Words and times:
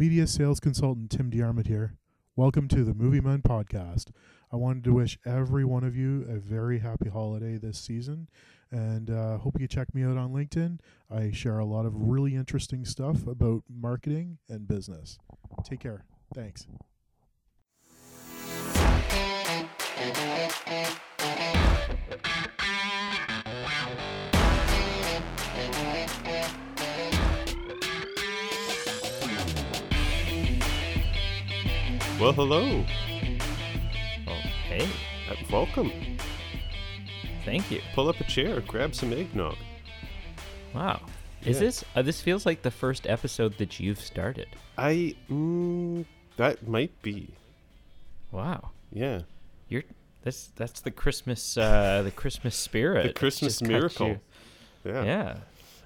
Media 0.00 0.26
sales 0.26 0.60
consultant 0.60 1.10
Tim 1.10 1.30
Deyarmond 1.30 1.66
here. 1.66 1.98
Welcome 2.34 2.68
to 2.68 2.84
the 2.84 2.94
Movie 2.94 3.20
Men 3.20 3.42
podcast. 3.42 4.06
I 4.50 4.56
wanted 4.56 4.82
to 4.84 4.94
wish 4.94 5.18
every 5.26 5.62
one 5.62 5.84
of 5.84 5.94
you 5.94 6.24
a 6.26 6.36
very 6.36 6.78
happy 6.78 7.10
holiday 7.10 7.58
this 7.58 7.78
season 7.78 8.30
and 8.70 9.10
uh, 9.10 9.36
hope 9.36 9.60
you 9.60 9.68
check 9.68 9.94
me 9.94 10.02
out 10.02 10.16
on 10.16 10.32
LinkedIn. 10.32 10.78
I 11.10 11.32
share 11.32 11.58
a 11.58 11.66
lot 11.66 11.84
of 11.84 11.92
really 11.94 12.34
interesting 12.34 12.86
stuff 12.86 13.26
about 13.26 13.64
marketing 13.68 14.38
and 14.48 14.66
business. 14.66 15.18
Take 15.64 15.80
care. 15.80 16.06
Thanks. 16.34 16.66
Well, 32.20 32.32
hello. 32.32 32.84
Oh, 34.28 34.32
hey, 34.68 34.86
Uh, 35.30 35.34
welcome. 35.50 35.90
thank 37.44 37.70
you. 37.70 37.80
Pull 37.94 38.08
up 38.08 38.20
a 38.20 38.24
chair, 38.24 38.60
grab 38.60 38.94
some 38.94 39.12
eggnog. 39.12 39.56
Wow. 40.74 41.00
Is 41.44 41.56
Yeah. 41.56 41.60
this 41.66 41.84
uh, 41.96 42.02
this 42.02 42.20
feels 42.20 42.44
like 42.44 42.60
the 42.62 42.70
first 42.70 43.06
episode 43.06 43.56
that 43.58 43.80
you've 43.80 44.00
started? 44.00 44.48
I 44.76 45.14
mm, 45.30 46.04
that 46.36 46.68
might 46.68 47.00
be. 47.02 47.28
Wow. 48.30 48.70
Yeah. 48.92 49.22
You're 49.68 49.84
that's 50.22 50.48
that's 50.56 50.80
the 50.82 50.90
Christmas 50.90 51.56
uh 51.56 52.02
the 52.02 52.10
Christmas 52.10 52.54
spirit. 52.68 53.06
The 53.06 53.12
Christmas 53.14 53.62
miracle. 53.62 54.20
Yeah. 54.84 55.04
Yeah. 55.04 55.36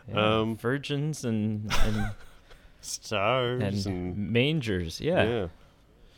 yeah. 0.08 0.38
Um, 0.40 0.56
virgins 0.56 1.24
and 1.24 1.72
and, 1.84 2.10
Stars 2.80 3.62
and 3.86 3.86
and, 4.16 4.32
mangers. 4.32 5.00
Yeah. 5.00 5.22
yeah. 5.22 5.46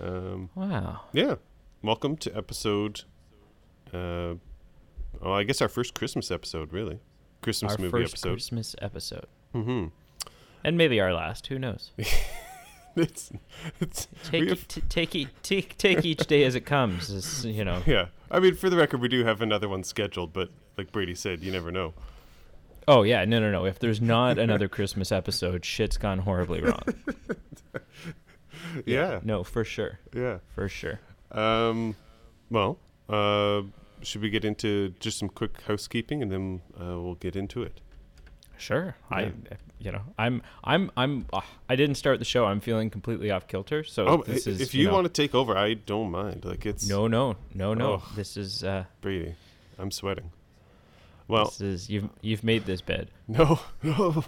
Um, 0.00 0.50
Wow. 0.54 1.02
yeah. 1.12 1.36
Welcome 1.82 2.16
to 2.18 2.36
episode 2.36 3.02
uh 3.94 4.34
oh, 5.22 5.32
I 5.32 5.44
guess 5.44 5.62
our 5.62 5.68
first 5.68 5.94
Christmas 5.94 6.30
episode, 6.30 6.72
really. 6.72 6.98
Christmas 7.42 7.72
Our 7.72 7.78
movie 7.78 7.90
first 7.90 8.14
episode. 8.14 8.30
Christmas 8.32 8.76
episode. 8.82 9.26
Mhm. 9.54 9.92
And 10.64 10.76
maybe 10.76 11.00
our 11.00 11.12
last, 11.14 11.46
who 11.46 11.58
knows? 11.58 11.92
It's 12.98 13.30
it's 13.78 14.08
Take 14.24 14.48
have- 14.48 14.66
t- 14.68 14.80
take 14.88 15.14
e- 15.14 15.28
take 15.42 15.76
take 15.76 16.06
each 16.06 16.26
day 16.26 16.44
as 16.44 16.54
it 16.54 16.62
comes. 16.62 17.10
Is, 17.10 17.44
you 17.44 17.62
know. 17.62 17.82
yeah. 17.86 18.06
I 18.30 18.40
mean, 18.40 18.54
for 18.54 18.70
the 18.70 18.76
record, 18.78 19.02
we 19.02 19.08
do 19.08 19.22
have 19.22 19.42
another 19.42 19.68
one 19.68 19.84
scheduled, 19.84 20.32
but 20.32 20.48
like 20.78 20.92
Brady 20.92 21.14
said, 21.14 21.42
you 21.42 21.52
never 21.52 21.70
know. 21.70 21.92
Oh 22.88 23.02
yeah, 23.02 23.26
no 23.26 23.38
no 23.38 23.50
no. 23.52 23.66
If 23.66 23.78
there's 23.80 24.00
not 24.00 24.38
another 24.38 24.66
Christmas 24.66 25.12
episode, 25.12 25.62
shit's 25.62 25.98
gone 25.98 26.20
horribly 26.20 26.62
wrong. 26.62 26.80
Yeah. 28.86 29.20
No, 29.22 29.44
for 29.44 29.64
sure. 29.64 29.98
Yeah. 30.14 30.38
For 30.54 30.68
sure. 30.68 31.00
Um, 31.32 31.96
well, 32.50 32.78
uh, 33.08 33.62
should 34.02 34.22
we 34.22 34.30
get 34.30 34.44
into 34.44 34.90
just 35.00 35.18
some 35.18 35.28
quick 35.28 35.60
housekeeping 35.62 36.22
and 36.22 36.30
then 36.30 36.60
uh, 36.80 37.00
we'll 37.00 37.14
get 37.16 37.36
into 37.36 37.62
it? 37.62 37.80
Sure. 38.58 38.96
I 39.10 39.32
you 39.78 39.92
know, 39.92 40.00
I'm 40.18 40.40
I'm 40.64 40.90
I'm 40.96 41.26
uh, 41.32 41.42
I 41.68 41.76
didn't 41.76 41.96
start 41.96 42.18
the 42.18 42.24
show. 42.24 42.46
I'm 42.46 42.60
feeling 42.60 42.88
completely 42.88 43.30
off 43.30 43.46
kilter. 43.48 43.84
So 43.84 44.06
Oh, 44.06 44.22
this 44.26 44.46
i- 44.46 44.50
is 44.50 44.60
if 44.62 44.74
you, 44.74 44.86
know, 44.86 44.94
want 44.94 45.04
to 45.06 45.12
take 45.12 45.34
over, 45.34 45.54
I 45.56 45.74
don't 45.74 46.10
mind. 46.10 46.44
Like 46.46 46.64
it's 46.64 46.88
No, 46.88 47.06
no. 47.06 47.36
No, 47.54 47.74
no. 47.74 47.94
Ugh. 47.94 48.02
This 48.14 48.36
is 48.38 48.64
uh 48.64 48.84
Brady. 49.02 49.34
I'm 49.78 49.90
sweating. 49.90 50.30
Well, 51.28 51.46
this 51.46 51.60
is 51.60 51.90
you've 51.90 52.08
you've 52.22 52.44
made 52.44 52.64
this 52.64 52.80
bed. 52.80 53.10
no, 53.28 53.58
no, 53.82 54.24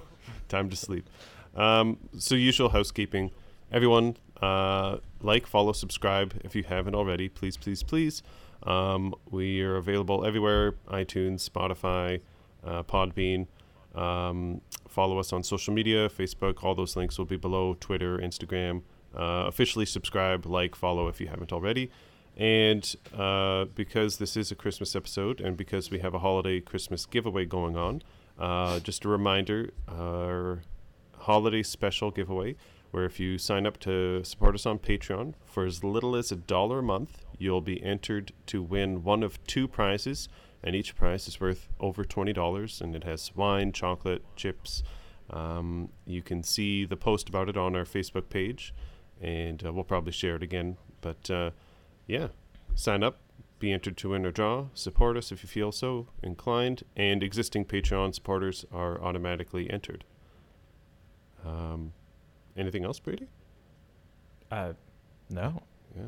time 0.48 0.68
to 0.68 0.76
sleep. 0.76 1.08
Um, 1.54 1.96
so 2.18 2.34
usual 2.34 2.68
housekeeping. 2.68 3.30
Everyone, 3.70 4.16
uh, 4.40 4.96
like, 5.20 5.46
follow, 5.46 5.72
subscribe 5.72 6.40
if 6.42 6.56
you 6.56 6.62
haven't 6.62 6.94
already. 6.94 7.28
Please, 7.28 7.56
please, 7.56 7.82
please. 7.82 8.22
Um, 8.62 9.14
we 9.30 9.60
are 9.62 9.76
available 9.76 10.24
everywhere: 10.24 10.72
iTunes, 10.88 11.48
Spotify, 11.48 12.20
uh, 12.64 12.82
Podbean. 12.82 13.46
Um, 13.94 14.62
follow 14.88 15.18
us 15.18 15.32
on 15.32 15.42
social 15.42 15.74
media, 15.74 16.08
Facebook. 16.08 16.64
All 16.64 16.74
those 16.74 16.96
links 16.96 17.18
will 17.18 17.26
be 17.26 17.36
below. 17.36 17.76
Twitter, 17.78 18.18
Instagram. 18.18 18.82
Uh, 19.14 19.44
officially 19.46 19.86
subscribe, 19.86 20.46
like, 20.46 20.74
follow 20.74 21.08
if 21.08 21.20
you 21.20 21.28
haven't 21.28 21.52
already. 21.52 21.90
And 22.36 22.94
uh, 23.16 23.66
because 23.74 24.18
this 24.18 24.36
is 24.36 24.50
a 24.50 24.54
Christmas 24.54 24.94
episode, 24.94 25.40
and 25.40 25.56
because 25.56 25.90
we 25.90 25.98
have 25.98 26.14
a 26.14 26.20
holiday 26.20 26.60
Christmas 26.60 27.04
giveaway 27.04 27.44
going 27.44 27.76
on, 27.76 28.02
uh, 28.38 28.80
just 28.80 29.04
a 29.04 29.08
reminder: 29.08 29.70
our 29.88 30.62
holiday 31.18 31.62
special 31.62 32.10
giveaway, 32.10 32.54
where 32.90 33.04
if 33.04 33.20
you 33.20 33.38
sign 33.38 33.66
up 33.66 33.78
to 33.80 34.22
support 34.24 34.54
us 34.54 34.66
on 34.66 34.78
Patreon 34.78 35.34
for 35.44 35.64
as 35.64 35.84
little 35.84 36.16
as 36.16 36.32
a 36.32 36.36
dollar 36.36 36.78
a 36.78 36.82
month, 36.82 37.24
you'll 37.38 37.60
be 37.60 37.82
entered 37.82 38.32
to 38.46 38.62
win 38.62 39.04
one 39.04 39.22
of 39.22 39.42
two 39.46 39.68
prizes, 39.68 40.28
and 40.62 40.74
each 40.74 40.96
prize 40.96 41.28
is 41.28 41.40
worth 41.40 41.68
over 41.78 42.04
twenty 42.04 42.32
dollars, 42.32 42.80
and 42.80 42.96
it 42.96 43.04
has 43.04 43.34
wine, 43.36 43.72
chocolate, 43.72 44.24
chips. 44.36 44.82
Um, 45.30 45.90
you 46.06 46.22
can 46.22 46.42
see 46.42 46.84
the 46.84 46.96
post 46.96 47.28
about 47.28 47.48
it 47.48 47.56
on 47.56 47.76
our 47.76 47.84
Facebook 47.84 48.30
page, 48.30 48.74
and 49.20 49.64
uh, 49.64 49.72
we'll 49.72 49.84
probably 49.84 50.12
share 50.12 50.36
it 50.36 50.42
again. 50.42 50.78
But 51.00 51.30
uh, 51.30 51.50
yeah, 52.06 52.28
sign 52.74 53.02
up, 53.02 53.18
be 53.58 53.72
entered 53.72 53.96
to 53.98 54.10
win 54.10 54.24
or 54.24 54.30
draw, 54.30 54.66
support 54.72 55.16
us 55.16 55.30
if 55.30 55.42
you 55.42 55.48
feel 55.48 55.72
so 55.72 56.08
inclined, 56.22 56.82
and 56.96 57.22
existing 57.22 57.66
Patreon 57.66 58.14
supporters 58.14 58.64
are 58.72 59.00
automatically 59.02 59.70
entered. 59.70 60.04
Um, 61.44 61.92
anything 62.58 62.84
else, 62.84 62.98
Brady? 62.98 63.28
Uh 64.50 64.72
no. 65.30 65.62
Yeah. 65.96 66.02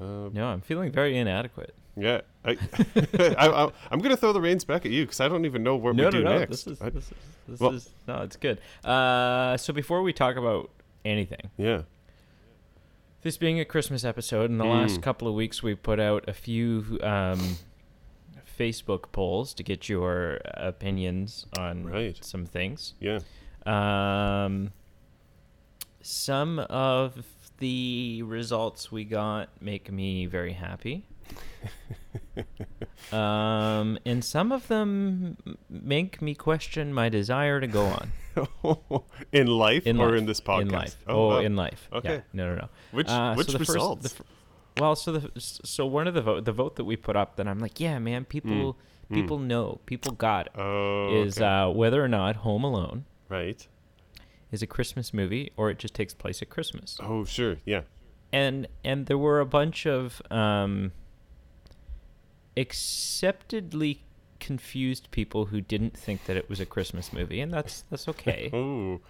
Uh, 0.00 0.28
No, 0.32 0.46
I'm 0.48 0.60
feeling 0.60 0.90
very 0.92 1.16
inadequate. 1.16 1.74
yeah. 1.96 2.20
I, 2.44 2.50
I, 3.38 3.48
I, 3.48 3.70
I'm 3.90 3.98
going 3.98 4.10
to 4.10 4.16
throw 4.16 4.32
the 4.32 4.40
reins 4.40 4.64
back 4.64 4.86
at 4.86 4.90
you 4.92 5.04
because 5.04 5.20
I 5.20 5.28
don't 5.28 5.44
even 5.44 5.62
know 5.62 5.76
what 5.76 5.94
no, 5.94 6.04
we 6.04 6.10
no, 6.10 6.10
do 6.10 6.24
no. 6.24 6.38
next. 6.38 6.50
This 6.50 6.66
is 6.66 6.78
this 6.78 6.94
is 6.94 7.10
this 7.48 7.60
Well- 7.60 7.74
is 7.74 7.90
no, 8.08 8.22
it's 8.22 8.36
good. 8.36 8.60
Uh 8.84 9.56
so 9.56 9.72
before 9.72 10.02
we 10.02 10.12
talk 10.12 10.36
about 10.36 10.70
anything, 11.04 11.50
yeah. 11.56 11.82
This 13.22 13.36
being 13.36 13.60
a 13.60 13.66
Christmas 13.66 14.02
episode, 14.04 14.50
in 14.50 14.56
the 14.56 14.64
Mm. 14.64 14.80
last 14.80 15.02
couple 15.02 15.28
of 15.28 15.34
weeks, 15.34 15.62
we 15.62 15.74
put 15.74 16.00
out 16.00 16.26
a 16.26 16.32
few 16.32 16.98
um, 17.02 17.58
Facebook 18.58 19.12
polls 19.12 19.52
to 19.54 19.62
get 19.62 19.90
your 19.90 20.40
opinions 20.54 21.44
on 21.58 21.84
Right. 21.84 22.24
some 22.24 22.46
things. 22.46 22.94
Yeah. 22.98 23.18
Um, 23.66 24.72
some 26.02 26.58
of 26.58 27.24
the 27.58 28.22
results 28.22 28.90
we 28.90 29.04
got 29.04 29.48
make 29.60 29.90
me 29.92 30.26
very 30.26 30.52
happy. 30.52 31.06
um, 33.12 33.98
and 34.04 34.24
some 34.24 34.52
of 34.52 34.68
them 34.68 35.36
make 35.68 36.20
me 36.22 36.34
question 36.34 36.92
my 36.92 37.08
desire 37.08 37.60
to 37.60 37.66
go 37.66 37.84
on 37.86 38.12
in 39.32 39.46
life 39.46 39.86
in 39.86 40.00
or 40.00 40.10
life. 40.10 40.18
in 40.18 40.26
this 40.26 40.40
podcast? 40.40 40.60
In 40.62 40.68
life. 40.68 40.96
Oh, 41.06 41.30
Oh, 41.32 41.38
in 41.38 41.56
life. 41.56 41.88
Okay. 41.92 42.14
Yeah. 42.14 42.20
No, 42.32 42.54
no, 42.54 42.60
no. 42.62 42.68
Which 42.92 43.08
Uh, 43.08 43.34
which 43.34 43.48
so 43.50 43.58
the 43.58 43.64
first- 43.64 44.02
the 44.02 44.24
well, 44.78 44.96
so 44.96 45.12
the 45.12 45.30
so 45.40 45.84
one 45.84 46.06
of 46.06 46.14
the 46.14 46.22
vote 46.22 46.44
the 46.44 46.52
vote 46.52 46.76
that 46.76 46.84
we 46.84 46.96
put 46.96 47.16
up 47.16 47.36
that 47.36 47.46
I'm 47.46 47.58
like, 47.58 47.80
yeah, 47.80 47.98
man, 47.98 48.24
people 48.24 48.74
mm. 49.10 49.14
people 49.14 49.38
know, 49.38 49.80
people 49.86 50.12
got 50.12 50.46
it. 50.46 50.52
oh, 50.58 51.22
Is 51.22 51.38
okay. 51.38 51.46
uh, 51.46 51.68
whether 51.68 52.02
or 52.02 52.08
not 52.08 52.36
Home 52.36 52.64
Alone 52.64 53.04
right. 53.28 53.66
Is 54.52 54.62
a 54.62 54.66
Christmas 54.66 55.12
movie 55.14 55.52
or 55.56 55.70
it 55.70 55.78
just 55.78 55.94
takes 55.94 56.12
place 56.14 56.42
at 56.42 56.50
Christmas. 56.50 56.98
Oh, 57.02 57.24
sure. 57.24 57.56
Yeah. 57.64 57.82
And 58.32 58.66
and 58.84 59.06
there 59.06 59.18
were 59.18 59.40
a 59.40 59.46
bunch 59.46 59.86
of 59.86 60.22
um, 60.30 60.92
acceptedly 62.56 64.02
confused 64.38 65.10
people 65.10 65.46
who 65.46 65.60
didn't 65.60 65.96
think 65.96 66.24
that 66.26 66.36
it 66.36 66.48
was 66.48 66.60
a 66.60 66.66
Christmas 66.66 67.12
movie, 67.12 67.40
and 67.40 67.52
that's 67.52 67.84
that's 67.90 68.08
okay. 68.08 68.50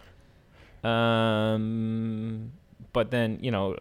Oh, 0.82 0.88
um, 0.88 2.52
but 2.94 3.10
then 3.10 3.38
you 3.42 3.50
know, 3.50 3.76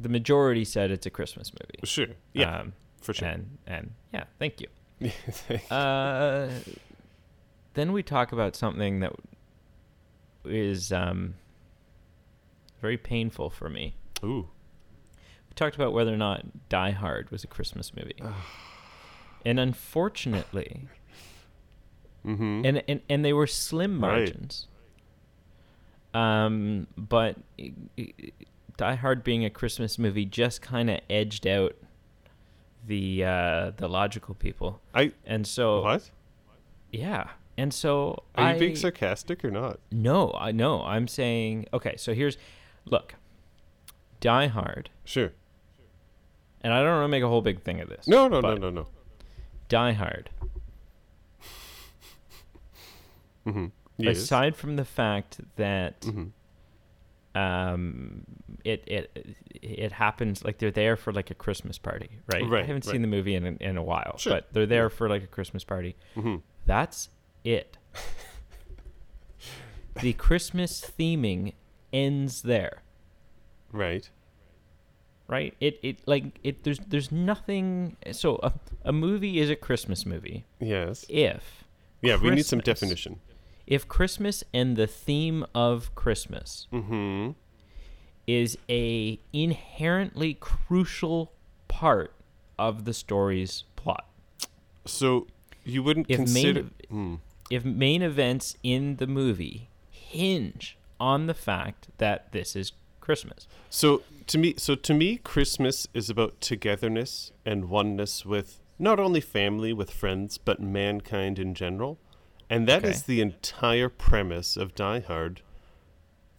the 0.00 0.08
majority 0.08 0.64
said 0.64 0.90
it's 0.92 1.06
a 1.06 1.10
Christmas 1.10 1.52
movie. 1.52 1.80
sure. 1.84 2.06
Yeah, 2.32 2.60
Um, 2.60 2.72
for 3.02 3.12
sure. 3.12 3.28
And 3.28 3.58
and 3.66 3.90
yeah, 4.12 4.24
thank 4.38 4.60
you. 4.60 4.68
Uh, 5.70 6.48
then 7.74 7.92
we 7.92 8.02
talk 8.02 8.32
about 8.32 8.56
something 8.56 9.00
that 9.00 9.12
is 10.48 10.92
um, 10.92 11.34
very 12.80 12.96
painful 12.96 13.50
for 13.50 13.68
me. 13.68 13.94
Ooh. 14.24 14.48
We 15.48 15.54
talked 15.54 15.76
about 15.76 15.92
whether 15.92 16.12
or 16.12 16.16
not 16.18 16.68
Die 16.68 16.90
Hard 16.90 17.30
was 17.30 17.44
a 17.44 17.46
Christmas 17.46 17.94
movie, 17.94 18.16
and 19.44 19.58
unfortunately, 19.60 20.88
Mm-hmm. 22.26 22.62
and 22.64 22.82
and 22.88 23.00
and 23.08 23.24
they 23.24 23.32
were 23.32 23.46
slim 23.46 24.00
Right. 24.02 24.18
margins. 24.18 24.66
Um, 26.12 26.86
but 26.96 27.36
Die 28.76 28.94
Hard 28.96 29.22
being 29.22 29.44
a 29.44 29.50
Christmas 29.50 29.98
movie 29.98 30.24
just 30.24 30.60
kind 30.62 30.90
of 30.90 31.00
edged 31.08 31.46
out 31.46 31.76
the 32.86 33.24
uh, 33.24 33.70
the 33.76 33.88
logical 33.88 34.34
people, 34.34 34.80
I 34.94 35.12
and 35.24 35.46
so 35.46 35.82
what? 35.82 36.10
yeah, 36.90 37.28
and 37.58 37.72
so 37.72 38.24
Are 38.34 38.44
I 38.48 38.52
you 38.54 38.58
being 38.60 38.76
sarcastic 38.76 39.44
or 39.44 39.50
not? 39.50 39.80
no, 39.90 40.32
I 40.38 40.52
no, 40.52 40.82
I'm 40.84 41.08
saying 41.08 41.66
okay. 41.72 41.96
So 41.96 42.14
here's 42.14 42.36
look, 42.84 43.14
Die 44.20 44.46
Hard, 44.48 44.90
Sure. 45.04 45.32
and 46.62 46.72
I 46.72 46.82
don't 46.82 46.92
want 46.98 47.04
to 47.04 47.08
make 47.08 47.22
a 47.22 47.28
whole 47.28 47.42
big 47.42 47.62
thing 47.62 47.80
of 47.80 47.88
this. 47.88 48.06
No, 48.08 48.28
no, 48.28 48.40
no, 48.40 48.54
no, 48.54 48.70
no. 48.70 48.86
Die 49.68 49.92
Hard. 49.92 50.30
Mm-hmm. 53.46 53.66
Yes. 53.98 54.18
Aside 54.18 54.56
from 54.56 54.76
the 54.76 54.84
fact 54.84 55.40
that 55.56 56.00
Mhm. 56.02 56.32
um, 57.34 58.24
it 58.64 58.82
it 58.86 59.36
it 59.62 59.92
happens 59.92 60.44
like 60.44 60.58
they're 60.58 60.70
there 60.70 60.96
for 60.96 61.12
like 61.12 61.30
a 61.30 61.34
Christmas 61.34 61.78
party, 61.78 62.10
right? 62.32 62.44
right 62.44 62.64
I 62.64 62.66
haven't 62.66 62.86
right. 62.86 62.92
seen 62.92 63.02
the 63.02 63.08
movie 63.08 63.34
in 63.34 63.46
in 63.58 63.76
a 63.76 63.82
while, 63.82 64.16
Sure. 64.18 64.32
but 64.34 64.52
they're 64.52 64.66
there 64.66 64.90
for 64.90 65.08
like 65.08 65.22
a 65.22 65.26
Christmas 65.28 65.64
party. 65.64 65.96
Mhm. 66.16 66.42
That's 66.66 67.08
it. 67.46 67.76
the 70.02 70.12
Christmas 70.12 70.80
theming 70.98 71.54
ends 71.92 72.42
there, 72.42 72.82
Right. 73.72 74.10
right? 75.28 75.54
It 75.60 75.78
it 75.82 75.98
like 76.06 76.38
it. 76.44 76.64
There's 76.64 76.78
there's 76.86 77.10
nothing. 77.10 77.96
So 78.12 78.38
a 78.42 78.52
a 78.84 78.92
movie 78.92 79.38
is 79.40 79.48
a 79.50 79.56
Christmas 79.56 80.04
movie 80.04 80.44
Yes. 80.60 81.04
if 81.08 81.64
Yeah, 82.02 82.16
we 82.20 82.30
need 82.30 82.46
some 82.46 82.60
definition. 82.60 83.20
if 83.66 83.88
Christmas 83.88 84.44
and 84.52 84.76
the 84.76 84.86
theme 84.86 85.46
of 85.54 85.94
Christmas 85.94 86.66
Mm-hmm. 86.72 87.30
is 88.26 88.58
a 88.68 89.18
inherently 89.32 90.34
crucial 90.34 91.32
part 91.68 92.12
of 92.58 92.84
the 92.84 92.92
story's 92.92 93.64
plot. 93.76 94.04
So 94.84 95.26
you 95.64 95.82
wouldn't 95.82 96.06
If 96.10 96.16
consider. 96.18 96.62
main, 96.62 96.70
Mm. 96.92 97.18
If 97.50 97.64
main 97.64 98.02
events 98.02 98.56
in 98.62 98.96
the 98.96 99.06
movie 99.06 99.68
hinge 99.90 100.76
on 100.98 101.26
the 101.26 101.34
fact 101.34 101.88
that 101.98 102.32
this 102.32 102.56
is 102.56 102.72
Christmas. 103.00 103.46
So 103.70 104.02
to 104.26 104.38
me, 104.38 104.54
so 104.56 104.74
to 104.74 104.94
me, 104.94 105.16
Christmas 105.18 105.86
is 105.94 106.10
about 106.10 106.40
togetherness 106.40 107.32
and 107.44 107.68
oneness 107.68 108.24
with 108.24 108.60
not 108.78 108.98
only 108.98 109.20
family, 109.20 109.72
with 109.72 109.90
friends, 109.90 110.38
but 110.38 110.60
mankind 110.60 111.38
in 111.38 111.54
general, 111.54 111.98
and 112.50 112.66
that 112.68 112.84
is 112.84 112.98
Okay. 113.02 113.04
the 113.14 113.20
entire 113.20 113.88
premise 113.88 114.56
of 114.56 114.74
Die 114.74 115.00
Hard. 115.00 115.40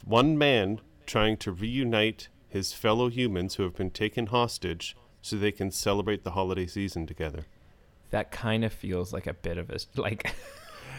One 0.05 0.37
man 0.37 0.81
trying 1.05 1.37
to 1.37 1.51
reunite 1.51 2.27
his 2.49 2.73
fellow 2.73 3.09
humans 3.09 3.55
who 3.55 3.63
have 3.63 3.75
been 3.75 3.91
taken 3.91 4.27
hostage, 4.27 4.95
so 5.21 5.35
they 5.35 5.51
can 5.51 5.71
celebrate 5.71 6.23
the 6.23 6.31
holiday 6.31 6.67
season 6.67 7.05
together. 7.07 7.45
That 8.11 8.31
kind 8.31 8.63
of 8.63 8.71
feels 8.71 9.11
like 9.11 9.27
a 9.27 9.33
bit 9.33 9.57
of 9.57 9.69
a 9.69 9.79
like. 9.95 10.33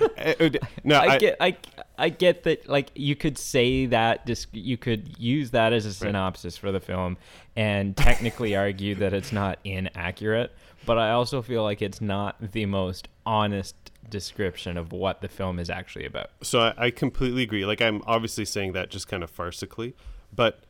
No, 0.84 0.96
I, 0.96 1.04
I, 1.04 1.18
get, 1.18 1.36
I, 1.40 1.56
I 1.98 2.08
get 2.08 2.42
that. 2.44 2.68
Like 2.68 2.90
you 2.94 3.16
could 3.16 3.38
say 3.38 3.86
that, 3.86 4.26
dis- 4.26 4.46
you 4.52 4.76
could 4.76 5.18
use 5.18 5.50
that 5.50 5.72
as 5.72 5.86
a 5.86 5.92
synopsis 5.92 6.56
for 6.56 6.72
the 6.72 6.80
film, 6.80 7.16
and 7.56 7.96
technically 7.96 8.56
argue 8.66 8.94
that 8.96 9.12
it's 9.12 9.32
not 9.32 9.58
inaccurate. 9.64 10.52
But 10.86 10.98
I 10.98 11.10
also 11.10 11.42
feel 11.42 11.62
like 11.62 11.82
it's 11.82 12.00
not 12.00 12.36
the 12.52 12.66
most 12.66 13.08
honest 13.26 13.74
description 14.08 14.76
of 14.76 14.92
what 14.92 15.20
the 15.20 15.28
film 15.28 15.58
is 15.58 15.68
actually 15.68 16.06
about. 16.06 16.30
So 16.42 16.60
I, 16.60 16.74
I 16.86 16.90
completely 16.90 17.42
agree. 17.42 17.66
Like 17.66 17.82
I'm 17.82 18.02
obviously 18.06 18.44
saying 18.44 18.72
that 18.72 18.90
just 18.90 19.08
kind 19.08 19.22
of 19.22 19.34
farcically, 19.34 19.94
but 20.34 20.60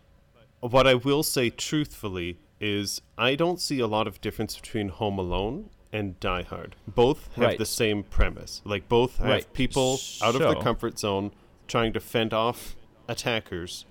what 0.61 0.87
I 0.87 0.95
will 0.95 1.23
say 1.23 1.51
truthfully 1.51 2.41
is 2.61 3.01
I 3.17 3.35
don't 3.35 3.61
see 3.61 3.79
a 3.79 3.87
lot 3.87 4.07
of 4.09 4.21
difference 4.21 4.57
between 4.57 4.89
Home 4.89 5.19
Alone 5.19 5.71
and 5.93 6.19
Die 6.20 6.43
Hard. 6.43 6.76
Both 6.87 7.35
have 7.35 7.44
Right. 7.44 7.58
the 7.58 7.64
same 7.67 8.02
premise. 8.02 8.61
Like 8.64 8.88
both 8.88 9.19
have 9.19 9.26
Right. 9.26 9.52
people 9.52 9.99
out 10.23 10.35
of 10.35 10.40
their 10.40 10.55
comfort 10.56 10.99
zone 10.99 11.32
trying 11.67 11.93
to 11.94 12.00
fend 12.00 12.32
off 12.35 12.76
attackers 13.08 13.85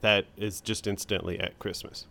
that 0.00 0.26
is 0.36 0.60
just 0.60 0.86
instantly 0.86 1.38
at 1.40 1.58
Christmas. 1.58 2.06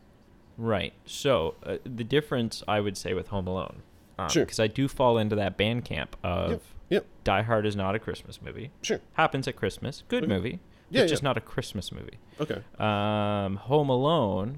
Right. 0.57 0.93
So 1.05 1.55
uh, 1.63 1.77
the 1.83 2.03
difference, 2.03 2.63
I 2.67 2.79
would 2.81 2.97
say, 2.97 3.13
with 3.13 3.29
Home 3.29 3.47
Alone, 3.47 3.81
Sure. 4.29 4.43
because 4.45 4.59
I 4.59 4.67
do 4.67 4.87
fall 4.87 5.17
into 5.17 5.35
that 5.35 5.57
band 5.57 5.83
camp 5.85 6.15
of 6.23 6.51
Yep. 6.51 6.61
Yep. 6.89 7.05
Die 7.23 7.41
Hard 7.43 7.65
is 7.65 7.75
not 7.75 7.95
a 7.95 7.99
Christmas 7.99 8.41
movie. 8.41 8.69
Sure. 8.81 8.99
Happens 9.13 9.47
at 9.47 9.55
Christmas. 9.55 10.03
Good 10.09 10.23
Okay. 10.25 10.33
movie. 10.33 10.59
Yeah, 10.89 11.03
it's 11.03 11.09
just 11.11 11.23
yeah. 11.23 11.29
not 11.29 11.37
a 11.37 11.41
Christmas 11.41 11.91
movie. 11.91 12.17
Okay. 12.39 12.61
Um, 12.77 13.55
Home 13.55 13.89
Alone 13.89 14.57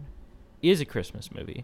is 0.63 0.81
a 0.81 0.85
Christmas 0.85 1.31
movie. 1.31 1.63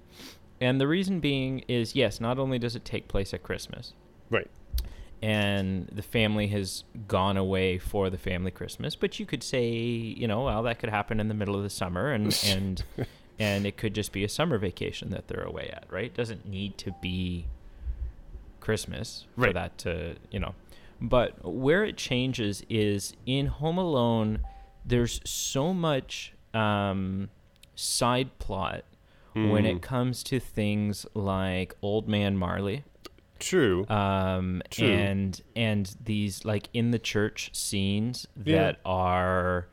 And 0.62 0.80
the 0.82 0.88
reason 0.88 1.20
being 1.20 1.60
is 1.68 1.96
yes, 1.96 2.20
not 2.20 2.38
only 2.40 2.60
does 2.60 2.76
it 2.76 2.84
take 2.86 3.08
place 3.08 3.34
at 3.34 3.44
Christmas, 3.44 3.94
Right. 4.30 4.50
and 5.22 5.88
the 5.92 6.02
family 6.02 6.48
has 6.48 6.84
gone 7.08 7.38
away 7.38 7.78
for 7.78 8.10
the 8.10 8.18
family 8.18 8.52
Christmas, 8.52 8.96
but 8.96 9.20
you 9.20 9.26
could 9.26 9.44
say, 9.44 9.70
you 9.72 10.28
know, 10.28 10.44
well, 10.46 10.64
that 10.64 10.80
could 10.80 10.90
happen 10.90 11.20
in 11.20 11.28
the 11.30 11.34
middle 11.34 11.56
of 11.56 11.64
the 11.64 11.70
summer, 11.70 12.12
and 12.12 12.38
and 12.46 12.84
and 13.40 13.66
it 13.66 13.78
could 13.78 13.96
just 13.96 14.12
be 14.12 14.24
a 14.26 14.30
summer 14.30 14.58
vacation 14.58 15.12
that 15.12 15.28
they're 15.30 15.44
away 15.44 15.70
at, 15.74 15.86
right? 15.90 16.06
It 16.06 16.14
doesn't 16.14 16.46
need 16.46 16.78
to 16.80 16.92
be 17.02 17.46
Christmas 18.60 19.26
for 19.36 19.42
Right. 19.46 19.54
that 19.54 19.78
to, 19.80 20.16
you 20.32 20.40
know. 20.40 20.56
But 21.02 21.46
where 21.46 21.86
it 21.86 21.96
changes 21.96 22.64
is 22.70 23.14
in 23.26 23.46
Home 23.48 23.78
Alone, 23.78 24.40
there's 24.86 25.22
so 25.24 25.74
much 25.74 26.34
um, 26.54 27.30
side 27.76 28.38
plot 28.40 28.84
when 29.34 29.64
Mm. 29.64 29.76
it 29.76 29.82
comes 29.82 30.24
to 30.24 30.40
things 30.40 31.06
like 31.14 31.76
Old 31.82 32.08
Man 32.08 32.36
Marley 32.38 32.84
True. 33.40 33.88
um 33.90 34.62
True. 34.70 34.90
and 34.90 35.42
and 35.56 35.96
these 36.04 36.44
like 36.46 36.70
in 36.74 36.92
the 36.92 37.00
church 37.00 37.52
scenes 37.54 38.28
Yeah. 38.44 38.56
that 38.62 38.80
are 38.86 39.68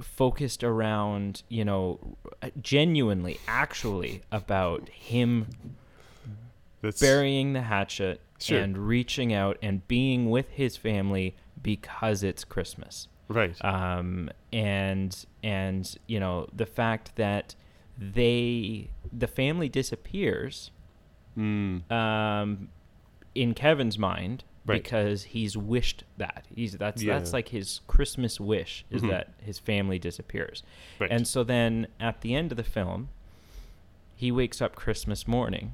focused 0.00 0.64
around 0.64 1.42
you 1.50 1.64
know 1.64 2.16
genuinely 2.62 3.38
actually 3.46 4.22
about 4.32 4.88
him 4.88 5.48
That's 6.80 7.00
burying 7.00 7.52
the 7.52 7.62
hatchet 7.62 8.20
Sure. 8.38 8.58
and 8.60 8.76
reaching 8.76 9.32
out 9.32 9.56
and 9.62 9.86
being 9.86 10.28
with 10.30 10.48
his 10.50 10.76
family 10.76 11.36
because 11.62 12.22
it's 12.24 12.42
christmas 12.44 13.06
right. 13.28 13.54
um, 13.64 14.30
and 14.52 15.24
and 15.44 15.94
you 16.08 16.18
know 16.18 16.48
the 16.52 16.66
fact 16.66 17.14
that 17.16 17.54
they 17.98 18.90
the 19.12 19.26
family 19.26 19.68
disappears 19.68 20.70
mm. 21.36 21.90
um, 21.90 22.68
in 23.34 23.54
Kevin's 23.54 23.98
mind 23.98 24.44
Right. 24.64 24.80
because 24.80 25.24
he's 25.24 25.56
wished 25.56 26.04
that 26.18 26.44
he's 26.54 26.74
that's 26.74 27.02
Yeah. 27.02 27.18
that's 27.18 27.32
like 27.32 27.48
his 27.48 27.80
Christmas 27.88 28.38
wish 28.38 28.84
is 28.90 29.02
Mhm. 29.02 29.10
that 29.10 29.32
his 29.38 29.58
family 29.58 29.98
disappears, 29.98 30.62
Right. 31.00 31.10
and 31.10 31.26
so 31.26 31.42
then 31.42 31.88
at 31.98 32.20
the 32.20 32.34
end 32.36 32.52
of 32.52 32.56
the 32.56 32.62
film, 32.62 33.08
he 34.14 34.30
wakes 34.30 34.62
up 34.62 34.76
Christmas 34.76 35.26
morning, 35.26 35.72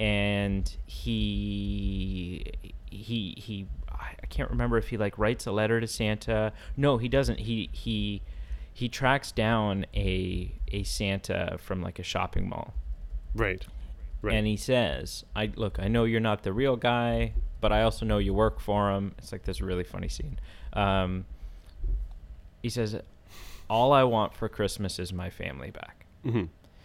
and 0.00 0.76
he 0.86 2.44
he 2.90 3.34
he 3.38 3.68
I 3.88 4.26
can't 4.28 4.50
remember 4.50 4.76
if 4.76 4.88
he 4.88 4.96
like 4.96 5.16
writes 5.16 5.46
a 5.46 5.52
letter 5.52 5.80
to 5.80 5.86
Santa. 5.86 6.52
No, 6.76 6.98
he 6.98 7.08
doesn't. 7.08 7.38
He 7.40 7.68
he 7.72 8.22
he 8.72 8.88
tracks 8.88 9.32
down 9.32 9.86
a 9.94 10.54
a 10.68 10.82
Santa 10.84 11.56
from 11.58 11.82
like 11.82 11.98
a 11.98 12.02
shopping 12.02 12.48
mall 12.48 12.74
right. 13.34 13.64
Right. 14.22 14.34
and 14.34 14.46
he 14.46 14.56
says, 14.56 15.24
"I 15.34 15.50
look, 15.56 15.78
I 15.78 15.88
know 15.88 16.04
you're 16.04 16.20
not 16.20 16.42
the 16.42 16.52
real 16.52 16.76
guy, 16.76 17.32
but 17.60 17.72
I 17.72 17.82
also 17.82 18.04
know 18.04 18.18
you 18.18 18.34
work 18.34 18.60
for 18.60 18.90
him." 18.92 19.14
It's 19.18 19.32
like 19.32 19.44
this 19.44 19.60
really 19.60 19.84
funny 19.84 20.08
scene. 20.08 20.38
Um, 20.74 21.24
he 22.62 22.68
says, 22.68 23.00
"All 23.68 23.92
I 23.92 24.04
want 24.04 24.34
for 24.34 24.48
Christmas 24.48 24.98
is 24.98 25.12
my 25.12 25.30
family 25.30 25.70
back." 25.70 26.04
hmm 26.22 26.44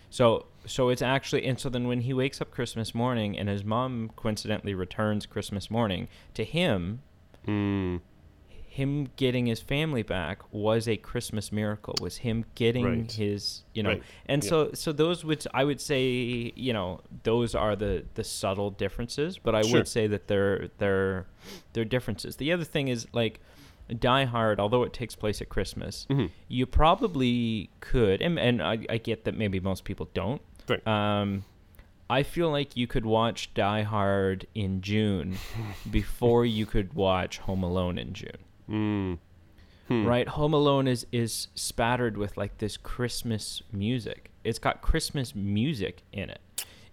So, 0.10 0.46
so 0.66 0.88
it's 0.90 1.02
actually, 1.02 1.46
and 1.46 1.60
so 1.60 1.68
then 1.70 1.88
when 1.88 2.02
he 2.02 2.14
wakes 2.14 2.40
up 2.40 2.52
Christmas 2.52 2.96
morning, 2.96 3.38
and 3.38 3.50
his 3.50 3.66
mom 3.66 4.12
coincidentally 4.16 4.74
returns 4.74 5.26
Christmas 5.26 5.70
morning 5.70 6.08
to 6.36 6.44
him, 6.46 7.02
Mm. 7.46 8.00
Him 8.76 9.08
getting 9.16 9.46
his 9.46 9.62
family 9.62 10.04
back 10.04 10.40
was 10.52 10.88
a 10.88 10.98
Christmas 10.98 11.52
miracle. 11.52 11.96
Was 12.02 12.18
him 12.18 12.44
getting 12.56 12.86
Right. 12.86 13.12
his, 13.12 13.64
you 13.74 13.84
know, 13.84 13.90
Right. 13.92 14.04
and 14.26 14.44
Yeah. 14.44 14.50
so 14.50 14.72
so 14.74 14.92
those 14.92 15.24
would 15.24 15.46
I 15.54 15.64
would 15.64 15.80
say, 15.80 16.52
you 16.56 16.74
know, 16.74 17.00
those 17.24 17.56
are 17.56 17.76
the 17.76 18.04
the 18.16 18.24
subtle 18.24 18.72
differences. 18.72 19.38
But 19.38 19.56
I 19.56 19.62
Sure. 19.62 19.80
would 19.80 19.88
say 19.88 20.08
that 20.08 20.28
they're 20.28 20.70
they're 20.78 21.26
they're 21.74 21.86
differences. 21.86 22.36
The 22.38 22.52
other 22.52 22.66
thing 22.66 22.88
is 22.90 23.08
like. 23.14 23.40
Die 24.00 24.26
Hard, 24.26 24.60
although 24.60 24.82
it 24.82 24.94
takes 24.94 25.16
place 25.16 25.44
at 25.44 25.50
Christmas, 25.50 26.08
Mhm. 26.10 26.32
you 26.48 26.66
probably 26.66 27.70
could, 27.82 28.20
and, 28.20 28.40
and 28.40 28.60
I, 28.60 28.80
I 28.90 28.98
get 28.98 29.26
that 29.26 29.38
maybe 29.38 29.60
most 29.60 29.84
people 29.84 30.10
don't. 30.16 30.42
Right. 30.68 30.82
Um, 30.88 31.46
I 32.10 32.24
feel 32.24 32.50
like 32.50 32.76
you 32.76 32.88
could 32.88 33.06
watch 33.06 33.54
Die 33.54 33.84
Hard 33.84 34.48
in 34.56 34.82
June 34.82 35.38
before 35.92 36.48
you 36.48 36.66
could 36.66 36.96
watch 36.96 37.38
Home 37.46 37.62
Alone 37.62 38.00
in 38.00 38.14
June. 38.14 38.40
Mm. 38.70 39.18
Hmm. 39.88 40.06
Right? 40.06 40.28
Home 40.28 40.54
Alone 40.54 40.88
is 40.88 41.06
is 41.12 41.48
spattered 41.56 42.18
with 42.18 42.38
like 42.38 42.58
this 42.58 42.76
Christmas 42.78 43.62
music. 43.72 44.32
It's 44.44 44.58
got 44.60 44.82
Christmas 44.82 45.36
music 45.36 46.02
in 46.12 46.30
it. 46.30 46.40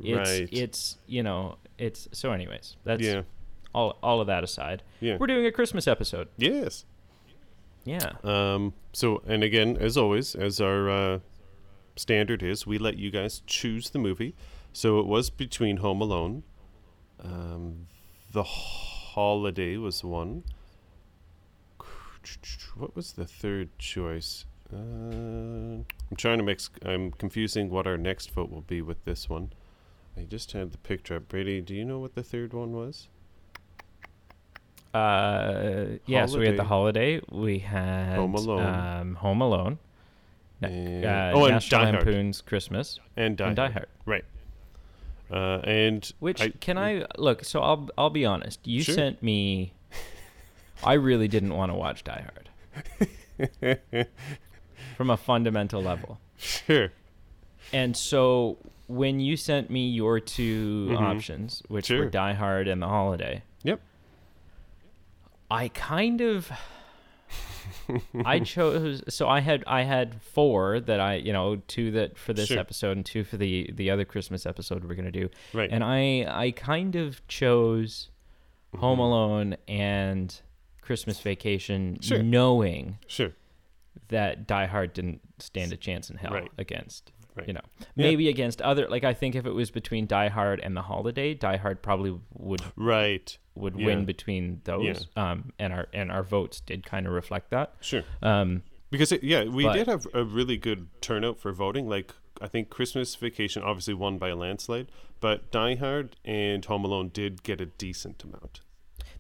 It's 0.00 0.31
Right. 0.31 0.49
it's 0.52 0.99
you 1.07 1.23
know, 1.23 1.57
it's 1.79 2.09
so 2.12 2.33
anyways, 2.33 2.76
that's 2.85 3.02
Yeah. 3.02 3.23
all 3.75 3.99
all 4.02 4.21
of 4.21 4.26
that 4.26 4.45
aside. 4.45 4.83
Yeah. 5.00 5.17
We're 5.19 5.26
doing 5.26 5.47
a 5.47 5.52
Christmas 5.52 5.88
episode. 5.88 6.29
Yes. 6.37 6.85
Yeah. 7.85 8.12
Um, 8.23 8.75
so, 8.93 9.23
and 9.26 9.43
again, 9.43 9.76
as 9.81 9.97
always, 9.97 10.35
as 10.37 10.61
our 10.61 10.88
uh, 10.91 11.19
standard 11.97 12.43
is 12.43 12.64
we 12.67 12.79
let 12.79 12.97
you 12.99 13.11
guys 13.11 13.43
choose 13.47 13.91
the 13.91 13.99
movie. 13.99 14.35
So 14.73 15.00
it 15.00 15.07
was 15.07 15.31
between 15.31 15.79
Home 15.79 16.00
Alone, 16.00 16.45
um, 17.21 17.87
The 18.33 18.43
Holiday 18.45 19.76
was 19.79 20.05
one. 20.05 20.45
What 22.76 22.95
was 22.97 23.12
the 23.12 23.26
third 23.26 23.76
choice? 23.79 24.45
Uh, 24.73 24.76
I'm 24.76 26.17
trying 26.17 26.38
to 26.38 26.45
mix. 26.45 26.71
I'm 26.85 27.11
confusing 27.12 27.69
what 27.71 27.87
our 27.87 27.99
next 27.99 28.31
vote 28.31 28.50
will 28.50 28.62
be 28.62 28.81
with 28.83 29.05
this 29.05 29.29
one. 29.29 29.52
I 30.17 30.23
just 30.25 30.52
had 30.52 30.73
the 30.73 30.79
picture 30.79 31.17
up. 31.17 31.29
Brady, 31.29 31.61
do 31.61 31.75
you 31.75 31.85
know 31.85 31.99
what 31.99 32.14
the 32.14 32.23
third 32.23 32.52
one 32.52 32.73
was? 32.73 33.09
Uh, 34.95 35.85
yeah. 36.07 36.26
So 36.26 36.38
we 36.38 36.47
had 36.47 36.57
the 36.59 36.64
holiday. 36.64 37.21
We 37.31 37.61
had 37.61 38.17
Home 38.17 38.35
Alone. 38.35 38.62
Um, 39.00 39.14
Home 39.17 39.41
Alone. 39.41 39.79
Na- 40.61 40.69
And- 40.69 41.05
uh, 41.05 41.33
oh, 41.35 41.45
and 41.47 41.55
National 41.55 41.85
Die 41.85 41.91
Hard. 41.93 42.47
Christmas 42.47 43.00
And 43.17 43.37
Die 43.37 43.47
and 43.47 43.57
Die 43.57 43.62
Hard. 43.62 43.73
Hard. 43.75 43.88
Right. 44.07 44.25
Uh, 45.31 45.61
and 45.64 46.12
Which 46.21 46.43
I- 46.43 46.50
can 46.50 46.76
I 46.76 47.07
look? 47.17 47.43
So 47.45 47.61
I'll 47.62 47.88
I'll 47.97 48.11
be 48.11 48.26
honest. 48.26 48.61
You 48.67 48.83
Sure. 48.83 48.95
sent 48.95 49.23
me. 49.23 49.73
I 50.85 50.95
really 50.95 51.29
didn't 51.29 51.55
want 51.55 51.71
to 51.71 51.77
watch 51.77 52.05
Die 52.05 52.25
Hard 53.39 53.79
from 54.97 55.11
a 55.11 55.17
fundamental 55.17 55.83
level, 55.83 56.19
sure. 56.39 56.91
and 57.73 57.97
so 57.97 58.59
when 58.89 59.21
you 59.21 59.37
sent 59.37 59.71
me 59.71 59.89
your 59.89 60.21
2 60.21 60.89
Mhm. 60.91 61.01
options, 61.01 61.62
which 61.69 61.91
were 61.91 62.07
Die 62.09 62.33
Hard 62.35 62.69
and 62.69 62.83
The 62.83 62.89
Holiday, 62.89 63.43
Yep. 63.65 63.81
I 65.51 65.69
kind 65.69 66.21
of 66.21 66.51
I 68.25 68.41
chose 68.41 69.03
so 69.09 69.29
I 69.29 69.41
had 69.41 69.65
I 69.67 69.83
had 69.83 70.21
four 70.23 70.81
that 70.81 70.99
I 71.01 71.15
you 71.17 71.33
know 71.33 71.57
two 71.69 71.91
that 71.93 72.17
for 72.19 72.33
this 72.33 72.49
Sure. 72.49 72.59
episode 72.59 72.97
and 72.97 73.05
two 73.07 73.23
for 73.25 73.37
the 73.37 73.71
the 73.73 73.91
other 73.91 74.05
Christmas 74.05 74.47
episode 74.47 74.85
we're 74.85 74.95
gonna 74.95 75.11
do 75.11 75.29
Right. 75.53 75.71
and 75.71 75.83
I 75.85 76.27
I 76.29 76.51
kind 76.53 76.97
of 76.97 77.27
chose 77.29 78.09
Home 78.79 78.95
Mm-hmm. 78.99 79.01
Alone 79.01 79.57
and 79.69 80.41
Christmas 80.83 81.19
Vacation 81.21 81.99
Sure. 82.01 82.23
knowing 82.23 82.99
sure. 83.07 83.33
that 84.09 84.47
Die 84.47 84.67
Hard 84.67 84.93
didn't 84.93 85.21
stand 85.39 85.73
a 85.73 85.77
chance 85.77 86.11
in 86.11 86.17
hell 86.19 86.33
Right. 86.33 86.51
against 86.59 87.12
Right. 87.35 87.47
you 87.49 87.55
know 87.55 87.61
Yeah. 87.81 87.87
maybe 87.97 88.29
against 88.29 88.61
other 88.61 88.87
like 88.89 89.05
I 89.05 89.15
think 89.15 89.35
if 89.35 89.47
it 89.47 89.53
was 89.53 89.71
between 89.71 90.07
Die 90.07 90.29
Hard 90.29 90.61
and 90.61 90.77
The 90.77 90.83
Holiday 90.83 91.33
Die 91.35 91.57
Hard 91.57 91.81
probably 91.83 92.19
would 92.35 92.61
Right. 92.77 93.37
would 93.55 93.75
Yeah. 93.79 93.87
win 93.87 94.05
between 94.05 94.61
those 94.65 95.07
um 95.17 95.53
and 95.59 95.73
our 95.73 95.89
and 95.95 96.11
our 96.12 96.23
votes 96.23 96.61
did 96.61 96.85
kind 96.85 97.07
of 97.07 97.12
reflect 97.15 97.51
that 97.51 97.75
Sure. 97.81 98.03
um 98.23 98.62
Because 98.91 99.11
it, 99.12 99.25
yeah, 99.25 99.45
we 99.45 99.65
But- 99.65 99.73
did 99.73 99.87
have 99.87 100.07
a 100.12 100.23
really 100.23 100.59
good 100.59 100.89
turnout 101.01 101.39
for 101.39 101.51
voting. 101.53 101.89
Like 101.89 102.12
I 102.43 102.49
think 102.49 102.69
Christmas 102.69 103.15
Vacation 103.15 103.62
obviously 103.62 103.95
won 103.95 104.19
by 104.19 104.29
a 104.29 104.37
landslide, 104.37 104.89
but 105.21 105.51
Die 105.51 105.77
Hard 105.77 106.17
and 106.27 106.62
Home 106.67 106.85
Alone 106.85 107.09
did 107.09 107.43
get 107.43 107.61
a 107.61 107.67
decent 107.67 108.23
amount. 108.25 108.61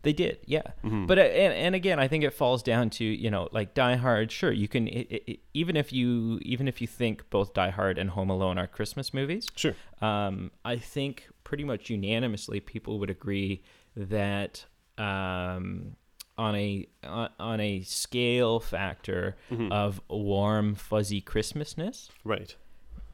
They 0.02 0.12
did, 0.12 0.38
yeah. 0.46 0.62
Mm-hmm. 0.84 1.06
But 1.06 1.18
uh, 1.18 1.22
and, 1.22 1.52
and 1.54 1.74
again, 1.74 2.00
I 2.00 2.08
think 2.08 2.24
it 2.24 2.32
falls 2.32 2.62
down 2.62 2.90
to 2.90 3.04
you 3.04 3.30
know 3.30 3.48
like 3.52 3.74
Die 3.74 3.94
Hard. 3.96 4.32
Sure, 4.32 4.50
you 4.52 4.66
can 4.68 4.88
i 4.88 5.06
i 5.28 5.38
even 5.54 5.76
if 5.76 5.92
you 5.92 6.38
even 6.42 6.66
if 6.66 6.80
you 6.80 6.86
think 6.88 7.28
both 7.30 7.54
Die 7.54 7.70
Hard 7.70 7.98
and 7.98 8.10
Home 8.10 8.28
Alone 8.30 8.58
are 8.58 8.66
Christmas 8.66 9.14
movies. 9.14 9.46
Sure. 9.54 9.74
Um, 10.00 10.50
I 10.64 10.76
think 10.76 11.28
pretty 11.44 11.64
much 11.64 11.88
unanimously 11.90 12.58
people 12.60 12.98
would 12.98 13.10
agree 13.10 13.62
that 13.96 14.64
um, 14.98 15.96
on 16.36 16.56
a 16.56 16.86
on, 17.04 17.30
on 17.38 17.60
a 17.60 17.82
scale 17.82 18.58
factor 18.58 19.36
Mm-hmm. 19.50 19.70
of 19.70 20.00
warm 20.08 20.74
fuzzy 20.74 21.20
Christmasness, 21.20 22.08
Right. 22.24 22.56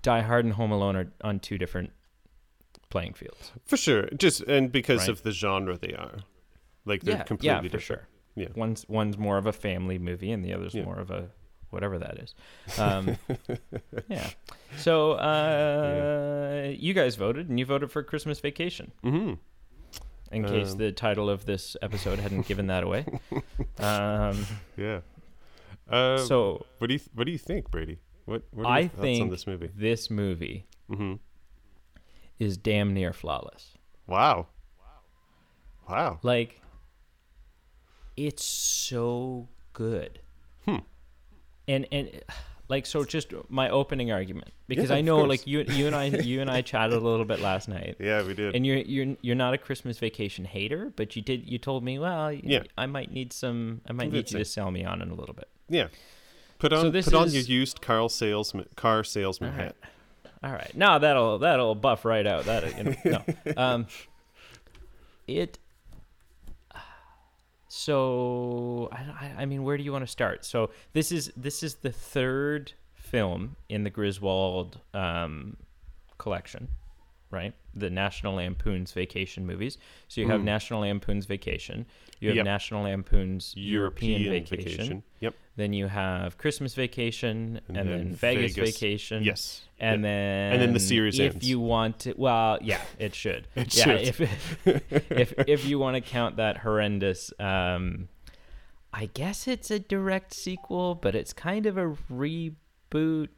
Die 0.03 0.21
Hard 0.23 0.45
and 0.45 0.55
Home 0.55 0.71
Alone 0.73 0.97
are 0.97 1.13
on 1.23 1.41
two 1.41 1.59
different 1.59 1.91
playing 2.89 3.13
fields. 3.15 3.53
For 3.67 3.77
sure. 3.77 4.07
Just 4.17 4.41
and 4.43 4.71
because 4.73 5.01
Right. 5.01 5.09
of 5.11 5.23
the 5.23 5.33
genre 5.33 5.77
they 5.77 5.93
are. 5.93 6.21
Like 6.89 7.03
they're 7.03 7.17
yeah, 7.19 7.23
completely 7.23 7.55
yeah, 7.55 7.59
for 7.61 7.63
different. 7.79 7.83
sure. 7.83 8.09
Yeah. 8.35 8.49
One's 8.57 8.89
one's 8.89 9.17
more 9.19 9.37
of 9.39 9.47
a 9.47 9.53
family 9.53 9.99
movie, 9.99 10.31
and 10.33 10.45
the 10.45 10.53
other's 10.55 10.75
Yeah. 10.75 10.85
more 10.85 10.99
of 10.99 11.11
a 11.11 11.29
whatever 11.71 11.99
that 11.99 12.19
is. 12.19 12.35
Um, 12.79 13.17
yeah. 14.09 14.31
So 14.79 15.13
uh, 15.13 16.73
you 16.77 16.95
guys 16.95 17.17
voted, 17.17 17.49
and 17.49 17.59
you 17.59 17.67
voted 17.67 17.91
for 17.91 18.03
Christmas 18.03 18.41
Vacation. 18.41 18.93
Mm-hmm. 19.05 19.35
In 20.31 20.45
case 20.45 20.73
Um, 20.73 20.79
the 20.79 20.93
title 20.93 21.31
of 21.31 21.47
this 21.47 21.77
episode 21.83 22.19
hadn't 22.19 22.47
given 22.47 22.67
that 22.69 22.83
away. 22.85 23.05
Um, 23.79 24.47
Yeah. 24.77 25.01
Uh, 25.89 26.19
so 26.19 26.67
what 26.79 26.89
do 26.89 26.95
you 26.95 27.01
what 27.15 27.25
do 27.25 27.33
you 27.33 27.39
think, 27.39 27.71
Brady? 27.71 27.99
What 28.27 28.43
what 28.53 28.67
are 28.67 28.73
I 28.73 28.89
think 28.89 29.23
on 29.23 29.31
this 29.31 29.47
movie? 29.47 29.71
this 29.75 30.11
movie 30.11 30.67
Mm-hmm. 30.91 31.15
is 32.39 32.57
damn 32.59 32.93
near 32.95 33.13
flawless. 33.13 33.77
Wow. 34.07 34.47
Wow. 35.89 36.19
Like, 36.23 36.61
it's 38.27 38.45
so 38.45 39.49
good. 39.73 40.19
Hmm. 40.65 40.77
And 41.67 41.87
and 41.93 42.11
like 42.69 42.85
so, 42.87 43.05
just 43.05 43.33
my 43.49 43.71
opening 43.71 44.11
argument 44.13 44.51
because 44.67 44.91
Yeah, 44.91 44.97
I 44.97 45.01
know 45.01 45.17
course. 45.19 45.29
like 45.29 45.47
you 45.47 45.61
you 45.69 45.87
and 45.87 45.95
I 45.97 46.05
you 46.31 46.41
and 46.41 46.51
I 46.51 46.61
chatted 46.63 46.97
a 46.97 47.01
little 47.01 47.25
bit 47.25 47.41
last 47.41 47.69
night. 47.69 47.97
Yeah, 47.99 48.23
we 48.27 48.35
did. 48.35 48.55
And 48.55 48.67
you're 48.67 48.79
you're 48.79 49.17
you're 49.23 49.37
not 49.37 49.55
a 49.55 49.59
Christmas 49.59 49.99
vacation 49.99 50.45
hater, 50.45 50.93
but 50.97 51.15
you 51.17 51.23
did 51.23 51.49
you 51.49 51.59
told 51.59 51.85
me 51.85 51.99
well 51.99 52.33
Yeah. 52.33 52.65
I 52.77 52.87
might 52.87 53.11
need 53.13 53.33
some 53.33 53.81
I 53.89 53.93
might 53.93 54.11
need 54.13 54.31
you 54.31 54.39
to 54.39 54.45
sell 54.45 54.71
me 54.71 54.85
on 54.85 55.01
it 55.03 55.09
a 55.09 55.15
little 55.15 55.35
bit. 55.35 55.49
yeah. 55.69 55.89
Put 56.59 56.73
on 56.73 56.93
So 57.03 57.11
put 57.11 57.15
on 57.15 57.31
your 57.31 57.43
used 57.43 57.81
car 57.81 58.09
salesman 58.11 58.67
car 58.77 59.05
salesman 59.05 59.53
All 59.53 59.57
right. 59.59 59.65
hat. 59.67 59.77
All 60.43 60.53
right, 60.53 60.73
now 60.77 60.99
that'll 60.99 61.39
that'll 61.39 61.75
buff 61.75 62.05
right 62.05 62.27
out. 62.27 62.45
That 62.45 62.77
you 62.77 62.85
know, 62.85 62.95
no, 63.05 63.53
um, 63.57 63.87
it. 65.27 65.59
So 67.89 68.91
I, 68.93 69.33
I- 69.39 69.47
mean, 69.47 69.63
where 69.65 69.79
do 69.79 69.83
you 69.83 69.93
want 69.93 70.03
to 70.05 70.11
start? 70.11 70.45
So 70.45 70.71
this 70.93 71.11
is 71.11 71.33
this 71.39 71.63
is 71.63 71.77
the 71.77 71.91
third 71.91 72.73
film 72.95 73.57
in 73.71 73.83
the 73.83 73.89
Griswold 73.89 74.79
um, 74.93 75.57
collection, 76.19 76.69
right? 77.31 77.55
The 77.75 77.91
National 77.91 78.35
Lampoon's 78.35 78.93
Vacation 78.93 79.47
movies. 79.47 79.77
So 80.09 80.21
you 80.21 80.29
have 80.29 80.41
Mm. 80.41 80.45
National 80.45 80.81
Lampoon's 80.81 81.27
Vacation. 81.27 81.87
You 82.21 82.29
have 82.31 82.37
Yep. 82.37 82.45
National 82.45 82.83
Lampoon's 82.85 83.55
European, 83.57 84.23
Vacation. 84.31 85.03
Yep. 85.21 85.35
Then 85.57 85.73
you 85.73 85.87
have 85.89 86.39
Christmas 86.39 86.75
Vacation, 86.75 87.61
and, 87.69 87.77
And 87.77 87.89
then, 87.89 87.99
then 87.99 88.15
Vegas. 88.15 88.55
Vacation. 88.57 89.23
Yes. 89.25 89.63
And 89.79 90.03
Yep. 90.03 90.09
then 90.11 90.61
then 90.61 90.73
the 90.73 90.81
series 90.81 91.19
if 91.19 91.35
ends. 91.35 91.49
you 91.49 91.61
want 91.61 91.99
to 92.01 92.15
well, 92.17 92.59
yeah, 92.63 92.81
it 92.99 93.15
should. 93.15 93.47
It 93.57 93.77
yeah, 93.77 93.85
should. 93.85 94.01
if 94.01 94.21
if 95.13 95.35
if 95.47 95.65
you 95.67 95.79
want 95.79 95.95
to 95.97 96.01
count 96.01 96.37
that 96.37 96.59
horrendous 96.59 97.33
um 97.39 98.09
I 98.93 99.07
guess 99.13 99.47
it's 99.47 99.71
a 99.71 99.79
direct 99.79 100.33
sequel, 100.35 100.95
but 100.95 101.15
it's 101.15 101.33
kind 101.35 101.67
of 101.67 101.77
a 101.77 101.95
reboot. 102.11 103.29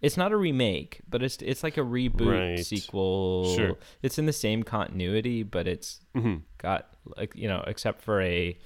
It's 0.00 0.16
not 0.16 0.30
a 0.32 0.36
remake, 0.36 1.00
but 1.08 1.22
it's 1.22 1.38
it's 1.42 1.62
like 1.62 1.76
a 1.76 1.80
reboot 1.82 2.54
Right. 2.56 2.64
sequel. 2.64 3.54
Sure. 3.56 3.76
It's 4.02 4.18
in 4.18 4.26
the 4.26 4.32
same 4.32 4.62
continuity, 4.62 5.42
but 5.42 5.66
it's 5.66 6.00
hmm 6.14 6.36
got 6.58 6.88
like 7.16 7.34
you 7.34 7.48
know, 7.48 7.64
except 7.66 8.02
for 8.02 8.20
a 8.22 8.56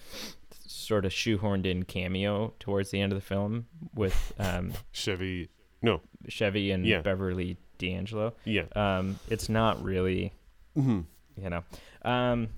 sort 0.66 1.04
of 1.04 1.12
shoehorned 1.12 1.64
in 1.66 1.84
cameo 1.84 2.52
towards 2.58 2.90
the 2.90 3.00
end 3.00 3.12
of 3.12 3.16
the 3.18 3.24
film 3.24 3.66
with 3.94 4.32
um, 4.38 4.72
Chevy. 4.92 5.48
No. 5.80 6.00
Chevy 6.28 6.70
and 6.70 6.84
Yeah. 6.86 7.00
Beverly 7.00 7.56
D'Angelo. 7.78 8.34
Yeah. 8.44 8.64
Um, 8.76 9.18
it's 9.28 9.48
not 9.48 9.82
really, 9.82 10.32
hmm 10.74 11.00
you 11.42 11.48
know. 11.50 11.64
Um, 12.04 12.48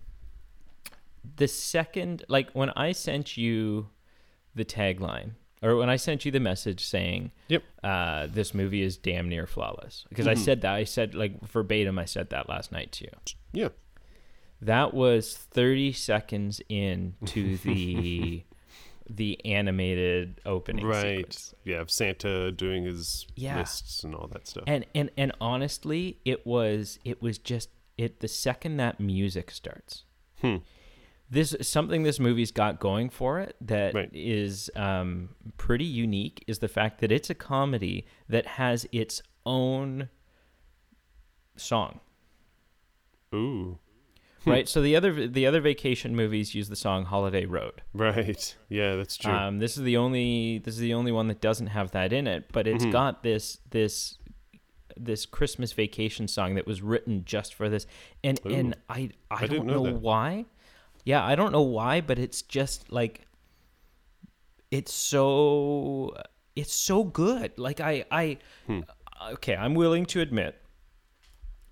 the 1.37 1.49
second, 1.49 2.25
like 2.28 2.50
when 2.52 2.71
I 2.71 2.93
sent 2.93 3.37
you 3.37 3.88
the 4.54 4.64
tagline, 4.64 5.33
or 5.64 5.76
when 5.76 5.88
I 5.90 5.97
sent 5.97 6.25
you 6.25 6.30
the 6.30 6.40
message 6.40 6.85
saying, 6.85 7.33
Yep. 7.49 7.62
uh, 7.83 8.26
this 8.26 8.52
movie 8.54 8.83
is 8.83 8.97
damn 8.97 9.28
near 9.28 9.47
flawless, 9.47 10.04
because 10.11 10.26
I 10.26 10.35
Mhm. 10.35 10.38
said 10.38 10.61
that, 10.61 10.75
I 10.75 10.85
said 10.85 11.14
like 11.14 11.40
verbatim, 11.40 11.99
I 11.99 12.04
said 12.04 12.30
that 12.30 12.49
last 12.49 12.71
night 12.71 12.92
to 12.92 13.04
you. 13.04 13.11
Yeah. 13.52 13.68
That 14.61 14.94
was 14.94 15.37
30 15.37 15.92
seconds 15.92 16.61
into 16.68 17.56
the 17.59 18.44
the 19.11 19.44
animated 19.44 20.40
opening 20.47 20.87
Right. 20.87 21.18
sequence. 21.33 21.54
Yeah. 21.64 21.80
Of 21.83 21.90
Santa 21.90 22.50
doing 22.50 22.85
his 22.85 23.26
Yeah. 23.37 23.59
lists 23.59 24.02
and 24.02 24.14
all 24.14 24.28
that 24.28 24.47
stuff. 24.47 24.64
And 24.66 24.87
and 24.94 25.11
and 25.16 25.33
honestly, 25.40 26.18
it 26.25 26.47
was 26.47 26.99
it 27.04 27.21
was 27.21 27.37
just 27.38 27.68
it 27.99 28.21
the 28.21 28.28
second 28.28 28.78
that 28.78 28.99
music 29.00 29.50
starts. 29.50 30.04
Hmm. 30.40 30.56
This 31.31 31.57
something 31.62 32.02
this 32.02 32.21
movie's 32.21 32.50
got 32.52 32.78
going 32.78 33.09
for 33.11 33.40
it 33.40 33.57
that 33.62 33.95
is 34.12 34.71
Right. 34.76 35.00
um, 35.00 35.31
pretty 35.57 35.85
unique 35.85 36.45
is 36.47 36.59
the 36.59 36.69
fact 36.69 37.00
that 37.00 37.11
it's 37.11 37.31
a 37.31 37.35
comedy 37.35 38.07
that 38.28 38.47
has 38.47 38.87
its 38.93 39.23
own 39.47 40.09
song. 41.57 42.00
Ooh. 43.35 43.78
Right? 44.47 44.69
So 44.69 44.83
the 44.83 44.95
other 44.95 45.26
the 45.26 45.47
other 45.47 45.62
vacation 45.62 46.14
movies 46.14 46.54
use 46.54 46.69
the 46.69 46.76
song 46.76 47.07
Holiday 47.07 47.47
Road. 47.47 47.81
Right. 47.95 48.54
Yeah, 48.69 48.95
that's 48.97 49.16
true. 49.16 49.33
Um, 49.33 49.59
this 49.59 49.78
is 49.78 49.85
the 49.85 49.97
only 49.97 50.59
this 50.59 50.75
is 50.75 50.81
the 50.81 50.93
only 50.93 51.12
one 51.12 51.28
that 51.28 51.40
doesn't 51.40 51.69
have 51.69 51.93
that 51.93 52.12
in 52.12 52.26
it, 52.26 52.52
but 52.52 52.66
it's 52.66 52.85
Mhm. 52.85 52.93
got 52.93 53.23
this 53.23 53.61
this 53.71 54.19
this 54.99 55.25
Christmas 55.25 55.73
vacation 55.73 56.28
song 56.28 56.57
that 56.57 56.66
was 56.66 56.83
written 56.83 57.25
just 57.25 57.54
for 57.54 57.71
this, 57.71 57.87
and 58.23 58.38
Ooh. 58.45 58.50
and 58.50 58.76
I 58.90 59.09
I, 59.31 59.45
I 59.45 59.47
don't 59.47 59.64
know 59.64 59.83
know 59.83 59.95
why. 59.95 60.45
Yeah, 61.04 61.25
I 61.25 61.34
don't 61.34 61.52
know 61.52 61.62
why, 61.62 62.00
but 62.00 62.18
it's 62.18 62.42
just 62.42 62.90
like 62.90 63.26
it's 64.70 64.92
so 64.92 66.14
it's 66.56 66.73
so 66.75 67.04
good. 67.04 67.58
Like 67.58 67.80
I 67.80 68.04
I 68.11 68.38
Hmm. 68.66 68.80
okay, 69.32 69.54
I'm 69.56 69.75
willing 69.75 70.06
to 70.06 70.20
admit 70.20 70.61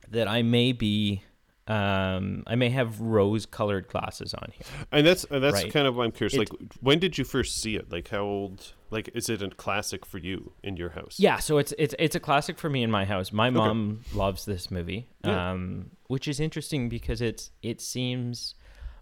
that 0.08 0.28
I 0.28 0.42
may 0.42 0.72
be 0.72 1.22
um 1.68 2.42
I 2.46 2.56
may 2.56 2.70
have 2.70 3.00
rose 3.00 3.46
colored 3.46 3.88
glasses 3.88 4.34
on 4.34 4.50
here. 4.52 4.66
And 4.90 5.06
that's 5.06 5.24
and 5.24 5.42
that's 5.42 5.62
Right. 5.62 5.72
kind 5.72 5.86
of 5.86 5.96
why 5.96 6.04
I'm 6.04 6.12
curious. 6.12 6.34
It- 6.34 6.38
like, 6.38 6.50
when 6.80 6.98
did 6.98 7.16
you 7.18 7.24
first 7.24 7.58
see 7.62 7.76
it? 7.76 7.90
Like, 7.90 8.08
how 8.08 8.22
old? 8.22 8.72
Like, 8.90 9.08
is 9.14 9.30
it 9.30 9.40
a 9.42 9.48
classic 9.48 10.04
for 10.04 10.18
you 10.18 10.52
in 10.62 10.76
your 10.76 10.90
house? 10.90 11.14
Yeah, 11.18 11.38
so 11.38 11.56
it's 11.58 11.72
it's 11.78 11.94
it's 11.98 12.14
a 12.14 12.20
classic 12.20 12.58
for 12.58 12.68
me 12.68 12.82
in 12.82 12.90
my 12.90 13.06
house. 13.06 13.32
My 13.32 13.48
mom 13.48 14.00
loves 14.12 14.44
this 14.44 14.70
movie, 14.70 15.08
Yeah. 15.24 15.52
um, 15.52 15.92
which 16.08 16.28
is 16.28 16.38
interesting 16.40 16.90
because 16.90 17.22
it's 17.22 17.50
it 17.62 17.80
seems 17.80 18.54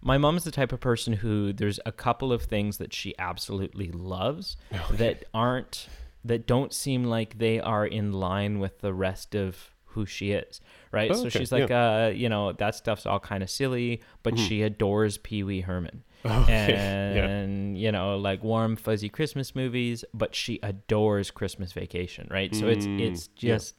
my 0.03 0.19
mom's 0.19 0.45
the 0.45 0.51
type 0.51 0.73
of 0.73 0.81
person 0.81 1.13
who 1.15 1.53
there's 1.53 1.79
a 1.85 1.93
couple 1.93 2.33
of 2.33 2.43
things 2.43 2.79
that 2.79 2.93
she 2.93 3.15
absolutely 3.19 3.91
loves 3.91 4.57
that 4.91 5.25
aren't 5.35 5.89
that 6.25 6.47
don't 6.47 6.73
seem 6.73 7.05
like 7.05 7.39
they 7.39 7.61
are 7.61 7.87
in 7.87 8.13
line 8.13 8.59
with 8.59 8.81
the 8.81 8.93
rest 8.93 9.35
of 9.35 9.71
who 9.87 10.07
she 10.07 10.33
is, 10.33 10.61
right? 10.93 11.11
Oh, 11.11 11.15
so 11.15 11.21
okay, 11.27 11.39
she's 11.41 11.51
like, 11.51 11.71
uh, 11.71 12.13
you 12.15 12.29
know, 12.29 12.53
that 12.53 12.75
stuff's 12.75 13.07
all 13.07 13.19
kind 13.19 13.43
of 13.43 13.51
silly, 13.51 14.03
but 14.23 14.39
she 14.39 14.63
adores 14.63 15.19
Pee 15.19 15.43
Wee 15.43 15.61
Herman. 15.63 16.05
Mm-hmm. 16.25 16.43
Okay, 16.43 16.73
yeah. 16.73 17.27
And 17.27 17.79
you 17.79 17.91
know, 17.91 18.19
like 18.19 18.45
warm 18.45 18.77
fuzzy 18.77 19.09
Christmas 19.09 19.55
movies, 19.55 20.05
but 20.13 20.35
she 20.35 20.59
adores 20.63 21.31
Christmas 21.31 21.73
Vacation, 21.73 22.29
right? 22.31 22.55
So 22.55 22.69
it's 22.69 22.87
Mm, 22.87 23.01
it's 23.01 23.29
yeah. 23.39 23.55
just 23.55 23.75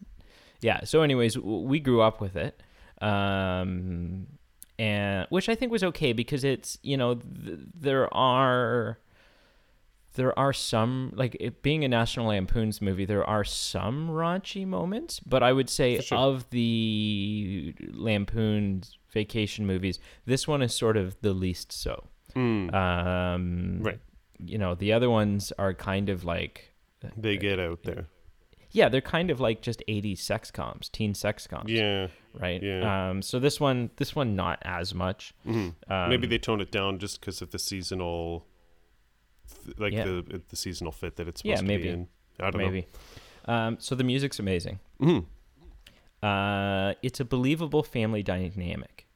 yeah. 0.59 0.83
So, 0.83 1.03
anyways, 1.03 1.37
we 1.37 1.79
grew 1.79 2.01
up 2.01 2.19
with 2.19 2.35
it, 2.35 2.61
um, 2.99 4.25
and 4.81 5.27
which 5.29 5.47
I 5.47 5.55
think 5.55 5.71
was 5.71 5.83
okay 5.83 6.11
because 6.11 6.43
it's 6.43 6.79
you 6.81 6.97
know 6.97 7.15
th- 7.15 7.59
there 7.79 8.11
are 8.13 8.97
there 10.15 10.37
are 10.37 10.51
some 10.51 11.13
like 11.15 11.37
it 11.39 11.61
being 11.61 11.83
a 11.85 11.87
National 11.87 12.27
Lampoon's 12.27 12.81
movie, 12.81 13.05
there 13.05 13.23
are 13.23 13.43
some 13.43 14.09
raunchy 14.09 14.65
moments, 14.67 15.19
but 15.19 15.41
I 15.43 15.53
would 15.53 15.69
say 15.69 16.01
sure. 16.01 16.17
of 16.17 16.49
the 16.49 17.73
Lampoon's 17.93 18.97
vacation 19.13 19.65
movies, 19.65 19.99
this 20.25 20.47
one 20.47 20.61
is 20.61 20.73
sort 20.73 20.97
of 20.97 21.15
the 21.21 21.33
least 21.33 21.71
so. 21.71 22.07
Mm, 22.35 22.73
Um, 22.73 23.79
Right. 23.81 23.99
You 24.43 24.57
know, 24.57 24.73
the 24.73 24.91
other 24.93 25.09
ones 25.09 25.53
are 25.59 25.73
kind 25.73 26.09
of 26.09 26.23
like 26.23 26.73
they 27.15 27.37
get 27.37 27.59
out 27.59 27.83
there. 27.83 28.07
Yeah, 28.71 28.89
they're 28.89 29.01
kind 29.01 29.29
of 29.31 29.39
like 29.39 29.61
just 29.61 29.83
80s 29.87 30.19
sex 30.19 30.51
coms, 30.51 30.89
teen 30.89 31.13
sex 31.13 31.47
coms, 31.47 31.71
Yeah. 31.71 32.07
right? 32.33 32.61
yeah. 32.61 33.09
Um, 33.09 33.21
so 33.21 33.39
this 33.39 33.59
one, 33.59 33.89
this 33.97 34.15
one, 34.15 34.35
not 34.35 34.59
as 34.63 34.93
much. 34.93 35.33
Mhm. 35.45 35.75
Um, 35.89 36.09
Maybe 36.09 36.27
they 36.27 36.37
tone 36.37 36.61
it 36.61 36.71
down 36.71 36.99
just 36.99 37.19
because 37.19 37.41
of 37.41 37.51
the 37.51 37.59
seasonal, 37.59 38.45
like 39.77 39.93
Yeah. 39.93 40.05
the 40.05 40.41
the 40.49 40.55
seasonal 40.55 40.91
fit 40.91 41.15
that 41.17 41.27
it's 41.27 41.43
Yeah, 41.43 41.61
maybe. 41.61 41.83
to 41.83 41.89
be 41.89 41.93
in. 41.93 42.07
I 42.39 42.49
don't 42.51 42.61
know. 42.61 42.65
maybe. 42.69 42.87
Um, 43.45 43.77
so 43.79 43.95
the 43.95 44.03
music's 44.03 44.39
amazing. 44.39 44.79
know. 44.99 45.07
Mhm. 45.07 45.25
Uh, 46.23 46.93
it's 47.01 47.19
a 47.19 47.25
believable 47.25 47.83
family 47.83 48.21
dynamic. 48.23 49.07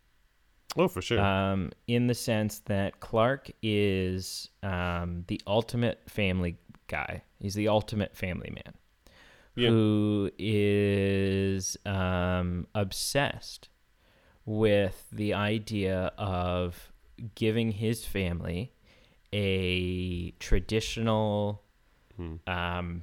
Oh, 0.77 0.87
for 0.87 1.01
sure. 1.01 1.21
Um, 1.21 1.71
in 1.87 2.07
the 2.07 2.13
sense 2.15 2.59
that 2.65 2.99
Clark 2.99 3.49
is 3.61 4.49
um, 4.63 5.23
the 5.27 5.39
ultimate 5.47 6.01
family 6.09 6.57
guy. 6.87 7.23
He's 7.39 7.53
the 7.53 7.67
ultimate 7.69 8.15
family 8.17 8.49
man. 8.51 8.73
Yeah. 9.55 9.69
Who 9.69 10.31
is 10.37 11.77
um, 11.85 12.67
obsessed 12.75 13.69
with 14.45 15.07
the 15.11 15.33
idea 15.33 16.11
of 16.17 16.91
giving 17.35 17.71
his 17.71 18.05
family 18.05 18.73
a 19.31 20.31
traditional, 20.39 21.61
Hmm. 22.17 22.35
um, 22.47 23.01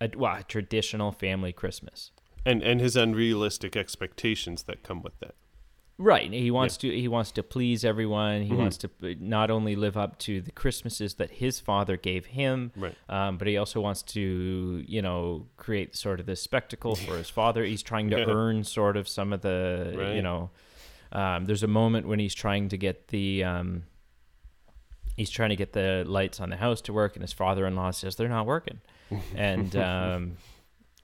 a, 0.00 0.10
well, 0.16 0.36
a 0.36 0.42
traditional 0.42 1.12
family 1.12 1.52
Christmas. 1.52 2.10
and 2.46 2.62
and 2.62 2.80
his 2.80 2.96
unrealistic 2.96 3.76
expectations 3.76 4.62
that 4.64 4.82
come 4.82 5.02
with 5.02 5.18
that. 5.20 5.34
Right. 6.02 6.32
He 6.32 6.50
wants 6.50 6.78
to 6.78 6.88
he 6.90 7.08
wants 7.08 7.30
to 7.32 7.42
please 7.42 7.84
everyone. 7.84 8.40
He 8.42 8.52
Mhm. 8.54 8.56
wants 8.56 8.78
to 8.78 8.90
not 9.20 9.50
only 9.50 9.76
live 9.76 9.98
up 9.98 10.18
to 10.20 10.40
the 10.40 10.50
Christmases 10.50 11.16
that 11.16 11.30
his 11.32 11.60
father 11.60 11.98
gave 11.98 12.24
him, 12.26 12.72
Right. 12.74 12.94
um, 13.10 13.36
but 13.36 13.46
he 13.46 13.58
also 13.58 13.82
wants 13.82 14.00
to, 14.14 14.82
you 14.88 15.02
know, 15.02 15.46
create 15.58 15.94
sort 15.94 16.18
of 16.18 16.24
this 16.24 16.40
spectacle 16.40 16.94
for 16.96 17.18
his 17.18 17.28
father. 17.28 17.64
He's 17.64 17.82
trying 17.82 18.08
to 18.10 18.18
Yeah. 18.20 18.24
earn 18.28 18.64
sort 18.64 18.96
of 18.96 19.08
some 19.08 19.30
of 19.34 19.42
the, 19.42 20.12
you 20.16 20.22
know, 20.22 20.48
um, 21.12 21.44
there's 21.44 21.62
a 21.62 21.68
moment 21.68 22.06
when 22.08 22.18
he's 22.18 22.34
trying 22.34 22.70
to 22.70 22.78
get 22.78 23.08
the, 23.08 23.44
um, 23.44 23.82
he's 25.18 25.28
trying 25.30 25.50
to 25.50 25.56
get 25.56 25.74
the 25.74 26.04
lights 26.06 26.40
on 26.40 26.48
the 26.48 26.56
house 26.56 26.80
to 26.82 26.94
work, 26.94 27.14
and 27.14 27.22
his 27.22 27.34
father-in-law 27.34 27.90
says 27.90 28.16
they're 28.16 28.26
not 28.28 28.46
working, 28.46 28.80
and 29.36 29.76
um, 29.76 30.36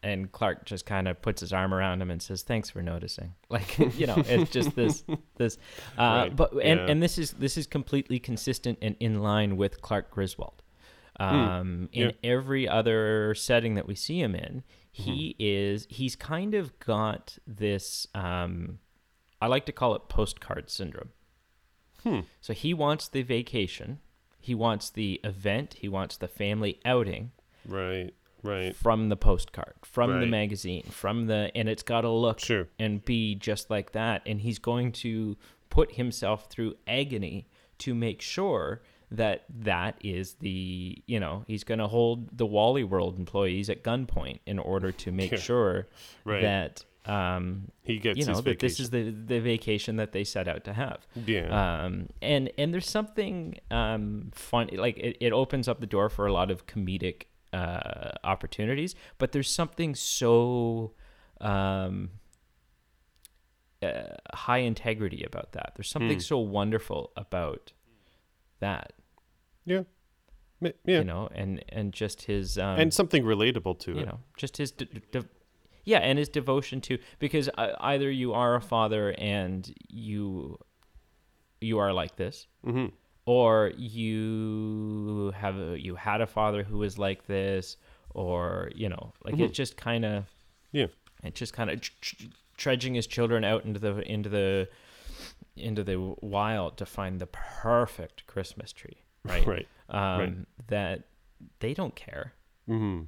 and 0.03 0.31
Clark 0.33 0.65
just 0.67 0.87
kind 0.87 1.09
of 1.09 1.21
puts 1.23 1.41
his 1.41 1.53
arm 1.53 1.73
around 1.75 2.01
him 2.03 2.11
and 2.11 2.21
says, 2.23 2.43
"Thanks 2.43 2.71
for 2.71 2.83
noticing." 2.83 3.35
Like 3.49 3.79
you 3.99 4.07
know, 4.07 4.17
it's 4.27 4.51
just 4.59 4.75
this 4.77 5.05
this, 5.37 5.59
uh, 5.99 6.03
Right, 6.03 6.37
but 6.37 6.53
and 6.55 6.81
yeah. 6.81 6.87
and 6.91 7.03
this 7.03 7.19
is 7.19 7.33
this 7.33 7.57
is 7.57 7.67
completely 7.67 8.19
consistent 8.19 8.79
and 8.83 8.97
in 9.01 9.21
line 9.23 9.57
with 9.57 9.81
Clark 9.83 10.11
Griswold. 10.11 10.63
Um, 11.19 11.89
in 11.93 12.09
Hmm. 12.11 12.11
yeah. 12.25 12.31
every 12.31 12.69
other 12.69 13.35
setting 13.35 13.75
that 13.77 13.87
we 13.87 13.95
see 13.95 14.21
him 14.21 14.35
in, 14.35 14.63
he 14.93 15.35
is 15.39 15.87
he's 15.91 16.15
kind 16.17 16.55
of 16.55 16.79
got 16.79 17.39
this. 17.47 18.07
Um, 18.15 18.79
I 19.41 19.47
like 19.47 19.65
to 19.67 19.73
call 19.73 19.95
it 19.95 20.09
postcard 20.09 20.71
syndrome. 20.71 21.11
Hmm. 22.03 22.21
So 22.41 22.53
he 22.53 22.75
wants 22.75 23.09
the 23.09 23.23
vacation, 23.23 23.99
he 24.41 24.55
wants 24.55 24.91
the 24.91 25.21
event, 25.25 25.75
he 25.81 25.89
wants 25.89 26.17
the 26.17 26.29
family 26.29 26.81
outing 26.85 27.33
Right. 27.67 28.13
Right. 28.47 28.75
from 28.77 29.09
the 29.09 29.17
postcard, 29.17 29.75
from 29.83 30.21
the 30.21 30.27
magazine, 30.27 30.85
from 30.85 31.27
the 31.27 31.51
and 31.55 31.69
it's 31.69 31.83
got 31.83 32.03
to 32.03 32.11
look 32.11 32.41
Sure. 32.41 32.69
and 32.79 33.05
be 33.05 33.35
just 33.35 33.71
like 33.71 33.93
that 33.93 34.23
and 34.27 34.41
he's 34.41 34.59
going 34.59 34.93
to 34.93 35.37
put 35.71 35.93
himself 35.93 36.49
through 36.51 36.75
agony 36.87 37.49
to 37.79 37.95
make 37.95 38.23
sure 38.23 38.83
that 39.11 39.45
that 39.61 39.97
is 40.03 40.35
the 40.41 41.03
you 41.07 41.21
know 41.21 41.45
he's 41.47 41.63
going 41.65 41.79
to 41.79 41.87
hold 41.89 42.37
the 42.37 42.47
Wally 42.47 42.83
World 42.85 43.19
employees 43.19 43.69
at 43.71 43.83
gunpoint 43.85 44.41
in 44.47 44.59
order 44.59 44.91
to 44.93 45.13
make 45.13 45.31
Yeah. 45.37 45.39
sure 45.39 45.89
Right. 46.25 46.43
that 46.43 46.85
um 47.05 47.71
he 47.85 47.99
gets 47.99 48.19
you 48.19 48.25
know 48.27 48.41
that 48.41 48.59
this 48.59 48.81
is 48.81 48.91
the 48.91 49.11
the 49.11 49.39
vacation 49.39 49.95
that 49.97 50.11
they 50.11 50.25
set 50.25 50.49
out 50.49 50.65
to 50.65 50.73
have 50.73 51.07
yeah. 51.25 51.85
um, 51.85 52.09
and 52.21 52.51
and 52.59 52.75
there's 52.75 52.91
something 52.91 53.59
um, 53.71 54.33
fun 54.35 54.69
like 54.73 54.97
it, 54.99 55.17
it 55.21 55.33
opens 55.33 55.69
up 55.69 55.79
the 55.79 55.87
door 55.87 56.09
for 56.09 56.27
a 56.27 56.33
lot 56.33 56.51
of 56.51 56.67
comedic 56.67 57.27
uh, 57.53 58.11
opportunities 58.25 58.95
but 59.19 59.33
there's 59.33 59.51
something 59.51 59.95
so 59.95 60.93
um, 61.41 62.11
uh, 63.83 64.03
high 64.35 64.59
integrity 64.59 65.23
about 65.25 65.53
that 65.53 65.73
there's 65.77 65.89
something 65.91 66.17
Hmm. 66.19 66.21
so 66.21 66.39
wonderful 66.39 67.13
about 67.17 67.73
that 68.61 68.93
yeah. 69.65 69.83
Yeah. 70.61 70.71
you 70.85 71.05
know 71.05 71.29
and 71.35 71.63
and 71.69 71.93
just 71.93 72.23
his 72.23 72.57
um, 72.59 72.79
and 72.79 72.93
something 72.93 73.23
relatable 73.25 73.79
to 73.81 73.93
you 73.93 74.01
it. 74.01 74.07
know 74.07 74.21
just 74.39 74.57
his 74.57 74.71
de- 74.73 74.87
de- 74.87 75.25
yeah 75.85 75.99
and 75.99 76.19
his 76.19 76.29
devotion 76.31 76.81
to 76.83 76.99
because 77.19 77.51
uh, 77.59 77.73
either 77.81 78.11
you 78.11 78.33
are 78.33 78.55
a 78.55 78.61
father 78.61 79.15
and 79.19 79.73
you 79.89 80.57
you 81.61 81.79
are 81.79 81.93
like 81.93 82.17
this 82.17 82.47
hmm 82.65 82.87
or 83.27 83.73
you 83.77 85.33
have 85.37 85.59
a, 85.59 85.79
you 85.81 85.95
had 85.97 86.21
a 86.21 86.27
father 86.27 86.63
who 86.63 86.79
was 86.79 86.99
like 86.99 87.27
this 87.27 87.77
or 88.15 88.71
you 88.75 88.89
know 88.89 89.13
like 89.25 89.35
Mhm. 89.35 89.41
it 89.47 89.53
just 89.53 89.77
kind 89.77 90.05
of 90.05 90.25
Yeah. 90.73 90.87
it 91.23 91.35
just 91.35 91.53
kind 91.53 91.69
of 91.71 91.81
tr- 91.81 91.93
tr- 92.01 92.25
trudging 92.57 92.95
his 92.95 93.07
children 93.07 93.45
out 93.45 93.65
into 93.65 93.79
the 93.81 93.99
into 94.11 94.29
the 94.29 94.69
into 95.57 95.83
the 95.85 96.15
wild 96.21 96.77
to 96.79 96.87
find 96.87 97.21
the 97.21 97.27
perfect 97.27 98.27
christmas 98.27 98.73
tree 98.73 99.03
right 99.25 99.47
Right. 99.55 99.69
um 99.91 100.19
right. 100.21 100.35
that 100.69 101.03
they 101.61 101.75
don't 101.75 101.95
care 101.95 102.33
hmm 102.67 103.03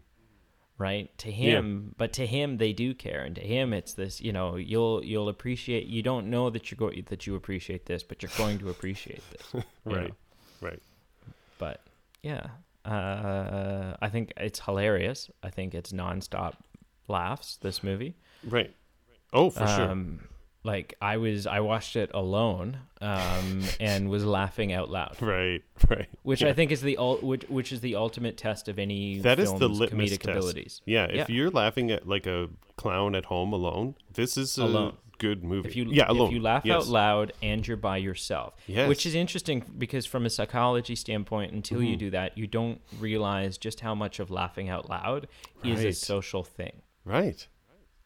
right 0.79 1.17
to 1.19 1.31
Yeah. 1.33 1.57
him 1.59 1.95
but 1.99 2.12
to 2.14 2.27
him 2.27 2.57
they 2.59 2.73
do 2.73 2.95
care 2.95 3.23
and 3.23 3.35
to 3.35 3.41
him 3.43 3.73
it's 3.73 3.95
this 3.95 4.21
you 4.21 4.33
know 4.33 4.55
you'll 4.57 5.05
you'll 5.05 5.29
appreciate 5.29 5.87
you 5.87 6.03
don't 6.03 6.31
know 6.31 6.51
that 6.51 6.71
you're 6.71 6.77
going 6.79 7.05
that 7.09 7.27
you 7.27 7.35
appreciate 7.35 7.87
this 7.87 8.03
but 8.05 8.23
you're 8.23 8.31
going 8.37 8.59
to 8.59 8.71
appreciate 8.75 9.25
this 9.31 9.53
Right. 9.85 10.09
know? 10.09 10.14
Right. 10.61 10.83
but 11.59 11.85
yeah 12.23 12.47
uh 12.85 13.97
i 14.01 14.09
think 14.09 14.33
it's 14.37 14.61
hilarious 14.61 15.31
i 15.43 15.51
think 15.51 15.75
it's 15.75 15.93
nonstop 15.93 16.55
laughs 17.09 17.57
this 17.57 17.83
movie 17.83 18.14
Right. 18.45 18.73
Oh, 19.33 19.51
for 19.51 19.67
sure. 19.67 19.88
Like 20.72 20.94
I 21.00 21.16
was 21.16 21.46
I 21.46 21.61
watched 21.61 21.94
it 21.96 22.11
alone 22.14 22.78
um, 23.00 23.62
and 23.81 24.09
was 24.11 24.24
laughing 24.24 24.70
out 24.72 24.88
loud, 24.90 25.16
Right, 25.20 25.62
right. 25.88 26.09
which 26.22 26.42
Yeah. 26.42 26.48
I 26.50 26.52
think 26.52 26.70
is 26.76 26.83
the 26.83 26.96
ul- 26.98 27.18
which 27.31 27.44
which 27.48 27.70
is 27.72 27.81
the 27.81 27.94
ultimate 28.04 28.37
test 28.37 28.68
of 28.68 28.78
any 28.78 29.18
That 29.20 29.38
is 29.38 29.52
the 29.54 29.68
litmus 29.68 30.11
comedic 30.12 30.20
test. 30.22 30.28
abilities. 30.37 30.83
Yeah, 30.85 31.04
if 31.07 31.16
Yeah. 31.16 31.37
you're 31.37 31.50
laughing 31.62 31.90
at 31.90 32.07
like 32.14 32.26
a 32.26 32.48
clown 32.76 33.14
at 33.14 33.24
home 33.26 33.52
alone, 33.52 33.94
this 34.12 34.37
is 34.37 34.59
a 34.59 34.64
Alone. 34.64 34.96
good 35.18 35.42
movie. 35.42 35.68
If 35.68 35.74
you 35.76 35.85
yeah, 35.90 36.04
alone. 36.09 36.28
if 36.28 36.35
you 36.35 36.40
laugh 36.40 36.64
yes. 36.64 36.76
out 36.76 36.87
loud 36.88 37.33
and 37.42 37.66
you're 37.66 37.76
by 37.90 37.96
yourself, 38.09 38.54
Yes. 38.66 38.88
which 38.88 39.04
is 39.07 39.14
interesting 39.14 39.64
because 39.85 40.04
from 40.07 40.26
a 40.26 40.31
psychology 40.31 40.94
standpoint, 40.94 41.52
until 41.52 41.83
you 41.83 41.96
Mhm. 41.96 42.04
do 42.07 42.11
that, 42.18 42.37
you 42.38 42.46
don't 42.46 42.81
realize 43.00 43.59
just 43.59 43.81
how 43.81 43.94
much 43.94 44.20
of 44.20 44.31
laughing 44.31 44.68
out 44.68 44.88
loud 44.88 45.26
is 45.64 45.83
a 45.85 45.92
social 45.92 46.44
thing. 46.44 46.74
Right. 47.04 47.40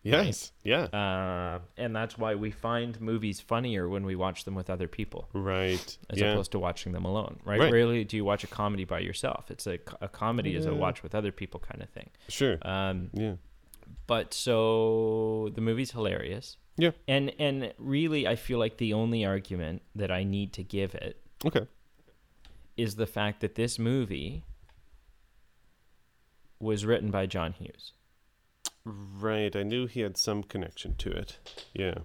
Yes. 0.03 0.53
Yeah. 0.65 0.85
Uh, 0.85 1.61
and 1.77 1.95
that's 1.95 2.19
why 2.19 2.35
we 2.35 2.51
find 2.51 3.01
movies 3.01 3.41
funnier 3.41 3.89
when 3.89 4.05
we 4.05 4.17
watch 4.17 4.45
them 4.45 4.55
with 4.55 4.69
other 4.69 4.89
people 4.89 5.29
right. 5.33 5.97
as 6.11 6.19
yeah. 6.19 6.33
opposed 6.33 6.53
to 6.53 6.59
watching 6.59 6.93
them 6.93 7.05
alone, 7.05 7.39
right? 7.45 7.61
Right. 7.61 7.73
Rarely 7.73 8.05
do 8.05 8.17
you 8.17 8.25
watch 8.25 8.43
a 8.43 8.49
comedy 8.49 8.85
by 8.85 8.99
yourself. 8.99 9.51
It's 9.51 9.67
a, 9.67 9.79
a 10.01 10.09
comedy 10.09 10.57
is 10.57 10.67
a 10.67 10.75
watch 10.75 11.03
with 11.03 11.15
other 11.15 11.31
people 11.31 11.61
kind 11.61 11.83
of 11.83 11.89
thing. 11.91 12.11
Sure. 12.29 12.59
Um, 12.63 13.11
yeah. 13.13 13.35
but 14.07 14.35
so 14.35 15.51
the 15.55 15.61
movie's 15.61 15.93
hilarious. 15.93 16.57
Yeah. 16.77 16.91
And 17.07 17.33
and 17.39 17.73
really 17.79 18.27
I 18.27 18.37
feel 18.37 18.59
like 18.59 18.79
the 18.79 18.95
only 18.95 19.25
argument 19.25 19.83
that 19.95 20.11
I 20.11 20.25
need 20.25 20.53
to 20.55 20.65
give 20.65 20.95
it 20.95 21.21
Okay. 21.45 21.67
is 22.77 22.97
the 22.97 23.07
fact 23.07 23.41
that 23.41 23.55
this 23.55 23.79
movie 23.79 24.45
was 26.59 26.87
written 26.87 27.11
by 27.11 27.27
John 27.27 27.53
Hughes. 27.53 27.93
Right. 28.85 29.55
I 29.55 29.63
knew 29.63 29.87
he 29.87 30.01
had 30.01 30.17
some 30.17 30.43
connection 30.43 30.95
to 30.97 31.11
it. 31.11 31.39
Yeah. 31.75 31.99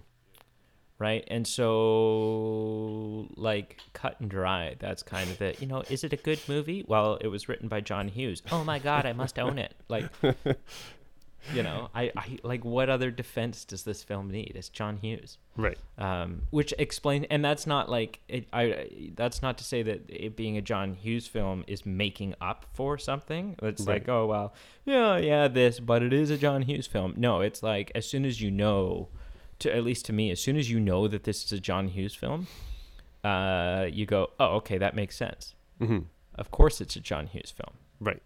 Right. 0.98 1.24
And 1.28 1.46
so, 1.46 3.28
like, 3.36 3.78
cut 3.92 4.18
and 4.20 4.28
dry, 4.28 4.74
that's 4.80 5.04
kind 5.04 5.30
of 5.30 5.38
the, 5.38 5.54
you 5.60 5.66
know, 5.66 5.84
is 5.88 6.02
it 6.02 6.12
a 6.12 6.16
good 6.16 6.40
movie? 6.48 6.84
Well, 6.88 7.18
it 7.20 7.28
was 7.28 7.48
written 7.48 7.68
by 7.68 7.80
John 7.80 8.08
Hughes. 8.08 8.42
Oh 8.50 8.64
my 8.64 8.80
God, 8.80 9.06
I 9.06 9.12
must 9.12 9.38
own 9.38 9.58
it. 9.58 9.74
Like, 9.88 10.06
you 11.54 11.62
know, 11.62 11.88
I, 11.94 12.12
I, 12.16 12.38
like, 12.42 12.64
what 12.64 12.88
other 12.90 13.10
defense 13.10 13.64
does 13.64 13.82
this 13.84 14.02
film 14.02 14.30
need? 14.30 14.52
It's 14.54 14.68
John 14.68 14.96
Hughes. 14.98 15.38
Right. 15.56 15.78
Um, 15.96 16.42
which 16.50 16.74
explain, 16.78 17.24
and 17.30 17.44
that's 17.44 17.66
not 17.66 17.88
like, 17.88 18.20
it, 18.28 18.46
I, 18.52 19.12
that's 19.16 19.40
not 19.42 19.56
to 19.58 19.64
say 19.64 19.82
that 19.82 20.02
it 20.08 20.36
being 20.36 20.56
a 20.56 20.60
John 20.62 20.94
Hughes 20.94 21.26
film 21.26 21.64
is 21.66 21.86
making 21.86 22.34
up 22.40 22.66
for 22.74 22.98
something. 22.98 23.56
It's 23.62 23.82
Right. 23.82 23.94
like, 23.94 24.08
oh, 24.08 24.26
well, 24.26 24.52
yeah, 24.84 25.16
yeah, 25.18 25.48
this, 25.48 25.80
but 25.80 26.02
it 26.02 26.12
is 26.12 26.30
a 26.30 26.36
John 26.38 26.62
Hughes 26.62 26.86
film. 26.86 27.14
No, 27.16 27.40
it's 27.40 27.62
like, 27.62 27.90
as 27.94 28.06
soon 28.08 28.24
as 28.24 28.40
you 28.40 28.50
know, 28.50 29.08
to 29.60 29.74
at 29.74 29.84
least 29.84 30.04
to 30.06 30.12
me, 30.12 30.30
as 30.30 30.40
soon 30.40 30.56
as 30.56 30.70
you 30.70 30.78
know 30.80 31.08
that 31.08 31.24
this 31.24 31.44
is 31.44 31.52
a 31.52 31.60
John 31.60 31.88
Hughes 31.88 32.14
film, 32.14 32.46
uh, 33.24 33.86
you 33.90 34.06
go, 34.06 34.30
oh, 34.38 34.56
okay, 34.56 34.78
that 34.78 34.94
makes 34.94 35.16
sense. 35.16 35.54
hmm 35.78 35.98
Of 36.34 36.50
course, 36.50 36.80
it's 36.80 36.94
a 36.96 37.00
John 37.00 37.26
Hughes 37.26 37.50
film. 37.50 37.76
Right. 38.00 38.22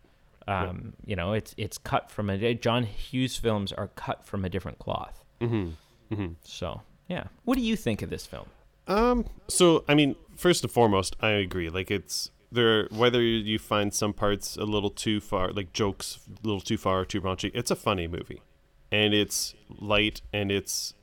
Um, 0.48 0.94
You 1.07 1.16
know, 1.16 1.33
it's 1.33 1.55
it's 1.57 1.78
cut 1.78 2.11
from 2.11 2.31
a 2.31 2.55
John 2.55 2.85
Hughes 2.85 3.37
films 3.37 3.72
are 3.72 3.88
cut 3.88 4.24
from 4.24 4.44
a 4.44 4.48
different 4.48 4.78
cloth. 4.78 5.24
hmm 5.40 5.70
hmm 6.12 6.28
So 6.44 6.83
yeah, 7.09 7.24
what 7.44 7.57
do 7.57 7.62
you 7.62 7.76
think 7.76 8.02
of 8.02 8.11
this 8.11 8.26
film? 8.26 8.46
Um. 8.88 9.26
So, 9.48 9.85
I 9.88 9.94
mean, 9.94 10.16
first 10.37 10.64
and 10.64 10.72
foremost, 10.72 11.16
I 11.20 11.31
agree. 11.31 11.68
Like, 11.70 11.90
it's 11.90 12.31
there. 12.50 12.88
Whether 12.90 13.22
you 13.22 13.59
find 13.59 13.94
some 13.94 14.12
parts 14.12 14.57
a 14.57 14.64
little 14.64 14.90
too 14.90 15.20
far, 15.20 15.52
like 15.52 15.72
jokes 15.72 16.18
a 16.28 16.46
little 16.46 16.61
too 16.61 16.76
far, 16.78 17.05
too 17.05 17.20
raunchy, 17.20 17.50
it's 17.55 17.70
a 17.70 17.76
funny 17.76 18.09
movie, 18.09 18.42
and 18.90 19.14
it's 19.14 19.55
light, 19.68 20.20
and 20.33 20.50
it's 20.50 20.94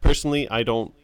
personally, 0.00 0.48
I 0.50 0.62
don't. 0.62 0.94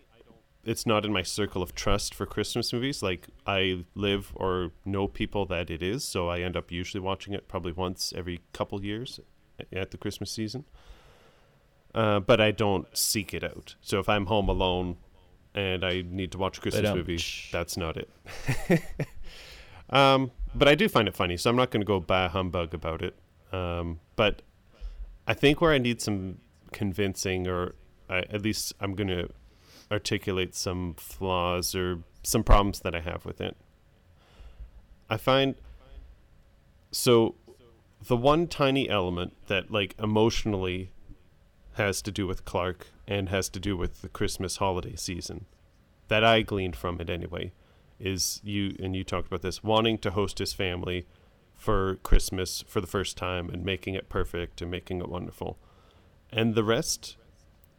It's 0.65 0.85
not 0.85 1.05
in 1.05 1.13
my 1.13 1.23
circle 1.23 1.63
of 1.63 1.75
trust 1.75 2.15
for 2.15 2.27
Christmas 2.27 2.73
movies. 2.73 3.03
Like, 3.03 3.29
I 3.47 3.85
live 3.95 4.33
or 4.35 4.73
know 4.85 5.09
people 5.09 5.47
that 5.47 5.71
it 5.71 5.83
is, 5.83 6.05
so 6.05 6.29
I 6.29 6.41
end 6.41 6.57
up 6.57 6.71
usually 6.71 7.01
watching 7.01 7.33
it 7.33 7.49
probably 7.49 7.73
once 7.73 8.13
every 8.15 8.41
couple 8.53 8.85
years 8.85 9.21
at 9.73 9.91
the 9.91 9.99
Christmas 9.99 10.31
season. 10.31 10.65
Uh, 11.95 12.21
but 12.21 12.41
I 12.41 12.51
don't 12.51 12.87
seek 12.97 13.35
it 13.35 13.43
out. 13.43 13.75
So 13.81 13.99
if 13.99 14.09
I'm 14.09 14.27
home 14.27 14.49
alone 14.49 14.97
and 15.55 15.85
I 15.85 16.05
need 16.07 16.33
to 16.33 16.39
watch 16.39 16.59
a 16.59 16.61
Christmas 16.61 16.83
Ba-dum. 16.83 16.99
movie, 16.99 17.21
that's 17.51 17.77
not 17.77 17.97
it. 17.97 18.11
um, 19.91 20.31
but 20.55 20.69
I 20.69 20.75
do 20.75 20.89
find 20.89 21.09
it 21.09 21.17
funny, 21.17 21.37
so 21.37 21.51
I'm 21.51 21.57
not 21.57 21.71
going 21.71 21.81
to 21.81 21.87
go 21.87 22.01
bah 22.01 22.29
humbug 22.29 22.75
about 22.75 23.03
it. 23.03 23.17
Um, 23.53 24.01
but 24.15 24.43
I 25.27 25.35
think 25.35 25.61
where 25.61 25.73
I 25.73 25.79
need 25.79 26.01
some 26.01 26.39
convincing, 26.73 27.49
or 27.49 27.75
I, 28.09 28.19
at 28.19 28.43
least 28.43 28.73
I'm 28.81 28.95
going 28.95 29.09
to 29.09 29.31
articulate 29.91 30.55
some 30.55 30.95
flaws 30.95 31.75
or 31.75 32.01
some 32.23 32.45
problems 32.45 32.81
that 32.81 32.95
I 32.95 33.01
have 33.01 33.25
with 33.25 33.41
it. 33.41 33.57
I 35.09 35.17
find 35.17 35.57
so 36.93 37.35
the 38.07 38.17
one 38.17 38.47
tiny 38.47 38.89
element 38.89 39.35
that 39.49 39.71
like 39.71 39.95
emotionally 39.99 40.93
has 41.75 42.03
to 42.03 42.11
do 42.11 42.27
with 42.27 42.45
Clark 42.45 42.89
and 43.07 43.29
has 43.29 43.49
to 43.51 43.61
do 43.61 43.77
with 43.77 44.03
the 44.03 44.09
Christmas 44.09 44.57
holiday 44.57 44.97
season 44.97 45.47
that 46.11 46.25
I 46.25 46.43
gleaned 46.43 46.77
from 46.77 47.01
it 47.01 47.09
anyway 47.09 47.53
is 47.99 48.41
you 48.43 48.75
and 48.81 48.97
you 48.97 49.05
talked 49.05 49.29
about 49.29 49.43
this 49.43 49.63
wanting 49.63 49.97
to 49.99 50.11
host 50.11 50.39
his 50.39 50.53
family 50.53 51.07
for 51.55 51.97
Christmas 51.97 52.65
for 52.67 52.81
the 52.81 52.87
first 52.87 53.17
time 53.17 53.49
and 53.49 53.65
making 53.65 53.95
it 53.95 54.09
perfect 54.09 54.61
and 54.61 54.71
making 54.71 55.01
it 55.01 55.09
wonderful. 55.09 55.59
And 56.33 56.55
the 56.55 56.65
rest 56.65 57.17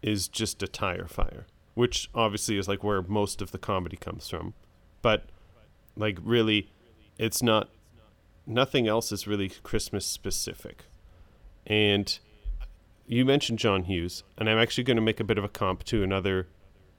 is 0.02 0.28
just 0.28 0.64
a 0.64 0.68
tire 0.68 1.08
fire, 1.08 1.46
which 1.74 2.10
obviously 2.14 2.58
is 2.58 2.68
like 2.68 2.84
where 2.84 3.02
most 3.02 3.42
of 3.42 3.52
the 3.52 3.58
comedy 3.58 3.98
comes 3.98 4.30
from. 4.30 4.54
But 5.02 5.26
like 5.96 6.18
really 6.22 6.70
it's 7.18 7.44
not 7.44 7.70
nothing 8.46 8.88
else 8.88 9.12
is 9.12 9.28
really 9.28 9.50
Christmas 9.50 10.06
specific. 10.06 10.86
And 11.66 12.18
you 13.06 13.26
mentioned 13.26 13.60
John 13.60 13.84
Hughes, 13.84 14.24
and 14.38 14.50
I'm 14.50 14.58
actually 14.58 14.84
going 14.84 14.96
to 14.96 15.02
make 15.02 15.20
a 15.20 15.24
bit 15.24 15.38
of 15.38 15.44
a 15.44 15.50
comp 15.50 15.84
to 15.86 16.04
another, 16.04 16.48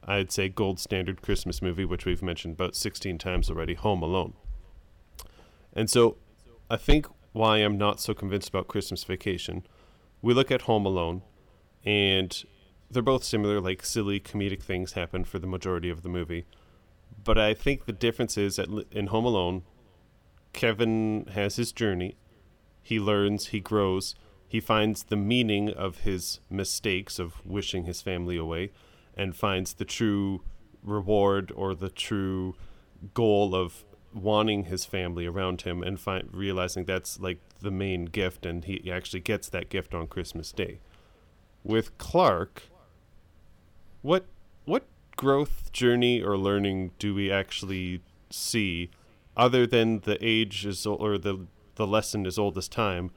I'd 0.04 0.30
say, 0.30 0.48
gold 0.48 0.78
standard 0.78 1.22
Christmas 1.22 1.62
movie, 1.62 1.84
which 1.84 2.04
we've 2.04 2.22
mentioned 2.22 2.54
about 2.54 2.76
16 2.76 3.18
times 3.18 3.50
already 3.50 3.74
Home 3.74 4.02
Alone. 4.02 4.34
And 5.72 5.90
so 5.90 6.16
I 6.70 6.76
think 6.76 7.06
why 7.32 7.58
I'm 7.58 7.78
not 7.78 8.00
so 8.00 8.14
convinced 8.14 8.48
about 8.48 8.68
Christmas 8.68 9.04
Vacation, 9.04 9.66
we 10.20 10.34
look 10.34 10.50
at 10.50 10.62
Home 10.62 10.86
Alone, 10.86 11.22
and 11.84 12.44
they're 12.92 13.02
both 13.02 13.24
similar, 13.24 13.60
like 13.60 13.84
silly 13.84 14.20
comedic 14.20 14.62
things 14.62 14.92
happen 14.92 15.24
for 15.24 15.38
the 15.38 15.46
majority 15.46 15.88
of 15.88 16.02
the 16.02 16.08
movie. 16.08 16.44
But 17.24 17.38
I 17.38 17.54
think 17.54 17.86
the 17.86 17.92
difference 17.92 18.36
is 18.36 18.56
that 18.56 18.68
in 18.90 19.08
Home 19.08 19.24
Alone, 19.24 19.62
Kevin 20.52 21.26
has 21.32 21.56
his 21.56 21.72
journey. 21.72 22.16
He 22.82 22.98
learns, 23.00 23.48
he 23.48 23.60
grows, 23.60 24.14
he 24.46 24.60
finds 24.60 25.04
the 25.04 25.16
meaning 25.16 25.70
of 25.70 26.00
his 26.00 26.40
mistakes 26.50 27.18
of 27.18 27.44
wishing 27.46 27.84
his 27.84 28.02
family 28.02 28.36
away 28.36 28.70
and 29.16 29.34
finds 29.34 29.74
the 29.74 29.84
true 29.84 30.42
reward 30.82 31.52
or 31.54 31.74
the 31.74 31.88
true 31.88 32.54
goal 33.14 33.54
of 33.54 33.84
wanting 34.12 34.64
his 34.64 34.84
family 34.84 35.26
around 35.26 35.62
him 35.62 35.82
and 35.82 35.98
realizing 36.32 36.84
that's 36.84 37.18
like 37.18 37.38
the 37.60 37.70
main 37.70 38.04
gift 38.04 38.44
and 38.44 38.64
he 38.64 38.90
actually 38.92 39.20
gets 39.20 39.48
that 39.48 39.70
gift 39.70 39.94
on 39.94 40.06
Christmas 40.06 40.52
Day. 40.52 40.80
With 41.64 41.96
Clark, 41.96 42.64
what 44.02 44.26
what 44.64 44.84
growth 45.16 45.72
journey 45.72 46.20
or 46.22 46.36
learning 46.36 46.90
do 46.98 47.14
we 47.14 47.30
actually 47.30 48.02
see 48.30 48.90
other 49.36 49.66
than 49.66 50.00
the 50.00 50.18
age 50.20 50.66
is 50.66 50.84
or 50.86 51.16
the 51.16 51.46
the 51.76 51.86
lesson 51.86 52.26
is 52.26 52.38
old 52.38 52.58
as 52.58 52.68
time? 52.68 53.10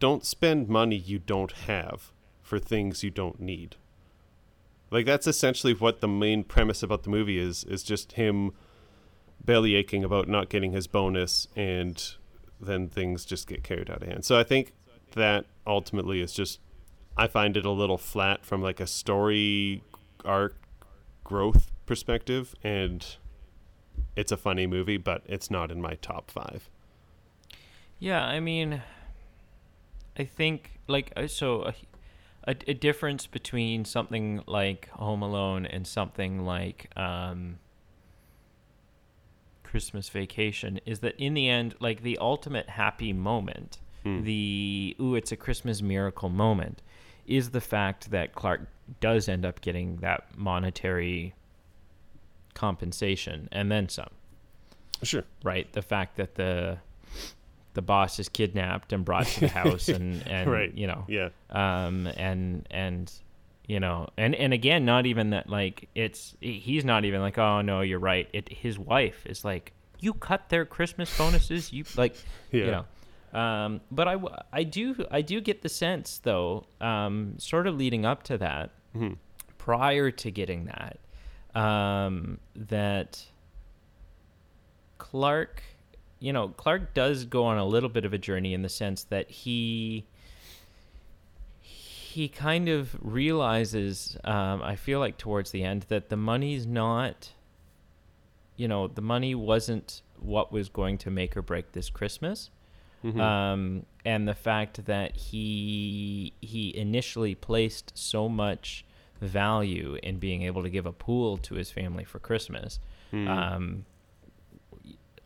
Don't 0.00 0.24
spend 0.24 0.68
money 0.68 0.96
you 0.96 1.18
don't 1.18 1.52
have 1.52 2.12
for 2.40 2.58
things 2.58 3.02
you 3.02 3.10
don't 3.10 3.40
need. 3.40 3.76
Like 4.90 5.04
that's 5.04 5.26
essentially 5.26 5.74
what 5.74 6.00
the 6.00 6.08
main 6.08 6.44
premise 6.44 6.82
about 6.82 7.02
the 7.02 7.10
movie 7.10 7.38
is 7.38 7.64
is 7.64 7.82
just 7.82 8.12
him 8.12 8.52
belly 9.44 9.74
aching 9.74 10.02
about 10.02 10.28
not 10.28 10.48
getting 10.48 10.72
his 10.72 10.86
bonus 10.86 11.46
and 11.54 12.14
then 12.60 12.88
things 12.88 13.24
just 13.24 13.46
get 13.46 13.62
carried 13.62 13.90
out 13.90 14.02
of 14.02 14.08
hand. 14.08 14.24
So 14.24 14.38
i 14.38 14.42
think 14.42 14.72
that 15.12 15.46
ultimately 15.66 16.20
is 16.20 16.32
just 16.32 16.60
i 17.16 17.26
find 17.26 17.56
it 17.56 17.64
a 17.64 17.70
little 17.70 17.98
flat 17.98 18.44
from 18.44 18.62
like 18.62 18.80
a 18.80 18.86
story 18.86 19.82
arc 20.24 20.56
growth 21.24 21.70
perspective 21.86 22.54
and 22.62 23.16
it's 24.16 24.32
a 24.32 24.36
funny 24.36 24.66
movie 24.66 24.96
but 24.96 25.22
it's 25.26 25.50
not 25.50 25.70
in 25.70 25.80
my 25.80 25.94
top 25.94 26.30
five 26.30 26.68
Yeah, 27.98 28.24
I 28.24 28.38
mean, 28.40 28.82
I 30.16 30.24
think 30.24 30.78
like 30.86 31.12
uh, 31.16 31.26
so 31.26 31.62
a, 31.64 31.74
a, 32.44 32.56
a 32.68 32.74
difference 32.74 33.26
between 33.26 33.84
something 33.84 34.42
like 34.46 34.88
Home 34.90 35.22
Alone 35.22 35.66
and 35.66 35.86
something 35.86 36.44
like 36.44 36.90
um, 36.96 37.58
Christmas 39.64 40.08
Vacation 40.08 40.80
is 40.86 41.00
that 41.00 41.14
in 41.18 41.34
the 41.34 41.48
end, 41.48 41.74
like 41.80 42.02
the 42.02 42.18
ultimate 42.18 42.70
happy 42.70 43.12
moment, 43.12 43.78
Hmm. 44.04 44.22
the 44.22 44.94
ooh, 45.00 45.16
it's 45.16 45.32
a 45.32 45.36
Christmas 45.36 45.82
miracle 45.82 46.28
moment, 46.28 46.82
is 47.28 47.50
the 47.50 47.60
fact 47.60 48.10
that 48.10 48.34
Clark 48.34 48.62
does 49.00 49.28
end 49.28 49.44
up 49.44 49.60
getting 49.60 49.96
that 49.98 50.24
monetary 50.36 51.34
compensation 52.54 53.48
and 53.52 53.70
then 53.70 53.88
some. 53.88 54.08
Sure. 55.02 55.24
Right? 55.44 55.70
The 55.72 55.82
fact 55.82 56.16
that 56.16 56.34
the 56.34 56.78
the 57.74 57.82
boss 57.82 58.18
is 58.18 58.28
kidnapped 58.28 58.92
and 58.92 59.04
brought 59.04 59.26
to 59.26 59.40
the 59.40 59.48
house 59.48 59.88
and 59.88 60.26
and 60.26 60.50
Right. 60.50 60.74
you 60.74 60.86
know 60.88 61.04
Yeah. 61.06 61.28
um 61.50 62.08
and 62.16 62.66
and 62.72 63.12
you 63.68 63.78
know 63.78 64.08
and 64.16 64.34
and 64.34 64.52
again 64.52 64.84
not 64.84 65.06
even 65.06 65.30
that 65.30 65.48
like 65.48 65.88
it's 65.94 66.34
he's 66.40 66.84
not 66.84 67.04
even 67.04 67.20
like 67.20 67.38
oh 67.38 67.60
no 67.60 67.82
you're 67.82 68.00
right 68.00 68.28
it 68.32 68.48
his 68.48 68.78
wife 68.78 69.24
is 69.26 69.44
like 69.44 69.72
you 70.00 70.12
cut 70.14 70.48
their 70.48 70.64
christmas 70.64 71.16
bonuses 71.16 71.72
you 71.72 71.84
like 71.96 72.16
Yeah. 72.50 72.64
you 72.64 72.70
know 72.72 72.84
um 73.34 73.80
but 73.90 74.08
i 74.08 74.16
i 74.52 74.62
do 74.62 74.94
i 75.10 75.20
do 75.20 75.40
get 75.40 75.62
the 75.62 75.68
sense 75.68 76.18
though 76.18 76.64
um 76.80 77.34
sort 77.38 77.66
of 77.66 77.76
leading 77.76 78.04
up 78.04 78.22
to 78.22 78.38
that 78.38 78.70
Mhm. 78.94 79.16
prior 79.58 80.10
to 80.10 80.30
getting 80.30 80.64
that 80.66 80.98
um 81.54 82.38
that 82.56 83.24
clark 84.98 85.62
you 86.20 86.32
know 86.32 86.48
clark 86.48 86.94
does 86.94 87.24
go 87.24 87.44
on 87.44 87.58
a 87.58 87.64
little 87.64 87.88
bit 87.88 88.04
of 88.04 88.12
a 88.12 88.18
journey 88.18 88.54
in 88.54 88.62
the 88.62 88.68
sense 88.68 89.04
that 89.04 89.30
he 89.30 90.04
he 91.60 92.28
kind 92.28 92.68
of 92.68 92.96
realizes 93.00 94.16
um, 94.24 94.62
i 94.62 94.74
feel 94.74 94.98
like 94.98 95.16
towards 95.18 95.50
the 95.50 95.62
end 95.62 95.84
that 95.88 96.08
the 96.08 96.16
money's 96.16 96.66
not 96.66 97.30
you 98.56 98.66
know 98.66 98.88
the 98.88 99.02
money 99.02 99.34
wasn't 99.34 100.02
what 100.18 100.50
was 100.50 100.68
going 100.68 100.98
to 100.98 101.10
make 101.10 101.36
or 101.36 101.42
break 101.42 101.72
this 101.72 101.90
christmas 101.90 102.50
Mhm. 103.04 103.20
um, 103.20 103.86
and 104.04 104.26
the 104.26 104.34
fact 104.34 104.84
that 104.86 105.16
he 105.16 106.32
he 106.40 106.76
initially 106.76 107.34
placed 107.34 107.92
so 107.96 108.28
much 108.28 108.84
value 109.20 109.98
in 110.02 110.18
being 110.18 110.42
able 110.42 110.62
to 110.62 110.70
give 110.70 110.86
a 110.86 110.92
pool 110.92 111.36
to 111.38 111.54
his 111.54 111.70
family 111.70 112.04
for 112.04 112.18
Christmas. 112.18 112.78
Hmm. 113.10 113.28
Um, 113.28 113.84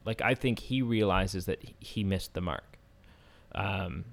like 0.05 0.21
I 0.21 0.35
think 0.35 0.59
he 0.59 0.83
realizes 0.83 1.47
that 1.47 1.63
he- 1.63 1.75
he 1.81 2.05
missed 2.05 2.35
the 2.35 2.41
mark, 2.41 2.79
um, 3.55 4.05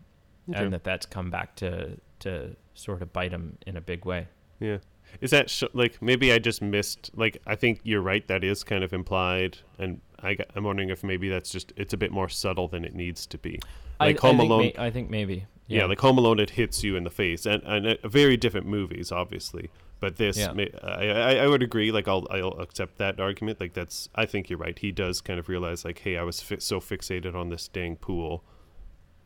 Okay. 0.49 0.63
and 0.63 0.73
that 0.73 0.83
that's 0.83 1.05
come 1.05 1.29
back 1.29 1.55
to 1.57 1.97
to 2.19 2.55
sort 2.73 3.01
of 3.01 3.13
bite 3.13 3.31
him 3.31 3.57
in 3.65 3.77
a 3.77 3.81
big 3.81 4.05
way. 4.05 4.27
Yeah. 4.59 4.79
Is 5.21 5.31
that 5.31 5.49
sh- 5.49 5.63
like 5.73 6.01
maybe 6.01 6.31
I 6.33 6.39
just 6.39 6.61
missed? 6.61 7.09
Like 7.15 7.41
I 7.47 7.55
think 7.55 7.79
you're 7.83 8.01
right. 8.01 8.27
That 8.27 8.43
is 8.43 8.63
kind 8.63 8.83
of 8.83 8.93
implied, 8.93 9.57
and 9.77 10.01
I, 10.23 10.37
I'm 10.55 10.63
wondering 10.63 10.89
if 10.89 11.03
maybe 11.03 11.29
that's 11.29 11.51
just 11.51 11.73
it's 11.75 11.93
a 11.93 11.97
bit 11.97 12.11
more 12.11 12.29
subtle 12.29 12.67
than 12.67 12.83
it 12.85 12.93
needs 12.95 13.25
to 13.27 13.37
be. 13.37 13.59
Like 13.99 14.23
I, 14.23 14.27
Home 14.27 14.35
I 14.35 14.39
think 14.39 14.49
Alone. 14.51 14.61
may- 14.61 14.75
I 14.77 14.89
think 14.91 15.09
maybe. 15.09 15.45
yeah. 15.67 15.85
like 15.85 15.99
Home 15.99 16.17
Alone, 16.17 16.39
it 16.39 16.51
hits 16.51 16.83
you 16.83 16.95
in 16.95 17.03
the 17.03 17.09
face, 17.09 17.45
and 17.45 17.61
and 17.63 17.87
uh, 17.87 18.07
very 18.07 18.37
different 18.37 18.67
movies, 18.67 19.11
obviously. 19.11 19.69
But 20.01 20.15
this, 20.15 20.37
Yeah. 20.37 20.53
may, 20.53 20.71
I, 20.81 21.07
I 21.09 21.35
I 21.43 21.47
would 21.47 21.61
agree. 21.61 21.91
Like 21.91 22.07
I'll 22.07 22.25
I'll 22.31 22.57
accept 22.59 22.97
that 22.99 23.19
argument. 23.19 23.59
Like 23.59 23.73
that's 23.73 24.07
I 24.15 24.25
think 24.25 24.49
you're 24.49 24.59
right. 24.59 24.77
He 24.79 24.91
does 24.91 25.19
kind 25.21 25.39
of 25.39 25.49
realize 25.49 25.83
like, 25.83 25.99
hey, 25.99 26.17
I 26.17 26.23
was 26.23 26.41
fi- 26.41 26.59
so 26.59 26.79
fixated 26.79 27.35
on 27.35 27.49
this 27.49 27.67
dang 27.67 27.97
pool, 27.97 28.43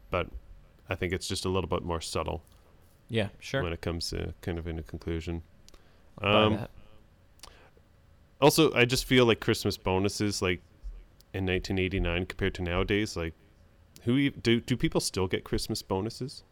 but 0.10 0.28
I 0.90 0.96
think 0.96 1.14
it's 1.14 1.28
just 1.28 1.46
a 1.46 1.50
little 1.50 1.70
bit 1.70 1.84
more 1.84 2.02
subtle 2.02 2.44
yeah, 3.08 3.30
sure. 3.40 3.62
when 3.64 3.72
it 3.72 3.82
comes 3.82 4.10
to 4.10 4.34
kind 4.42 4.58
of 4.58 4.68
in 4.68 4.80
a 4.80 4.84
conclusion. 4.84 5.44
Um, 6.22 6.68
also, 8.42 8.74
I 8.74 8.86
just 8.86 9.06
feel 9.06 9.26
like 9.26 9.40
Christmas 9.40 9.78
bonuses, 9.78 10.42
like 10.42 10.62
in 11.34 11.46
1989 11.46 12.26
compared 12.28 12.54
to 12.56 12.62
nowadays, 12.62 13.16
like 13.18 13.34
who 14.04 14.30
do 14.30 14.60
do 14.62 14.76
people 14.78 15.02
still 15.02 15.28
get 15.28 15.44
Christmas 15.44 15.82
bonuses? 15.82 16.44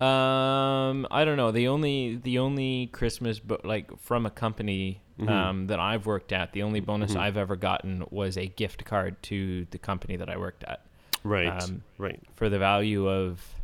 Um, 0.00 1.08
I 1.10 1.24
don't 1.24 1.36
know. 1.36 1.50
The 1.50 1.66
only 1.68 2.16
the 2.16 2.38
only 2.38 2.86
Christmas 2.92 3.40
bo- 3.40 3.60
like 3.64 3.96
from 3.98 4.26
a 4.26 4.30
company 4.30 5.02
Mhm. 5.18 5.28
um, 5.28 5.66
that 5.66 5.80
I've 5.80 6.06
worked 6.06 6.32
at, 6.32 6.52
the 6.52 6.62
only 6.62 6.78
bonus 6.78 7.14
Mhm. 7.14 7.20
I've 7.20 7.36
ever 7.36 7.56
gotten 7.56 8.04
was 8.10 8.36
a 8.38 8.46
gift 8.46 8.84
card 8.84 9.20
to 9.24 9.64
the 9.72 9.78
company 9.78 10.16
that 10.16 10.28
I 10.30 10.36
worked 10.36 10.62
at 10.64 10.84
Right, 11.24 11.48
Um, 11.64 11.82
right, 11.98 12.20
for 12.36 12.48
the 12.48 12.60
value 12.60 13.08
of 13.08 13.56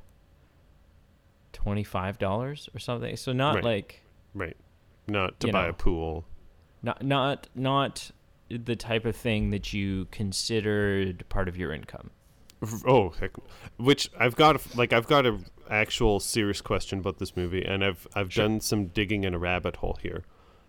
twenty 1.53 1.85
five 1.85 2.19
dollars 2.19 2.69
or 2.75 2.81
something. 2.81 3.17
So 3.17 3.33
not 3.33 3.57
Right. 3.57 3.65
like 3.65 4.03
right. 4.35 4.57
Not 5.07 5.39
to 5.41 5.53
buy 5.53 5.65
know. 5.65 5.69
a 5.71 5.73
pool. 5.73 6.25
not 6.83 7.03
not 7.05 7.49
not 7.55 8.11
the 8.49 8.77
type 8.77 9.05
of 9.05 9.17
thing 9.17 9.51
that 9.51 9.73
you 9.73 10.07
considered 10.11 11.25
part 11.29 11.49
of 11.49 11.57
your 11.57 11.73
income. 11.73 12.11
Oh 12.87 13.11
heck! 13.11 13.33
Which 13.77 14.11
I've 14.19 14.37
got, 14.37 14.57
a- 14.57 14.77
like 14.79 14.93
I've 14.93 15.07
got 15.07 15.27
an 15.27 15.45
actual 15.69 16.19
serious 16.21 16.61
question 16.63 16.99
about 16.99 17.19
this 17.19 17.37
movie, 17.37 17.63
and 17.65 17.85
I've 17.85 18.07
I've 18.15 18.33
Sure. 18.33 18.45
done 18.45 18.61
some 18.61 18.87
digging 18.87 19.25
in 19.25 19.35
a 19.35 19.39
rabbit 19.39 19.77
hole 19.77 19.99
here. 20.01 20.25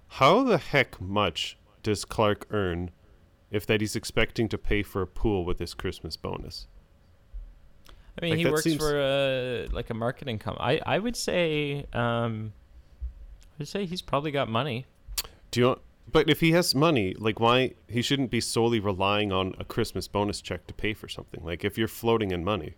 How 0.07 0.43
the 0.43 0.57
heck 0.57 0.99
much 0.99 1.57
does 1.83 2.03
Clark 2.03 2.47
earn, 2.49 2.91
if 3.49 3.65
that 3.67 3.79
he's 3.81 3.95
expecting 3.95 4.49
to 4.49 4.57
pay 4.57 4.83
for 4.83 5.01
a 5.01 5.07
pool 5.07 5.45
with 5.45 5.59
his 5.59 5.73
Christmas 5.73 6.17
bonus? 6.17 6.67
I 8.21 8.25
mean, 8.25 8.31
Like, 8.31 8.39
he 8.39 8.45
works 8.45 8.63
seems- 8.63 8.77
for 8.77 8.99
a 8.99 9.67
like 9.71 9.89
a 9.89 9.93
marketing 9.93 10.39
company. 10.39 10.81
I 10.85 10.95
I 10.95 10.99
would 10.99 11.15
say 11.15 11.85
um, 11.93 12.51
I 13.43 13.55
would 13.59 13.67
say 13.69 13.85
he's 13.85 14.01
probably 14.01 14.31
got 14.31 14.49
money. 14.49 14.85
Do 15.51 15.59
you? 15.61 15.79
But 16.15 16.29
if 16.29 16.39
he 16.39 16.53
has 16.53 16.73
money, 16.73 17.13
like 17.17 17.41
why 17.41 17.73
he 17.89 18.01
shouldn't 18.01 18.31
be 18.31 18.39
solely 18.39 18.79
relying 18.79 19.33
on 19.33 19.53
a 19.59 19.65
Christmas 19.65 20.07
bonus 20.07 20.39
check 20.39 20.65
to 20.67 20.73
pay 20.73 20.93
for 20.93 21.09
something? 21.09 21.43
Like 21.43 21.65
if 21.65 21.77
you're 21.77 21.89
floating 21.89 22.31
in 22.31 22.41
money, 22.45 22.75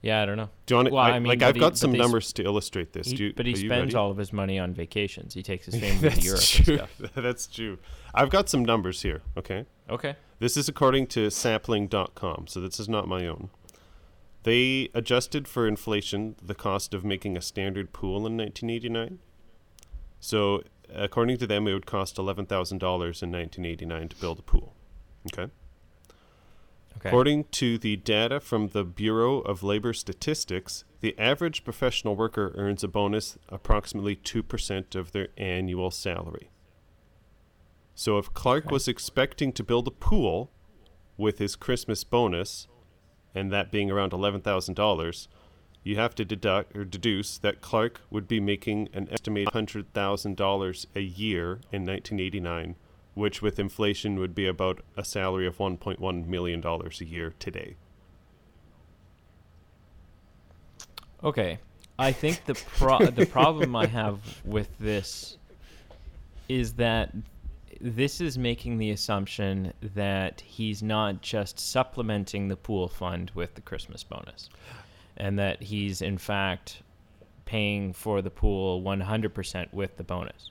Yeah, 0.00 0.22
I 0.22 0.24
don't 0.24 0.38
know. 0.38 0.48
do 0.64 0.72
you 0.72 0.76
want? 0.78 0.92
Well, 0.92 1.04
I, 1.04 1.10
I 1.10 1.18
mean, 1.18 1.28
like 1.28 1.42
I've 1.42 1.54
he- 1.54 1.60
got 1.60 1.76
some 1.76 1.92
numbers 1.92 2.32
to 2.32 2.42
illustrate 2.42 2.94
this. 2.94 3.08
He- 3.08 3.16
Do 3.16 3.24
you, 3.26 3.32
but 3.36 3.44
he 3.44 3.54
spends 3.54 3.94
all 3.94 4.10
of 4.10 4.16
his 4.16 4.32
money 4.32 4.58
on 4.58 4.72
vacations. 4.72 5.34
He 5.34 5.42
takes 5.42 5.66
his 5.66 5.74
family 5.78 6.08
to 6.08 6.20
Europe 6.22 6.40
true. 6.40 6.78
and 6.78 6.88
stuff. 6.98 7.12
That's 7.16 7.46
true. 7.46 7.78
I've 8.14 8.30
got 8.30 8.48
some 8.48 8.64
numbers 8.64 9.02
here. 9.02 9.20
Okay. 9.36 9.66
Okay. 9.90 10.16
This 10.38 10.56
is 10.56 10.70
according 10.70 11.06
to 11.08 11.30
sampling.com, 11.30 12.46
so 12.46 12.60
this 12.62 12.80
is 12.80 12.88
not 12.88 13.06
my 13.06 13.26
own. 13.26 13.50
They 14.44 14.88
adjusted 14.94 15.46
for 15.46 15.68
inflation 15.68 16.34
the 16.42 16.54
cost 16.54 16.94
of 16.94 17.04
making 17.04 17.36
a 17.36 17.42
standard 17.42 17.92
pool 17.92 18.26
in 18.26 18.38
1989. 18.38 19.18
So, 20.18 20.62
according 20.94 21.38
to 21.38 21.46
them, 21.46 21.66
it 21.66 21.72
would 21.72 21.86
cost 21.86 22.16
$11,000 22.16 22.72
in 22.72 22.78
1989 22.80 24.08
to 24.08 24.16
build 24.16 24.38
a 24.38 24.42
pool. 24.42 24.74
Okay. 25.32 25.50
Okay. 26.98 27.08
According 27.08 27.44
to 27.44 27.78
the 27.78 27.96
data 27.96 28.38
from 28.38 28.68
the 28.68 28.84
Bureau 28.84 29.40
of 29.40 29.62
Labor 29.62 29.92
Statistics, 29.92 30.84
the 31.00 31.18
average 31.18 31.64
professional 31.64 32.14
worker 32.14 32.52
earns 32.56 32.84
a 32.84 32.88
bonus 32.88 33.38
approximately 33.48 34.14
2% 34.14 34.94
of 34.94 35.12
their 35.12 35.28
annual 35.36 35.90
salary. 35.90 36.50
So 37.94 38.18
if 38.18 38.32
Clark 38.32 38.66
Okay. 38.66 38.72
was 38.72 38.88
expecting 38.88 39.52
to 39.52 39.64
build 39.64 39.88
a 39.88 39.90
pool 39.90 40.50
with 41.16 41.38
his 41.38 41.56
Christmas 41.56 42.04
bonus, 42.04 42.68
and 43.34 43.50
that 43.50 43.70
being 43.72 43.90
around 43.90 44.12
$11,000, 44.12 45.28
you 45.84 45.96
have 45.96 46.14
to 46.14 46.24
deduct 46.24 46.76
or 46.76 46.84
deduce 46.84 47.38
that 47.38 47.60
Clark 47.60 48.00
would 48.10 48.28
be 48.28 48.40
making 48.40 48.88
an 48.92 49.08
estimated 49.10 49.52
$100,000 49.52 50.86
a 50.94 51.00
year 51.00 51.52
in 51.72 51.84
1989, 51.84 52.76
which 53.14 53.42
with 53.42 53.58
inflation 53.58 54.18
would 54.18 54.34
be 54.34 54.46
about 54.46 54.80
a 54.96 55.04
salary 55.04 55.46
of 55.46 55.58
$1.1 55.58 56.26
million 56.26 56.64
a 56.64 57.04
year 57.04 57.34
today. 57.38 57.76
Okay. 61.24 61.58
I 61.98 62.12
think 62.12 62.44
the 62.46 62.54
pro- 62.54 63.06
the 63.10 63.26
problem 63.26 63.76
I 63.76 63.86
have 63.86 64.40
with 64.44 64.76
this 64.78 65.36
is 66.48 66.74
that 66.74 67.12
this 67.80 68.20
is 68.20 68.38
making 68.38 68.78
the 68.78 68.90
assumption 68.90 69.72
that 69.94 70.40
he's 70.40 70.82
not 70.82 71.20
just 71.20 71.58
supplementing 71.58 72.48
the 72.48 72.56
pool 72.56 72.88
fund 72.88 73.30
with 73.34 73.54
the 73.54 73.60
Christmas 73.60 74.04
bonus, 74.04 74.48
and 75.16 75.38
that 75.38 75.62
he's 75.62 76.02
in 76.02 76.18
fact 76.18 76.82
paying 77.44 77.92
for 77.92 78.22
the 78.22 78.30
pool 78.30 78.82
100% 78.82 79.72
with 79.72 79.96
the 79.96 80.04
bonus. 80.04 80.50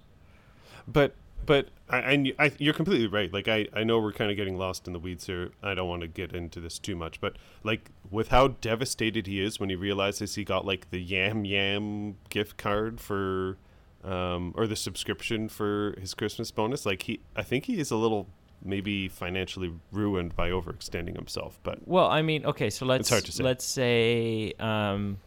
But 0.88 1.15
but 1.45 1.69
I, 1.89 2.34
I, 2.38 2.52
you're 2.60 2.74
completely 2.74 3.08
right. 3.08 3.34
Like 3.34 3.47
I, 3.47 3.67
I 3.74 3.84
know 3.84 4.00
we're 4.00 4.13
kind 4.13 4.30
of 4.30 4.38
getting 4.38 4.58
lost 4.58 4.86
in 4.86 4.93
the 4.93 5.00
weeds 5.00 5.26
here. 5.26 5.52
I 5.63 5.74
don't 5.74 5.89
want 5.89 6.04
to 6.04 6.08
get 6.08 6.34
into 6.34 6.60
this 6.60 6.78
too 6.78 6.95
much, 6.95 7.19
but 7.19 7.36
like 7.63 7.89
with 8.10 8.28
how 8.28 8.50
devastated 8.50 9.28
he 9.28 9.41
is 9.41 9.60
when 9.60 9.69
he 9.69 9.76
realizes 9.76 10.36
he 10.36 10.43
got 10.43 10.65
like 10.65 10.91
the 10.91 11.02
Yam 11.02 11.43
Yam 11.45 12.17
gift 12.30 12.58
card 12.58 13.02
for 13.02 13.58
um 14.04 14.54
or 14.56 14.67
the 14.67 14.76
subscription 14.76 15.50
for 15.50 15.95
his 16.00 16.13
Christmas 16.13 16.52
bonus, 16.52 16.86
like 16.86 17.04
he 17.04 17.21
I 17.36 17.43
think 17.43 17.65
he 17.65 17.80
is 17.80 17.91
a 17.91 17.97
little 17.97 18.28
maybe 18.63 19.08
financially 19.08 19.74
ruined 19.91 20.36
by 20.36 20.50
overextending 20.50 21.15
himself, 21.15 21.60
but 21.63 21.80
Well, 21.88 22.08
I 22.08 22.21
mean, 22.21 22.45
okay, 22.45 22.69
so 22.69 22.86
let's 22.86 23.10
say. 23.10 23.43
let's 23.43 23.65
say 23.65 24.54
um, 24.60 25.17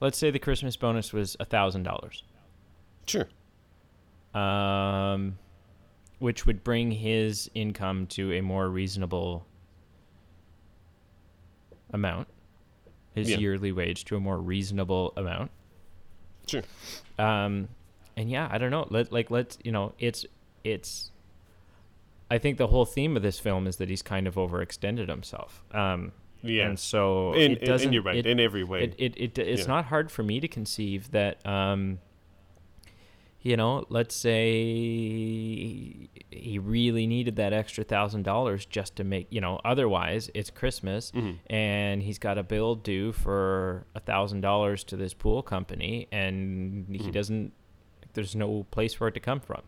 let's 0.00 0.16
say 0.18 0.30
the 0.30 0.38
Christmas 0.38 0.76
bonus 0.76 1.12
was 1.12 1.36
a 1.40 1.44
thousand 1.44 1.82
dollars. 1.82 2.22
sure. 3.06 3.28
um, 4.34 5.38
which 6.20 6.46
would 6.46 6.62
bring 6.62 6.90
his 6.90 7.50
income 7.54 8.06
to 8.06 8.32
a 8.34 8.40
more 8.42 8.68
reasonable 8.68 9.44
amount. 11.92 12.28
his 13.14 13.28
Yeah. 13.30 13.38
yearly 13.38 13.72
wage 13.72 14.04
to 14.04 14.16
a 14.16 14.20
more 14.20 14.38
reasonable 14.40 15.12
amount. 15.16 15.50
Sure. 16.46 16.62
Um, 17.18 17.68
and 18.16 18.30
yeah, 18.30 18.48
I 18.50 18.58
don't 18.58 18.70
know. 18.70 18.86
Let 18.90 19.10
like 19.12 19.30
let's 19.30 19.58
you 19.64 19.72
know, 19.72 19.94
it's 19.98 20.24
it's. 20.62 21.09
I 22.30 22.38
think 22.38 22.58
the 22.58 22.68
whole 22.68 22.84
theme 22.84 23.16
of 23.16 23.22
this 23.22 23.38
film 23.40 23.66
is 23.66 23.76
that 23.76 23.88
he's 23.88 24.02
kind 24.02 24.26
of 24.28 24.36
overextended 24.36 25.08
himself. 25.08 25.64
Um, 25.72 26.12
Yeah. 26.42 26.68
and 26.68 26.78
so 26.78 27.32
and, 27.34 27.54
it 27.54 27.64
doesn't. 27.64 27.92
you're 27.92 28.02
right 28.02 28.16
it- 28.16 28.26
in 28.26 28.38
every 28.40 28.64
way. 28.64 28.84
it, 28.84 28.94
it, 28.98 29.14
it 29.16 29.38
it's 29.38 29.62
Yeah. 29.62 29.66
not 29.66 29.84
hard 29.86 30.10
for 30.10 30.22
me 30.22 30.40
to 30.40 30.48
conceive 30.48 31.10
that 31.10 31.44
um 31.46 31.98
you 33.42 33.56
know 33.56 33.84
let's 33.88 34.14
say 34.14 36.08
he 36.30 36.58
really 36.58 37.06
needed 37.06 37.36
that 37.36 37.52
extra 37.52 37.84
thousand 37.84 38.22
dollars 38.22 38.64
just 38.66 38.96
to 38.96 39.04
make 39.04 39.26
you 39.30 39.40
know 39.40 39.58
otherwise 39.64 40.30
it's 40.34 40.50
christmas 40.50 41.10
Mhm. 41.12 41.38
and 41.48 42.02
he's 42.02 42.18
got 42.18 42.36
a 42.38 42.42
bill 42.42 42.74
due 42.74 43.12
for 43.12 43.86
a 43.94 44.00
thousand 44.00 44.40
dollars 44.42 44.84
to 44.84 44.96
this 44.96 45.14
pool 45.14 45.42
company 45.42 46.06
and 46.12 46.86
he 46.90 46.98
Mhm. 47.08 47.12
doesn't 47.12 47.52
there's 48.14 48.34
no 48.36 48.64
place 48.70 48.92
for 48.94 49.08
it 49.08 49.14
to 49.14 49.20
come 49.20 49.40
from 49.40 49.62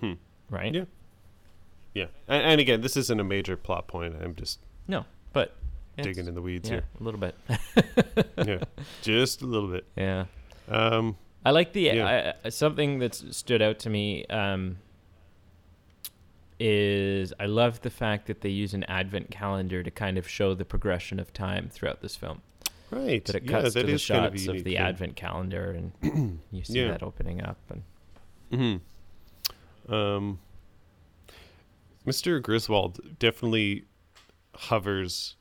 Hmm. 0.00 0.12
right 0.50 0.74
Yeah. 0.74 0.84
Yeah. 1.98 2.06
And, 2.28 2.42
and 2.52 2.60
again, 2.60 2.80
this 2.80 2.96
isn't 2.96 3.20
a 3.20 3.24
major 3.24 3.56
plot 3.56 3.86
point. 3.88 4.14
I'm 4.22 4.34
just 4.34 4.58
no 4.86 5.04
but 5.32 5.54
digging 6.00 6.26
in 6.28 6.34
the 6.34 6.42
weeds 6.42 6.70
yeah, 6.70 6.80
a 7.00 7.02
little 7.02 7.18
bit 7.20 7.34
yeah. 8.46 8.58
Just 9.02 9.42
a 9.42 9.46
little 9.46 9.68
bit. 9.68 9.84
yeah 9.96 10.26
Um, 10.68 11.16
I 11.44 11.50
like 11.50 11.72
the 11.72 11.82
Yeah. 11.82 12.34
I, 12.44 12.48
something 12.50 12.98
that's 13.00 13.36
stood 13.36 13.60
out 13.62 13.78
to 13.80 13.90
me 13.90 14.24
um, 14.26 14.76
is 16.60 17.32
I 17.38 17.46
love 17.46 17.80
the 17.82 17.90
fact 17.90 18.26
that 18.26 18.40
they 18.40 18.48
use 18.48 18.74
an 18.74 18.84
advent 18.84 19.30
calendar 19.30 19.82
to 19.82 19.90
kind 19.90 20.18
of 20.18 20.28
show 20.28 20.54
the 20.54 20.64
progression 20.64 21.20
of 21.20 21.32
time 21.32 21.68
throughout 21.72 22.00
this 22.02 22.16
film. 22.16 22.42
right. 22.90 23.24
That 23.24 23.36
it 23.36 23.44
yeah, 23.44 23.50
cuts 23.62 23.74
that 23.74 23.80
to 23.82 23.86
the 23.86 23.94
of, 23.94 24.00
shots 24.00 24.34
of 24.42 24.46
unique 24.46 24.64
the 24.64 24.76
advent 24.78 25.14
calendar, 25.16 25.70
and 26.02 26.40
you 26.52 26.64
see 26.64 26.80
Yeah. 26.80 26.88
that 26.92 27.02
opening 27.02 27.42
up. 27.42 27.58
And 27.70 27.82
Mm-hmm. 28.50 29.94
Um, 29.94 30.38
Mr. 32.08 32.42
Griswold 32.42 33.18
definitely 33.18 33.84
hovers 34.54 35.36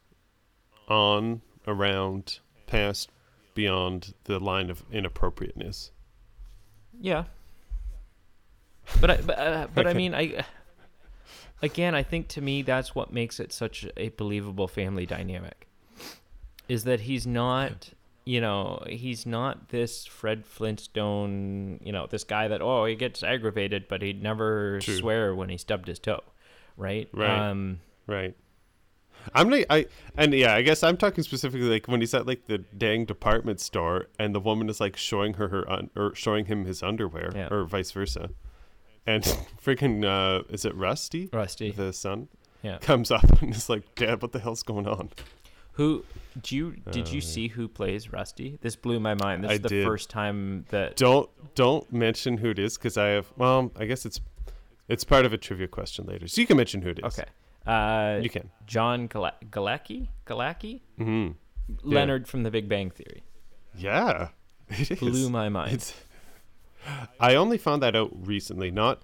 on, 0.90 1.42
around, 1.66 2.40
past, 2.68 3.10
beyond 3.56 4.14
the 4.26 4.40
line 4.40 4.70
of 4.70 4.84
inappropriateness. 4.92 5.92
yeah, 7.00 7.24
but 9.00 9.12
I, 9.12 9.18
but, 9.18 9.40
uh, 9.40 9.68
but 9.74 9.88
I 9.88 9.94
mean 9.94 10.14
I. 10.14 10.46
Again, 11.64 11.96
I 11.96 12.04
think 12.04 12.28
to 12.30 12.42
me 12.42 12.62
that's 12.62 12.94
what 12.94 13.12
makes 13.12 13.40
it 13.40 13.52
such 13.52 13.88
a 13.98 14.10
believable 14.10 14.68
family 14.68 15.08
dynamic. 15.08 15.68
Is 16.70 16.84
that 16.84 17.02
he's 17.02 17.26
not 17.26 17.90
you 18.28 18.42
know, 18.42 18.84
he's 18.88 19.26
not 19.26 19.70
this 19.70 20.06
Fred 20.06 20.46
Flintstone, 20.46 21.80
you 21.82 21.94
know, 21.94 22.08
this 22.08 22.26
guy 22.26 22.50
that 22.50 22.62
oh 22.62 22.84
he 22.84 22.96
gets 22.96 23.24
aggravated, 23.24 23.88
but 23.88 24.02
he'd 24.02 24.22
never 24.22 24.80
True. 24.82 24.98
swear 24.98 25.34
when 25.34 25.48
he 25.48 25.58
stubbed 25.58 25.88
his 25.88 25.98
toe, 25.98 26.22
right? 26.78 27.10
Right. 27.12 27.50
Um, 27.50 27.80
Right. 28.08 28.36
I'm 29.36 29.50
like 29.50 29.66
I 29.70 29.88
and 30.16 30.34
yeah, 30.34 30.56
I 30.56 30.62
guess 30.62 30.84
I'm 30.84 30.96
talking 30.96 31.22
specifically 31.24 31.68
like 31.68 31.88
when 31.90 32.00
he's 32.00 32.14
at 32.14 32.26
like 32.26 32.46
the 32.46 32.60
dang 32.60 33.04
department 33.04 33.60
store 33.60 34.06
and 34.18 34.34
the 34.34 34.40
woman 34.40 34.70
is 34.70 34.80
like 34.80 34.96
showing 34.96 35.34
her 35.34 35.50
her 35.50 35.70
un- 35.70 35.90
or 35.98 36.16
showing 36.16 36.46
him 36.46 36.64
his 36.64 36.82
underwear 36.82 37.32
Yeah. 37.36 37.50
or 37.52 37.66
vice 37.66 37.92
versa, 37.92 38.30
and 39.06 39.24
freaking 39.62 40.06
uh, 40.06 40.44
is 40.50 40.64
it 40.64 40.74
Rusty 40.76 41.30
Rusty, 41.34 41.72
the 41.72 41.92
son 41.92 42.30
yeah. 42.64 42.78
comes 42.78 43.12
up 43.18 43.42
and 43.42 43.54
is 43.54 43.68
like, 43.70 43.96
Dad, 43.96 44.22
what 44.22 44.32
the 44.32 44.40
hell's 44.40 44.64
going 44.64 44.88
on? 44.88 45.10
Who 45.74 46.06
do 46.42 46.56
you 46.56 46.76
did 46.92 47.10
Uh, 47.10 47.12
you 47.12 47.20
see 47.22 47.50
who 47.50 47.68
plays 47.68 48.14
Rusty? 48.14 48.58
This 48.62 48.78
blew 48.78 49.00
my 49.02 49.14
mind. 49.16 49.44
This 49.44 49.52
I 49.52 49.54
is 49.56 49.62
the 49.62 49.70
did. 49.70 49.86
first 49.86 50.10
time 50.10 50.66
that 50.70 50.96
Don't 50.96 51.30
don't 51.56 51.92
mention 51.92 52.38
who 52.38 52.52
it 52.52 52.60
is 52.60 52.78
because 52.78 52.98
I 52.98 53.08
have 53.08 53.28
well, 53.36 53.72
I 53.76 53.86
guess 53.86 54.06
it's 54.06 54.22
it's 54.88 55.04
part 55.04 55.26
of 55.26 55.34
a 55.34 55.38
trivia 55.38 55.68
question 55.68 56.06
later, 56.06 56.28
so 56.28 56.40
you 56.42 56.48
can 56.48 56.58
mention 56.58 56.82
who 56.82 56.90
it 56.90 57.00
is. 57.04 57.20
okay. 57.20 57.30
Uh, 57.66 58.20
you 58.22 58.30
can. 58.30 58.50
John 58.66 59.08
Gala- 59.08 59.36
Galecki, 59.50 60.08
Galecki, 60.26 60.82
hmm 60.98 61.30
Leonard 61.84 62.28
from 62.28 62.44
The 62.44 62.52
Big 62.52 62.70
Bang 62.70 62.90
Theory. 62.92 63.24
Yeah, 63.76 64.30
it 64.70 64.92
is. 64.92 65.00
Blew 65.00 65.30
my 65.30 65.50
mind. 65.50 65.74
It's. 65.74 65.94
I 67.20 67.36
only 67.36 67.58
found 67.58 67.82
that 67.84 67.96
out 67.96 68.12
recently, 68.26 68.72
not 68.72 69.02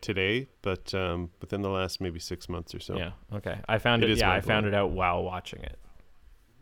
today, 0.00 0.48
but 0.62 0.94
um, 0.94 1.30
within 1.40 1.62
the 1.62 1.68
last 1.68 2.00
maybe 2.00 2.18
six 2.18 2.48
months 2.48 2.74
or 2.74 2.80
so. 2.80 2.96
Yeah. 2.96 3.10
Okay. 3.34 3.58
I 3.68 3.78
found 3.78 4.04
It 4.04 4.16
yeah, 4.16 4.32
I 4.32 4.40
found 4.40 4.66
it 4.66 4.72
out 4.74 4.90
while 4.90 5.22
watching 5.22 5.62
it. 5.62 5.78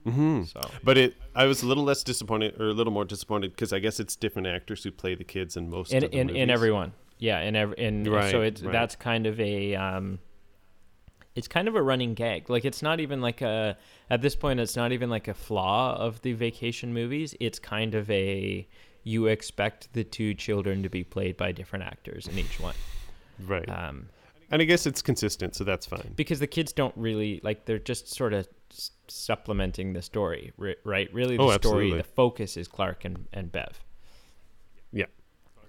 hmm 0.05 0.43
So 0.45 0.61
But 0.83 0.99
it, 0.99 1.15
I 1.35 1.45
was 1.47 1.63
a 1.63 1.67
little 1.67 1.85
less 1.85 2.03
disappointed, 2.03 2.61
or 2.61 2.69
a 2.69 2.73
little 2.73 2.93
more 2.93 3.05
disappointed, 3.05 3.53
because 3.53 3.73
I 3.73 3.79
guess 3.79 4.01
it's 4.01 4.17
different 4.17 4.49
actors 4.49 4.83
who 4.83 4.91
play 4.91 5.15
the 5.15 5.25
kids 5.25 5.57
in 5.57 5.71
most 5.71 5.93
in 5.93 6.05
of 6.05 6.11
the 6.11 6.17
in, 6.19 6.31
in 6.31 6.51
everyone, 6.51 6.93
yeah, 7.19 7.39
and 7.39 7.57
every 7.57 7.77
in 7.79 8.05
so 8.05 8.43
it's 8.43 8.63
right. 8.63 8.73
that's 8.73 8.97
kind 8.97 9.27
of 9.27 9.39
a 9.41 9.75
um, 9.75 10.19
it's 11.35 11.49
kind 11.49 11.69
of 11.69 11.75
a 11.75 11.83
running 11.83 12.15
gag. 12.15 12.49
Like 12.51 12.65
it's 12.65 12.83
not 12.83 13.01
even 13.01 13.21
like 13.21 13.43
a 13.43 13.77
at 14.11 14.23
this 14.23 14.37
point, 14.37 14.61
it's 14.61 14.77
not 14.77 14.93
even 14.93 15.11
like 15.11 15.29
a 15.29 15.35
flaw 15.35 15.97
of 15.97 16.21
the 16.23 16.33
vacation 16.33 16.93
movies. 16.95 17.35
It's 17.41 17.59
kind 17.59 17.95
of 17.95 18.11
a 18.11 18.67
you 19.03 19.27
expect 19.27 19.93
the 19.93 20.05
two 20.05 20.35
children 20.35 20.83
to 20.83 20.89
be 20.89 21.05
played 21.05 21.37
by 21.37 21.53
different 21.53 21.85
actors 21.85 22.27
in 22.27 22.39
each 22.39 22.59
one. 22.61 22.75
right? 23.47 23.69
Um, 23.69 24.09
and 24.51 24.63
I 24.63 24.65
guess 24.65 24.87
it's 24.87 25.03
consistent, 25.03 25.55
so 25.57 25.65
that's 25.65 25.85
fine. 25.87 26.13
because 26.17 26.39
the 26.39 26.47
kids 26.47 26.73
don't 26.73 26.97
really 26.97 27.41
like 27.43 27.65
they're 27.65 27.79
just 27.79 28.09
sort 28.15 28.33
of 28.33 28.47
supplementing 29.09 29.93
the 29.93 30.03
story 30.03 30.53
right 30.57 31.13
really 31.13 31.37
the 31.37 31.43
Oh, 31.43 31.53
story 31.53 31.93
the 31.93 32.03
focus 32.03 32.57
is 32.57 32.67
clark 32.67 33.05
and, 33.05 33.27
and 33.33 33.53
bev 33.53 33.84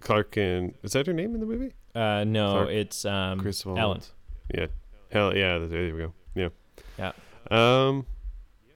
Clark 0.06 0.38
and 0.38 0.74
is 0.84 0.94
that 0.94 1.08
her 1.08 1.14
name 1.14 1.34
in 1.34 1.42
the 1.42 1.46
movie? 1.46 1.74
uh 1.96 2.24
no 2.24 2.52
Clark 2.52 2.70
it's 2.70 3.06
um 3.06 3.52
ellen 3.66 4.02
Yeah. 4.54 4.68
Hell 5.12 5.36
yeah. 5.36 5.58
There 5.60 5.94
we 5.94 6.00
go. 6.00 6.14
Yeah. 6.36 6.50
Yeah. 7.00 7.12
Um. 7.50 8.06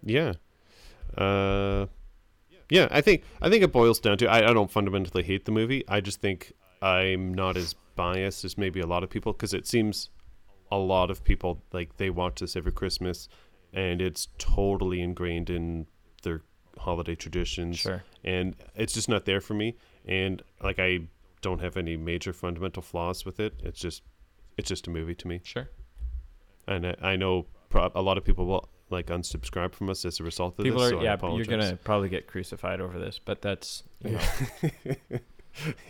Yeah. 0.03 0.33
Uh. 1.17 1.85
Yeah. 2.69 2.87
I 2.91 3.01
think 3.01 3.23
I 3.41 3.49
think 3.49 3.63
it 3.63 3.71
boils 3.71 3.99
down 3.99 4.17
to 4.17 4.27
I, 4.27 4.49
I 4.49 4.53
don't 4.53 4.71
fundamentally 4.71 5.23
hate 5.23 5.45
the 5.45 5.51
movie. 5.51 5.83
I 5.87 6.01
just 6.01 6.21
think 6.21 6.53
I'm 6.81 7.33
not 7.33 7.57
as 7.57 7.75
biased 7.95 8.45
as 8.45 8.57
maybe 8.57 8.79
a 8.79 8.87
lot 8.87 9.03
of 9.03 9.09
people 9.09 9.33
because 9.33 9.53
it 9.53 9.67
seems 9.67 10.09
a 10.71 10.77
lot 10.77 11.11
of 11.11 11.23
people 11.23 11.61
like 11.73 11.97
they 11.97 12.09
watch 12.09 12.39
this 12.39 12.55
every 12.55 12.71
Christmas 12.71 13.27
and 13.73 14.01
it's 14.01 14.29
totally 14.37 15.01
ingrained 15.01 15.49
in 15.49 15.85
their 16.23 16.41
holiday 16.77 17.15
traditions 17.15 17.77
sure 17.77 18.03
and 18.23 18.55
it's 18.75 18.93
just 18.93 19.09
not 19.09 19.25
there 19.25 19.41
for 19.41 19.53
me 19.53 19.75
and 20.05 20.41
like 20.63 20.79
I 20.79 20.99
don't 21.41 21.61
have 21.61 21.77
any 21.77 21.95
major 21.97 22.33
fundamental 22.33 22.81
flaws 22.81 23.25
with 23.25 23.39
it. 23.39 23.53
It's 23.63 23.79
just 23.79 24.03
it's 24.57 24.67
just 24.67 24.87
a 24.87 24.89
movie 24.89 25.15
to 25.15 25.27
me 25.27 25.39
sure 25.43 25.69
and 26.67 26.85
I, 26.85 26.95
I 27.01 27.15
know 27.15 27.45
pro- 27.69 27.91
a 27.95 28.01
lot 28.01 28.17
of 28.17 28.25
people 28.25 28.45
will 28.45 28.67
like 28.89 29.07
unsubscribe 29.07 29.73
from 29.73 29.89
us 29.89 30.03
as 30.03 30.19
a 30.19 30.23
result 30.23 30.59
of 30.59 30.65
people 30.65 30.81
this. 30.81 30.91
are 30.91 30.95
so 30.95 31.01
yeah 31.01 31.15
you're 31.35 31.45
gonna 31.45 31.77
probably 31.83 32.09
get 32.09 32.27
crucified 32.27 32.81
over 32.81 32.99
this 32.99 33.19
but 33.23 33.41
that's 33.41 33.83
you 34.03 34.11
know, 34.11 35.19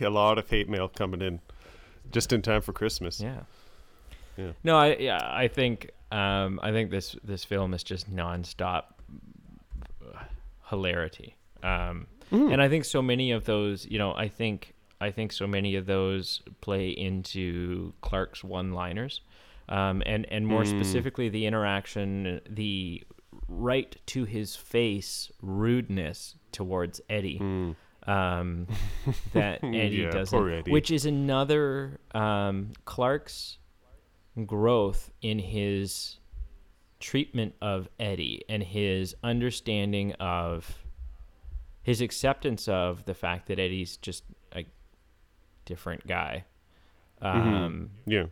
a 0.00 0.10
lot 0.10 0.38
of 0.38 0.48
hate 0.48 0.68
mail 0.68 0.86
coming 0.88 1.20
in 1.20 1.40
just 2.12 2.32
in 2.32 2.42
time 2.42 2.60
for 2.62 2.72
Christmas. 2.72 3.20
yeah 3.20 3.40
Yeah. 4.36 4.52
no 4.62 4.76
i 4.78 4.94
yeah 4.96 5.18
i 5.32 5.48
think 5.48 5.90
um 6.12 6.60
i 6.62 6.70
think 6.70 6.90
this 6.92 7.16
this 7.24 7.42
film 7.44 7.74
is 7.74 7.82
just 7.82 8.08
nonstop 8.14 8.84
hilarity 10.68 11.36
um 11.62 12.06
Mm. 12.30 12.52
and 12.52 12.62
I 12.62 12.68
think 12.68 12.84
so 12.84 13.02
many 13.02 13.32
of 13.32 13.44
those, 13.44 13.84
you 13.86 13.98
know, 13.98 14.14
I 14.14 14.28
think 14.28 14.72
I 15.00 15.10
think 15.10 15.32
so 15.32 15.46
many 15.46 15.76
of 15.76 15.86
those 15.86 16.42
play 16.60 16.90
into 16.90 17.92
Clark's 18.02 18.44
one-liners, 18.44 19.22
um, 19.68 20.02
and 20.06 20.26
and 20.30 20.46
more 20.46 20.62
Mm. 20.64 20.68
specifically 20.68 21.28
the 21.28 21.46
interaction, 21.46 22.40
the 22.48 23.02
right 23.48 23.96
to 24.06 24.24
his 24.24 24.56
face 24.56 25.30
rudeness 25.40 26.36
towards 26.52 27.00
Eddie 27.08 27.38
Mm. 27.38 27.76
um, 28.06 28.66
that 29.32 29.62
Eddie 29.64 29.96
Yeah, 30.02 30.10
doesn't, 30.10 30.50
Eddie. 30.52 30.70
which 30.70 30.90
is 30.90 31.06
another 31.06 32.00
um, 32.12 32.72
Clark's 32.84 33.58
growth 34.46 35.10
in 35.22 35.38
his 35.38 36.18
treatment 36.98 37.54
of 37.62 37.88
Eddie 37.98 38.44
and 38.48 38.62
his 38.62 39.14
understanding 39.22 40.12
of 40.14 40.78
his 41.82 42.00
acceptance 42.00 42.68
of 42.68 43.04
the 43.06 43.14
fact 43.14 43.46
that 43.48 43.58
Eddie's 43.58 43.96
just 43.96 44.24
different 45.64 46.06
guy. 46.06 46.44
Mhm. 47.22 47.26
Um, 47.26 47.90
Yeah. 48.06 48.26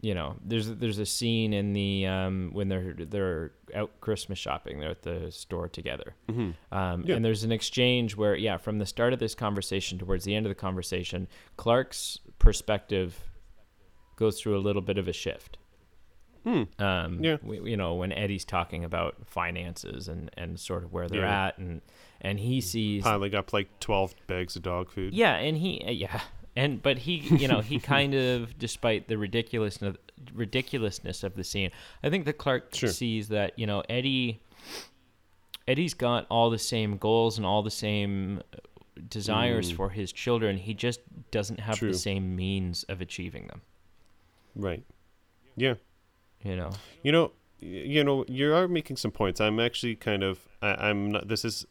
you 0.00 0.14
know, 0.14 0.36
there's 0.44 0.68
there's 0.76 0.98
a 0.98 1.06
scene 1.06 1.52
in 1.52 1.72
the 1.72 2.06
um, 2.06 2.50
when 2.52 2.68
they're 2.68 2.94
they're 2.94 3.52
out 3.74 3.90
Christmas 4.00 4.38
shopping. 4.38 4.78
They're 4.78 4.90
at 4.90 5.02
the 5.02 5.32
store 5.32 5.68
together. 5.68 6.14
hmm 6.28 6.50
Um, 6.70 7.04
Yeah. 7.04 7.16
And 7.16 7.24
there's 7.24 7.42
an 7.44 7.50
exchange 7.52 8.14
where, 8.16 8.36
yeah, 8.36 8.58
from 8.58 8.78
the 8.78 8.86
start 8.86 9.12
of 9.12 9.18
this 9.18 9.34
conversation 9.34 9.98
towards 9.98 10.24
the 10.24 10.34
end 10.34 10.46
of 10.46 10.50
the 10.50 10.54
conversation, 10.54 11.26
Clark's 11.56 12.18
perspective 12.38 13.24
goes 14.16 14.40
through 14.40 14.56
a 14.56 14.60
little 14.62 14.82
bit 14.82 14.98
of 14.98 15.08
a 15.08 15.12
shift. 15.12 15.58
Hmm. 16.44 16.62
Um, 16.78 17.24
Yeah. 17.24 17.36
w- 17.38 17.66
you 17.66 17.76
know, 17.76 17.94
when 17.96 18.12
Eddie's 18.12 18.44
talking 18.44 18.84
about 18.84 19.26
finances 19.26 20.06
and, 20.06 20.30
and 20.36 20.60
sort 20.60 20.84
of 20.84 20.92
where 20.92 21.08
they're 21.08 21.22
Yeah. 21.22 21.46
at, 21.46 21.58
and 21.58 21.82
and 22.20 22.38
he 22.40 22.60
sees, 22.62 23.02
Piling 23.02 23.34
up 23.34 23.52
like 23.52 23.68
twelve 23.80 24.14
bags 24.28 24.54
of 24.56 24.62
dog 24.62 24.90
food. 24.90 25.12
yeah, 25.12 25.34
and 25.36 25.58
he, 25.58 25.82
yeah, 25.92 26.20
and 26.56 26.82
but 26.82 26.98
he, 26.98 27.16
you 27.16 27.46
know, 27.48 27.60
he 27.60 27.78
kind 27.78 28.14
of, 28.14 28.58
despite 28.66 29.08
the 29.08 29.16
ridiculousness 29.18 29.96
ridiculousness 30.34 31.22
of 31.22 31.34
the 31.34 31.44
scene, 31.44 31.70
I 32.02 32.10
think 32.10 32.24
that 32.24 32.38
Clark 32.38 32.74
Sure. 32.74 32.88
sees 32.88 33.28
that 33.28 33.58
you 33.58 33.66
know 33.66 33.82
Eddie, 33.88 34.40
Eddie's 35.68 35.94
got 35.94 36.26
all 36.30 36.50
the 36.50 36.58
same 36.58 36.96
goals 36.96 37.36
and 37.38 37.46
all 37.46 37.62
the 37.62 37.70
same 37.70 38.40
uh, 38.52 38.58
desires 39.08 39.72
Mm. 39.72 39.76
for 39.76 39.90
his 39.90 40.12
children. 40.12 40.56
He 40.56 40.74
just 40.74 41.00
doesn't 41.30 41.60
have 41.60 41.78
True. 41.78 41.92
the 41.92 41.98
same 41.98 42.36
means 42.36 42.84
of 42.84 43.00
achieving 43.00 43.46
them. 43.48 43.62
Right. 44.54 44.84
Yeah. 45.56 45.74
You 46.42 46.56
know. 46.56 46.70
You 47.02 47.12
know, 47.12 47.32
you 47.60 48.04
know, 48.04 48.24
you 48.28 48.54
are 48.54 48.68
making 48.68 48.96
some 48.96 49.10
points. 49.10 49.40
I'm 49.40 49.58
actually 49.58 49.96
kind 49.96 50.22
of, 50.22 50.40
I, 50.62 50.88
I'm 50.88 51.10
not. 51.12 51.28
This 51.28 51.44
is, 51.44 51.66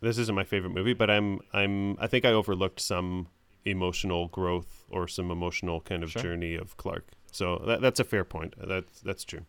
this 0.00 0.16
isn't 0.18 0.34
my 0.34 0.44
favorite 0.44 0.70
movie, 0.70 0.94
but 0.94 1.10
I'm, 1.10 1.40
I'm. 1.52 1.98
I 1.98 2.06
think 2.06 2.24
I 2.24 2.32
overlooked 2.32 2.80
some 2.80 3.28
emotional 3.64 4.28
growth 4.28 4.84
or 4.90 5.08
some 5.08 5.30
emotional 5.30 5.80
kind 5.80 6.02
of 6.02 6.10
Sure. 6.10 6.22
journey 6.22 6.54
of 6.54 6.76
Clark. 6.76 7.08
So 7.32 7.62
that, 7.66 7.80
that's 7.80 8.00
a 8.00 8.04
fair 8.04 8.24
point. 8.24 8.54
That's 8.58 9.00
that's 9.00 9.24
true. 9.24 9.44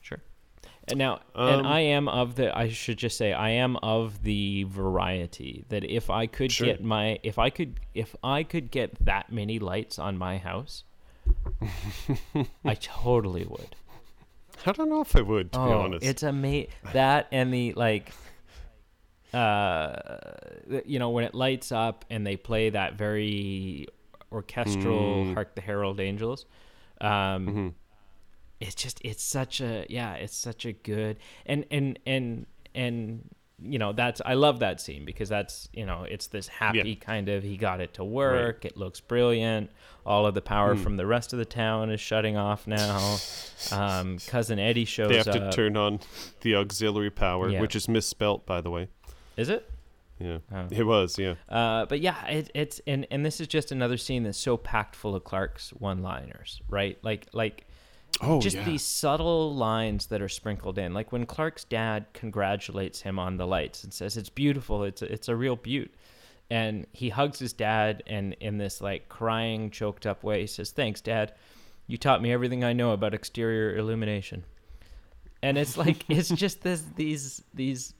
Sure. 0.00 0.22
And 0.88 0.98
now, 0.98 1.20
and 1.34 1.60
Um, 1.60 1.66
I 1.66 1.80
am 1.80 2.08
of 2.08 2.36
the. 2.36 2.56
I 2.56 2.70
should 2.70 2.96
just 2.98 3.16
say, 3.18 3.32
I 3.32 3.50
am 3.50 3.76
of 3.76 4.22
the 4.22 4.64
variety 4.64 5.64
that 5.68 5.84
if 5.84 6.08
I 6.10 6.26
could 6.26 6.50
Sure. 6.50 6.66
get 6.66 6.82
my, 6.82 7.18
if 7.22 7.38
I 7.38 7.50
could, 7.50 7.78
if 7.94 8.16
I 8.24 8.42
could 8.42 8.70
get 8.70 9.04
that 9.04 9.30
many 9.30 9.58
lights 9.58 9.98
on 9.98 10.16
my 10.16 10.38
house, 10.38 10.84
I 12.64 12.74
totally 12.74 13.44
would. 13.44 13.76
I 14.66 14.72
don't 14.72 14.88
know 14.90 15.00
if 15.00 15.14
I 15.16 15.20
would, 15.22 15.52
to 15.52 15.58
be 15.58 15.64
oh, 15.64 15.80
honest. 15.80 16.04
it's 16.04 16.22
amazing 16.22 16.70
that 16.92 17.28
and 17.32 17.52
the 17.52 17.72
like. 17.74 18.12
Uh, 19.34 19.96
you 20.84 20.98
know 20.98 21.10
when 21.10 21.24
it 21.24 21.34
lights 21.34 21.72
up 21.72 22.04
and 22.10 22.26
they 22.26 22.36
play 22.36 22.70
that 22.70 22.94
very 22.94 23.86
orchestral 24.32 25.24
Mm. 25.26 25.34
"Hark 25.34 25.54
the 25.54 25.60
Herald 25.60 26.00
Angels." 26.00 26.46
Um, 27.00 27.46
Mhm. 27.46 27.74
it's 28.60 28.74
just 28.74 29.00
it's 29.04 29.22
such 29.22 29.60
a 29.60 29.86
yeah 29.88 30.14
it's 30.14 30.36
such 30.36 30.66
a 30.66 30.72
good 30.72 31.16
and 31.46 31.64
and 31.70 31.98
and 32.06 32.46
and 32.74 33.28
you 33.62 33.78
know 33.78 33.92
that's 33.92 34.20
i 34.24 34.32
love 34.34 34.58
that 34.60 34.80
scene 34.80 35.04
because 35.04 35.28
that's 35.28 35.68
you 35.74 35.84
know 35.84 36.04
it's 36.04 36.28
this 36.28 36.48
happy 36.48 36.94
kind 36.96 37.28
of 37.28 37.42
he 37.42 37.56
got 37.58 37.80
it 37.80 37.92
to 37.94 38.02
work 38.04 38.64
it 38.64 38.74
looks 38.76 39.00
brilliant 39.00 39.70
all 40.06 40.24
of 40.26 40.34
the 40.34 40.40
power 40.42 40.74
Hmm. 40.74 40.82
from 40.82 40.96
the 40.96 41.06
rest 41.06 41.32
of 41.34 41.38
the 41.38 41.44
town 41.44 41.90
is 41.90 42.00
shutting 42.00 42.36
off 42.38 42.66
now 42.66 43.16
um 43.72 44.18
cousin 44.26 44.58
eddie 44.58 44.84
shows 44.86 45.08
They 45.10 45.16
have 45.16 45.26
to 45.26 45.50
turn 45.52 45.76
on 45.76 46.00
the 46.42 46.54
auxiliary 46.54 47.10
power, 47.10 47.50
Yeah. 47.50 47.60
which 47.60 47.76
is 47.76 47.86
misspelt, 47.88 48.46
by 48.46 48.60
the 48.62 48.70
way. 48.70 48.88
Is 49.40 49.48
it 49.48 49.68
Yeah, 50.18 50.38
Oh. 50.54 50.66
it 50.70 50.84
was. 50.84 51.18
Yeah, 51.18 51.34
Uh, 51.48 51.86
but 51.86 52.00
yeah, 52.00 52.26
it, 52.26 52.50
it's 52.54 52.80
and 52.86 53.06
and 53.10 53.24
this 53.24 53.40
is 53.40 53.48
just 53.48 53.72
another 53.72 53.96
scene 53.96 54.22
that's 54.24 54.38
so 54.38 54.56
packed 54.56 54.94
full 54.94 55.14
of 55.16 55.24
Clark's 55.24 55.70
one-liners, 55.70 56.60
right? 56.68 56.98
Like 57.02 57.26
like 57.32 57.66
Oh, 58.20 58.40
just 58.40 58.56
yeah. 58.56 58.64
these 58.64 58.82
subtle 58.82 59.54
lines 59.54 60.06
that 60.08 60.20
are 60.20 60.28
sprinkled 60.28 60.76
in. 60.78 60.92
Like 60.92 61.10
when 61.12 61.24
Clark's 61.26 61.64
dad 61.64 62.06
congratulates 62.12 63.00
him 63.02 63.18
on 63.18 63.36
the 63.36 63.46
lights 63.46 63.84
and 63.84 63.94
says 63.94 64.16
it's 64.16 64.28
beautiful, 64.28 64.82
it's 64.84 65.00
a, 65.00 65.10
it's 65.12 65.28
a 65.28 65.36
real 65.36 65.56
beaut. 65.56 65.90
And 66.50 66.86
he 66.92 67.08
hugs 67.10 67.38
his 67.38 67.52
dad 67.52 68.02
and 68.08 68.34
in 68.40 68.58
this 68.58 68.80
like 68.80 69.08
crying, 69.08 69.70
choked 69.70 70.04
up 70.06 70.24
way, 70.24 70.40
he 70.40 70.46
says, 70.48 70.72
"Thanks, 70.72 71.00
Dad. 71.00 71.32
You 71.86 71.96
taught 71.96 72.20
me 72.20 72.32
everything 72.32 72.62
I 72.64 72.72
know 72.72 72.90
about 72.90 73.14
exterior 73.14 73.76
illumination." 73.76 74.44
And 75.42 75.56
it's 75.56 75.76
like 75.78 76.04
it's 76.10 76.28
just 76.44 76.60
this 76.62 76.82
these 76.96 77.42
these 77.54 77.94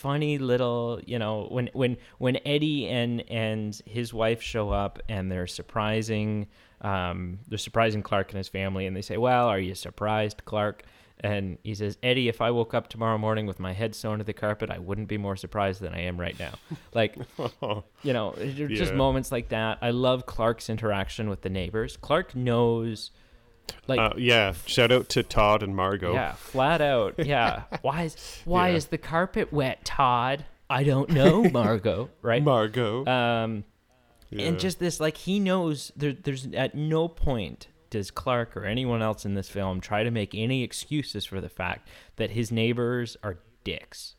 funny 0.00 0.38
little 0.38 1.00
you 1.06 1.18
know 1.18 1.46
when 1.50 1.68
when 1.72 1.96
when 2.18 2.38
Eddie 2.46 2.88
and 2.88 3.22
and 3.30 3.80
his 3.86 4.12
wife 4.14 4.40
show 4.42 4.70
up 4.70 4.98
and 5.08 5.30
they're 5.30 5.46
surprising 5.46 6.46
um 6.80 7.38
they're 7.48 7.58
surprising 7.58 8.02
Clark 8.02 8.30
and 8.32 8.38
his 8.38 8.48
family 8.48 8.86
and 8.86 8.96
they 8.96 9.02
say 9.02 9.16
well 9.16 9.46
are 9.48 9.58
you 9.60 9.74
surprised 9.74 10.42
Clark? 10.44 10.82
And 11.22 11.58
he 11.62 11.74
says 11.74 11.98
Eddie 12.02 12.28
if 12.28 12.40
I 12.40 12.50
woke 12.50 12.72
up 12.72 12.88
tomorrow 12.88 13.18
morning 13.18 13.44
with 13.46 13.60
my 13.60 13.74
head 13.74 13.94
sewn 13.94 14.18
to 14.18 14.24
the 14.24 14.32
carpet 14.32 14.70
I 14.70 14.78
wouldn't 14.78 15.08
be 15.08 15.18
more 15.18 15.36
surprised 15.36 15.82
than 15.82 15.92
I 15.92 16.00
am 16.10 16.18
right 16.18 16.38
now. 16.38 16.54
Like 16.94 17.16
you 18.02 18.12
know 18.14 18.34
just 18.68 18.92
Yeah. 18.92 18.96
moments 18.96 19.30
like 19.30 19.48
that. 19.50 19.78
I 19.82 19.90
love 19.90 20.24
Clark's 20.24 20.70
interaction 20.70 21.28
with 21.28 21.42
the 21.42 21.50
neighbors. 21.50 21.96
Clark 21.98 22.34
knows 22.34 23.10
like 23.86 23.98
uh, 24.00 24.12
yeah. 24.16 24.54
Shout 24.66 24.90
out 24.92 25.08
to 25.10 25.22
Todd 25.22 25.62
and 25.62 25.74
Margot. 25.76 26.12
yeah, 26.14 26.32
flat 26.32 26.80
out. 26.80 27.14
Yeah. 27.24 27.62
Why 27.82 28.04
is 28.04 28.40
why 28.44 28.70
Yeah. 28.70 28.76
is 28.76 28.86
the 28.86 28.98
carpet 28.98 29.52
wet, 29.52 29.84
Todd? 29.84 30.44
I 30.68 30.84
don't 30.84 31.10
know, 31.10 31.44
Margot. 31.52 32.10
Right. 32.22 32.42
Margot. 32.42 33.04
Um, 33.06 33.64
yeah. 34.30 34.46
and 34.46 34.60
just 34.60 34.78
this, 34.78 35.00
like 35.00 35.16
he 35.16 35.40
knows. 35.40 35.90
There, 35.96 36.12
there's 36.12 36.46
at 36.54 36.74
no 36.74 37.08
point 37.08 37.66
does 37.90 38.12
Clark 38.12 38.56
or 38.56 38.64
anyone 38.64 39.02
else 39.02 39.24
in 39.24 39.34
this 39.34 39.48
film 39.48 39.80
try 39.80 40.04
to 40.04 40.12
make 40.12 40.32
any 40.32 40.62
excuses 40.62 41.24
for 41.24 41.40
the 41.40 41.48
fact 41.48 41.88
that 42.16 42.30
his 42.30 42.52
neighbors 42.52 43.16
are 43.24 43.38
dicks. 43.64 44.14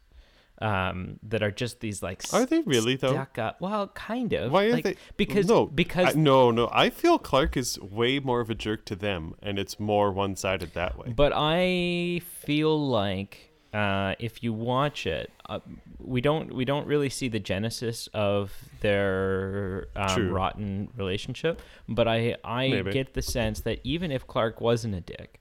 Um, 0.61 1.19
that 1.23 1.41
are 1.41 1.49
just 1.49 1.79
these 1.79 2.03
like 2.03 2.21
Are 2.31 2.45
they 2.45 2.61
really, 2.61 2.95
though? 2.95 3.17
up. 3.17 3.59
Well, 3.59 3.87
kind 3.87 4.31
of. 4.33 4.51
Why 4.51 4.65
are 4.65 4.73
like, 4.73 4.83
they? 4.83 4.95
Because 5.17 5.47
no, 5.47 5.65
because 5.65 6.15
I, 6.15 6.19
no, 6.19 6.51
no. 6.51 6.69
I 6.71 6.91
feel 6.91 7.17
Clark 7.17 7.57
is 7.57 7.79
way 7.79 8.19
more 8.19 8.41
of 8.41 8.51
a 8.51 8.55
jerk 8.55 8.85
to 8.85 8.95
them, 8.95 9.33
and 9.41 9.57
it's 9.57 9.79
more 9.79 10.11
one-sided 10.11 10.75
that 10.75 10.99
way. 10.99 11.13
But 11.15 11.33
I 11.35 12.21
feel 12.45 12.87
like 12.87 13.51
uh, 13.73 14.15
if 14.19 14.43
you 14.43 14.53
watch 14.53 15.07
it, 15.07 15.31
uh, 15.49 15.59
we 15.97 16.19
don't 16.19 16.53
we 16.53 16.65
don't 16.65 16.85
really 16.87 17.09
see 17.09 17.29
the 17.29 17.39
genesis 17.39 18.09
of 18.13 18.51
their 18.81 19.87
um, 19.95 20.29
rotten 20.29 20.89
relationship. 20.95 21.61
But 21.87 22.07
I 22.07 22.35
I 22.43 22.67
Maybe. 22.67 22.91
get 22.91 23.13
the 23.13 23.21
sense 23.21 23.61
that 23.61 23.79
even 23.83 24.11
if 24.11 24.27
Clark 24.27 24.59
wasn't 24.59 24.95
a 24.95 25.01
dick, 25.01 25.39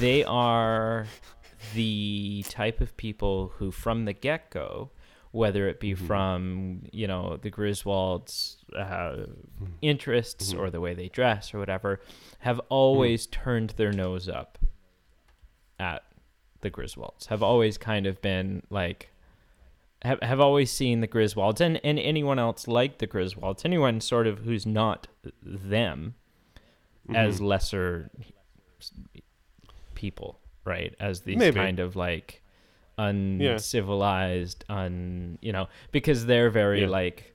they 0.00 0.24
are 0.24 1.06
the 1.74 2.44
type 2.48 2.80
of 2.80 2.96
people 2.96 3.52
who, 3.56 3.70
from 3.70 4.04
the 4.04 4.12
get 4.12 4.50
go, 4.50 4.90
whether 5.30 5.66
it 5.68 5.80
be 5.80 5.92
Mhm. 5.94 6.06
from 6.06 6.82
you 6.92 7.06
know 7.06 7.36
the 7.38 7.50
Griswolds' 7.50 8.56
uh, 8.76 9.26
interests 9.80 10.52
Mhm. 10.52 10.58
or 10.58 10.70
the 10.70 10.80
way 10.80 10.92
they 10.94 11.08
dress 11.08 11.54
or 11.54 11.58
whatever, 11.58 12.00
have 12.40 12.60
always 12.68 13.26
turned 13.26 13.70
their 13.70 13.92
nose 13.92 14.28
up 14.28 14.58
at 15.78 16.04
the 16.60 16.70
Griswolds. 16.70 17.26
Have 17.28 17.42
always 17.42 17.78
kind 17.78 18.06
of 18.06 18.20
been 18.22 18.62
like. 18.70 19.08
Have, 20.04 20.20
have 20.20 20.40
always 20.40 20.68
seen 20.72 21.00
the 21.00 21.06
Griswolds 21.06 21.60
and, 21.60 21.80
and 21.84 21.96
anyone 21.96 22.36
else 22.40 22.66
like 22.66 22.98
the 22.98 23.06
Griswolds, 23.06 23.64
anyone 23.64 24.00
sort 24.00 24.26
of 24.26 24.40
who's 24.40 24.66
not 24.66 25.06
them, 25.40 26.16
as 27.14 27.38
Mhm. 27.40 27.44
lesser 27.46 28.10
people, 29.94 30.40
right? 30.64 30.94
As 31.00 31.22
these 31.22 31.36
Maybe. 31.36 31.54
kind 31.56 31.78
of 31.80 31.96
like 31.96 32.42
uncivilized, 32.98 34.64
un 34.68 35.38
you 35.40 35.52
know, 35.52 35.68
because 35.90 36.26
they're 36.26 36.50
very 36.50 36.82
Yeah. 36.82 36.88
like 36.88 37.28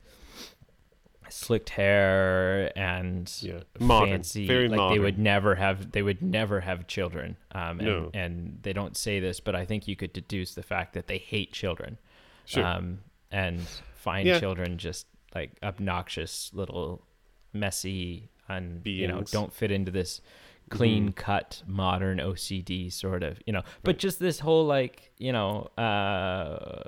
slicked 1.30 1.70
hair 1.70 2.72
and 2.78 3.32
yeah, 3.42 3.60
modern, 3.80 4.10
fancy. 4.12 4.48
very 4.48 4.70
like 4.70 4.78
modern. 4.78 4.98
they 4.98 5.04
would 5.04 5.20
never 5.20 5.56
have 5.56 5.92
they 5.92 6.02
would 6.02 6.22
never 6.22 6.62
have 6.62 6.88
children. 6.88 7.36
Um, 7.52 7.80
and, 7.80 7.86
No. 7.86 8.12
and 8.14 8.60
they 8.62 8.74
don't 8.74 8.96
say 8.96 9.20
this, 9.20 9.40
but 9.40 9.54
I 9.56 9.66
think 9.66 9.88
you 9.88 9.96
could 9.96 10.14
deduce 10.14 10.54
the 10.56 10.64
fact 10.64 10.94
that 10.94 11.08
they 11.08 11.18
hate 11.18 11.52
children. 11.52 11.98
Sure. 12.46 12.66
Um, 12.66 13.00
and 13.30 13.60
find 13.96 14.26
Yeah. 14.28 14.40
children 14.40 14.78
just 14.78 15.06
like 15.36 15.52
obnoxious 15.62 16.52
little 16.54 17.06
messy 17.54 18.30
and 18.48 18.86
you 18.86 19.08
know 19.08 19.22
don't 19.24 19.52
fit 19.52 19.72
into 19.72 19.92
this 19.92 20.22
clean 20.70 21.10
Mhm. 21.10 21.16
cut 21.16 21.64
modern 21.66 22.20
OCD 22.20 22.92
sort 22.92 23.24
of 23.24 23.40
you 23.46 23.54
know 23.54 23.64
but 23.84 23.98
just 23.98 24.20
this 24.20 24.40
whole 24.40 24.66
like 24.66 25.12
you 25.18 25.32
know 25.32 25.70
uh 25.78 26.84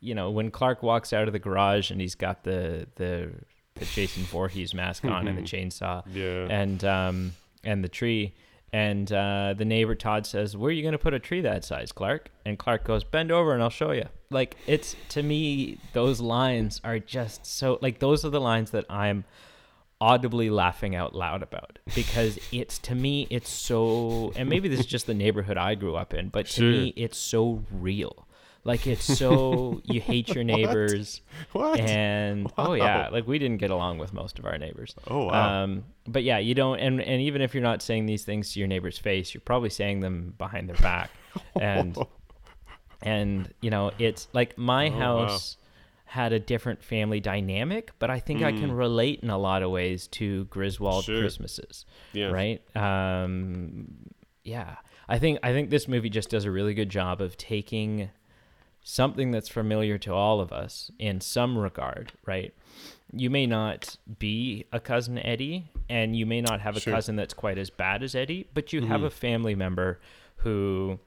you 0.00 0.14
know 0.14 0.30
when 0.30 0.50
Clark 0.50 0.82
walks 0.82 1.12
out 1.12 1.26
of 1.26 1.32
the 1.32 1.38
garage 1.38 1.90
and 1.90 2.00
he's 2.00 2.14
got 2.14 2.44
the 2.44 2.86
the 2.96 3.30
the 3.74 3.84
Jason 3.84 4.24
Voorhees 4.24 4.74
mask 4.74 5.04
on 5.04 5.28
and 5.28 5.38
the 5.38 5.42
chainsaw 5.42 6.02
yeah. 6.12 6.46
and 6.50 6.84
um 6.84 7.32
and 7.64 7.82
the 7.84 7.88
tree 7.88 8.34
and 8.70 9.10
uh, 9.10 9.54
the 9.56 9.64
neighbor 9.64 9.94
Todd 9.94 10.26
says, 10.26 10.54
"Where 10.54 10.68
are 10.68 10.72
you 10.72 10.82
going 10.82 10.92
to 10.92 10.98
put 10.98 11.14
a 11.14 11.18
tree 11.18 11.40
that 11.40 11.64
size, 11.64 11.90
Clark?" 11.90 12.28
And 12.44 12.58
Clark 12.58 12.84
goes, 12.84 13.02
"Bend 13.02 13.32
over 13.32 13.54
and 13.54 13.62
I'll 13.62 13.70
show 13.70 13.92
you." 13.92 14.04
Like 14.28 14.58
it's 14.66 14.94
to 15.08 15.22
me, 15.22 15.78
those 15.94 16.20
lines 16.20 16.78
are 16.84 16.98
just 16.98 17.46
so 17.46 17.78
like 17.80 17.98
those 17.98 18.26
are 18.26 18.28
the 18.28 18.42
lines 18.42 18.70
that 18.72 18.84
I'm 18.90 19.24
audibly 20.00 20.48
laughing 20.48 20.94
out 20.94 21.14
loud 21.14 21.42
about 21.42 21.78
because 21.94 22.38
it's 22.52 22.78
to 22.78 22.94
me 22.94 23.26
it's 23.30 23.50
so 23.50 24.32
and 24.36 24.48
maybe 24.48 24.68
this 24.68 24.80
is 24.80 24.86
just 24.86 25.06
the 25.06 25.14
neighborhood 25.14 25.56
I 25.56 25.74
grew 25.74 25.96
up 25.96 26.14
in, 26.14 26.28
but 26.28 26.46
to 26.46 26.52
Sure. 26.52 26.70
me 26.70 26.92
it's 26.96 27.18
so 27.18 27.64
real. 27.70 28.24
Like 28.64 28.86
it's 28.86 29.04
so 29.18 29.80
you 29.84 30.00
hate 30.00 30.28
your 30.34 30.44
neighbors 30.44 31.20
What? 31.52 31.80
and 31.80 32.52
oh 32.58 32.74
yeah, 32.74 33.08
like 33.10 33.26
we 33.26 33.38
didn't 33.38 33.58
get 33.58 33.70
along 33.70 33.98
with 33.98 34.12
most 34.12 34.38
of 34.38 34.44
our 34.44 34.58
neighbors. 34.58 34.94
oh 35.08 35.24
wow. 35.26 35.64
Um, 35.64 35.84
but 36.06 36.22
yeah, 36.22 36.38
you 36.38 36.54
don't, 36.54 36.78
and 36.78 37.00
and 37.00 37.20
even 37.22 37.40
if 37.42 37.54
you're 37.54 37.62
not 37.62 37.82
saying 37.82 38.06
these 38.06 38.24
things 38.24 38.52
to 38.52 38.58
your 38.60 38.68
neighbor's 38.68 38.98
face, 38.98 39.32
you're 39.34 39.40
probably 39.42 39.70
saying 39.70 40.00
them 40.00 40.34
behind 40.38 40.68
their 40.68 40.76
back, 40.76 41.10
and 41.60 41.96
and 43.02 43.52
you 43.60 43.70
know 43.70 43.90
it's 43.98 44.28
like 44.32 44.56
my 44.58 44.88
Oh, 44.88 44.98
wow. 44.98 45.38
Had 46.08 46.32
a 46.32 46.40
different 46.40 46.82
family 46.82 47.20
dynamic, 47.20 47.92
but 47.98 48.08
I 48.10 48.18
think 48.18 48.42
I 48.42 48.50
can 48.52 48.70
Mm. 48.70 48.78
relate 48.78 49.20
in 49.20 49.28
a 49.30 49.36
lot 49.38 49.62
of 49.62 49.70
ways 49.70 50.06
to 50.08 50.44
Griswold 50.46 51.04
Sure. 51.04 51.20
Christmases, 51.20 51.84
yeah. 52.14 52.28
right? 52.28 52.62
Um, 52.76 54.06
yeah, 54.42 54.76
I 55.06 55.18
think 55.18 55.38
I 55.42 55.52
think 55.52 55.68
this 55.70 55.86
movie 55.86 56.08
just 56.08 56.30
does 56.30 56.44
a 56.46 56.50
really 56.50 56.72
good 56.72 56.88
job 56.88 57.20
of 57.20 57.36
taking 57.36 58.08
something 58.82 59.30
that's 59.32 59.50
familiar 59.50 59.98
to 59.98 60.14
all 60.14 60.40
of 60.40 60.50
us 60.50 60.90
in 60.98 61.20
some 61.20 61.58
regard, 61.58 62.12
right? 62.24 62.54
You 63.12 63.28
may 63.28 63.46
not 63.46 63.96
be 64.18 64.64
a 64.72 64.80
cousin 64.80 65.18
Eddie, 65.18 65.70
and 65.90 66.16
you 66.16 66.24
may 66.24 66.40
not 66.40 66.60
have 66.62 66.74
a 66.76 66.80
Sure. 66.80 66.94
cousin 66.94 67.16
that's 67.16 67.34
quite 67.34 67.58
as 67.58 67.68
bad 67.68 68.02
as 68.02 68.14
Eddie, 68.14 68.46
but 68.54 68.72
you 68.72 68.80
have 68.86 69.02
Mhm. 69.02 69.06
a 69.06 69.10
family 69.10 69.54
member 69.54 70.00
who 70.36 70.98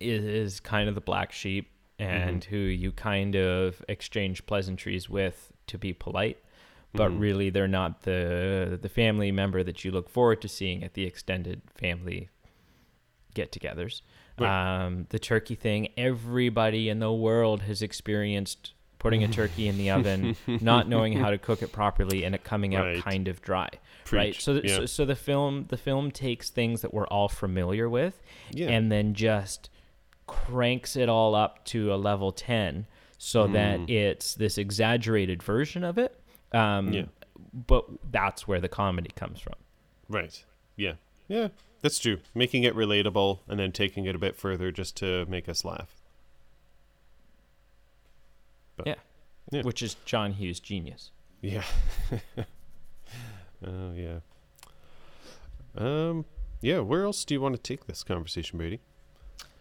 is 0.00 0.60
kind 0.60 0.88
of 0.88 0.94
the 0.94 1.00
black 1.00 1.32
sheep 1.32 1.70
and 1.98 2.44
who 2.44 2.56
you 2.56 2.92
kind 2.92 3.34
of 3.34 3.84
exchange 3.88 4.46
pleasantries 4.46 5.08
with 5.10 5.52
to 5.66 5.76
be 5.78 5.92
polite 5.92 6.38
but 6.94 7.10
Mhm. 7.10 7.20
really 7.20 7.50
they're 7.50 7.68
not 7.68 8.02
the 8.02 8.78
the 8.80 8.88
family 8.88 9.30
member 9.30 9.62
that 9.62 9.84
you 9.84 9.90
look 9.90 10.08
forward 10.08 10.40
to 10.40 10.48
seeing 10.48 10.82
at 10.82 10.94
the 10.94 11.04
extended 11.04 11.60
family 11.74 12.28
get-togethers. 13.34 14.02
Right. 14.38 14.84
Um, 14.86 15.06
the 15.10 15.18
turkey 15.18 15.54
thing, 15.54 15.88
everybody 15.96 16.88
in 16.88 16.98
the 17.00 17.12
world 17.12 17.62
has 17.62 17.82
experienced 17.82 18.72
putting 18.98 19.22
a 19.22 19.28
turkey 19.28 19.68
in 19.68 19.78
the 19.78 19.90
oven, 19.90 20.34
not 20.60 20.88
knowing 20.88 21.12
how 21.12 21.30
to 21.30 21.38
cook 21.38 21.62
it 21.62 21.70
properly, 21.72 22.24
and 22.24 22.34
it 22.34 22.42
coming 22.42 22.74
out 22.74 22.84
Right. 22.86 23.02
kind 23.02 23.28
of 23.28 23.40
dry. 23.42 23.68
Right. 24.10 24.34
So, 24.34 24.54
yeah. 24.64 24.76
so, 24.76 24.86
so 24.86 25.04
the 25.04 25.14
film 25.14 25.66
the 25.68 25.76
film 25.76 26.10
takes 26.10 26.50
things 26.50 26.80
that 26.82 26.92
we're 26.94 27.06
all 27.08 27.28
familiar 27.28 27.88
with, 27.88 28.20
yeah. 28.50 28.68
and 28.70 28.90
then 28.90 29.14
just 29.14 29.70
cranks 30.28 30.94
it 30.94 31.08
all 31.08 31.34
up 31.34 31.64
to 31.64 31.92
a 31.92 31.96
level 31.96 32.30
10 32.30 32.86
so 33.18 33.48
that 33.48 33.80
Mm. 33.80 33.90
it's 33.90 34.34
this 34.36 34.56
exaggerated 34.58 35.42
version 35.42 35.82
of 35.82 35.98
it 35.98 36.20
um, 36.52 36.92
Yeah. 36.92 37.06
but 37.66 37.84
that's 38.12 38.46
where 38.46 38.60
the 38.60 38.68
comedy 38.68 39.10
comes 39.16 39.40
from 39.40 39.54
Right. 40.08 40.44
Yeah. 40.76 40.92
Yeah. 41.26 41.48
That's 41.82 41.98
true. 41.98 42.18
Making 42.34 42.62
it 42.64 42.74
relatable 42.74 43.40
and 43.48 43.58
then 43.60 43.72
taking 43.72 44.04
it 44.06 44.14
a 44.14 44.18
bit 44.18 44.36
further 44.36 44.70
just 44.72 44.96
to 44.98 45.26
make 45.26 45.48
us 45.48 45.64
laugh. 45.64 45.94
Yeah. 49.50 49.62
which 49.62 49.82
is 49.82 49.96
john 50.04 50.32
hughes 50.34 50.60
genius 50.60 51.10
Yeah. 51.40 51.64
oh 53.66 53.92
yeah. 53.94 54.18
Um. 55.76 56.24
Yeah. 56.60 56.80
Where 56.80 57.04
else 57.04 57.24
do 57.24 57.34
you 57.34 57.40
want 57.40 57.54
to 57.54 57.60
take 57.62 57.86
this 57.86 58.02
conversation, 58.02 58.58
Brady? 58.58 58.80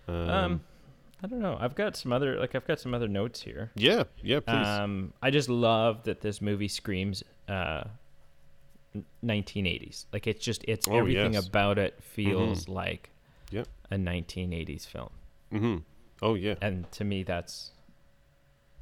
Um. 0.07 0.29
um, 0.29 0.61
i 1.23 1.27
don't 1.27 1.39
know 1.39 1.57
i've 1.59 1.75
got 1.75 1.95
some 1.97 2.11
other 2.13 2.39
like 2.39 2.53
i've 2.55 2.67
got 2.67 2.79
some 2.79 2.93
other 2.93 3.07
notes 3.07 3.41
here 3.41 3.71
yeah. 3.75 4.03
Yeah. 4.21 4.39
Please. 4.41 4.67
um, 4.67 5.13
i 5.21 5.29
just 5.31 5.49
love 5.49 6.03
that 6.03 6.21
this 6.21 6.41
movie 6.41 6.67
screams 6.67 7.23
uh, 7.49 7.83
1980s 9.23 10.05
like 10.13 10.27
it's 10.27 10.43
just 10.43 10.63
it's 10.67 10.87
Oh, 10.87 10.97
everything 10.97 11.33
yes. 11.33 11.47
about 11.47 11.77
it 11.77 12.01
feels 12.01 12.67
like 12.67 13.09
Yep. 13.51 13.67
a 13.91 13.95
1980s 13.95 14.85
film 14.87 15.09
mm-hmm. 15.53 15.77
Oh 16.21 16.35
yeah. 16.35 16.55
and 16.61 16.89
to 16.93 17.03
me 17.03 17.23
that's 17.23 17.71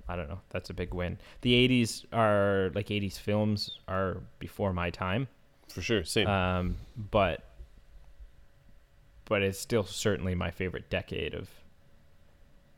i 0.08 0.16
don't 0.16 0.30
know 0.30 0.40
that's 0.50 0.70
a 0.70 0.74
big 0.74 0.94
win 0.94 1.18
the 1.42 1.68
80s 1.68 2.06
are 2.14 2.72
like 2.76 2.88
80s 2.88 3.18
films 3.20 3.80
are 3.88 4.18
before 4.40 4.72
my 4.74 4.90
time 4.90 5.28
For 5.70 5.82
sure. 5.82 6.04
Same. 6.04 6.28
um, 6.28 6.78
but 7.12 7.44
but 9.26 9.42
it's 9.42 9.60
still 9.60 9.84
certainly 9.84 10.36
my 10.36 10.52
favorite 10.52 10.90
decade 10.90 11.34
of 11.34 11.50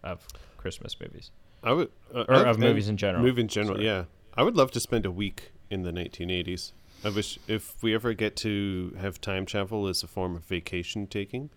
of 0.04 0.26
christmas 0.58 0.96
movies 1.00 1.32
I 1.64 1.74
would. 1.74 1.90
Uh, 2.14 2.24
or 2.30 2.36
I've- 2.36 2.50
of 2.52 2.60
movies 2.60 2.88
in 2.88 2.98
general 2.98 3.24
Movie 3.24 3.42
in 3.42 3.48
general. 3.48 3.76
Sorry. 3.78 3.86
Yeah. 3.88 4.06
I 4.36 4.44
would 4.44 4.56
love 4.56 4.70
to 4.72 4.80
spend 4.80 5.06
a 5.08 5.12
week 5.12 5.52
in 5.72 5.82
the 5.82 5.92
1980s. 5.92 6.72
I 7.04 7.10
wish 7.10 7.40
if 7.48 7.82
we 7.82 7.96
ever 7.96 8.14
get 8.14 8.36
to 8.38 8.96
have 9.00 9.20
time 9.20 9.46
travel 9.46 9.88
as 9.88 10.04
a 10.04 10.08
form 10.08 10.36
of 10.36 10.44
vacation 10.46 11.08
taking, 11.08 11.50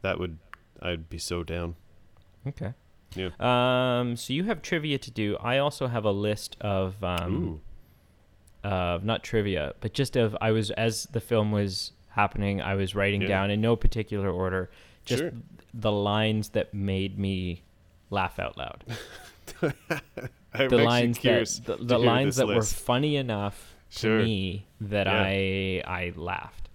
that 0.00 0.18
would 0.18 0.38
I'd 0.80 1.08
be 1.10 1.18
so 1.18 1.42
down. 1.44 1.76
okay 2.48 2.72
Yeah. 3.14 3.30
um 3.38 4.16
so 4.16 4.32
you 4.32 4.44
have 4.44 4.60
trivia 4.62 4.98
to 4.98 5.10
do 5.10 5.36
i 5.40 5.58
also 5.58 5.86
have 5.86 6.04
a 6.04 6.10
list 6.10 6.56
of 6.60 7.02
um 7.04 7.34
Ooh. 7.44 7.60
of 8.68 9.04
not 9.04 9.22
trivia, 9.22 9.74
but 9.80 9.92
just 9.92 10.16
of 10.16 10.34
I 10.40 10.50
was 10.52 10.70
as 10.72 11.04
the 11.12 11.20
film 11.20 11.52
was 11.52 11.92
happening, 12.14 12.60
I 12.62 12.74
was 12.74 12.94
writing 12.94 13.22
Yeah. 13.22 13.28
down 13.28 13.50
in 13.50 13.60
no 13.60 13.76
particular 13.76 14.30
order 14.30 14.70
just 15.04 15.20
Sure. 15.22 15.32
the 15.72 15.92
lines 15.92 16.50
that 16.50 16.72
made 16.74 17.18
me 17.18 17.62
laugh 18.10 18.38
out 18.38 18.56
loud. 18.56 18.84
The 19.60 20.76
lines 20.78 21.18
curious 21.18 21.58
that 21.60 21.78
the, 21.78 21.84
the 21.84 21.98
lines 21.98 22.36
that 22.36 22.46
were 22.46 22.62
funny 22.62 23.16
enough 23.16 23.74
Sure. 23.90 24.18
to 24.18 24.24
me 24.24 24.66
that 24.80 25.06
Yeah. 25.06 25.22
I 25.22 25.82
I 26.04 26.12
laughed. 26.16 26.68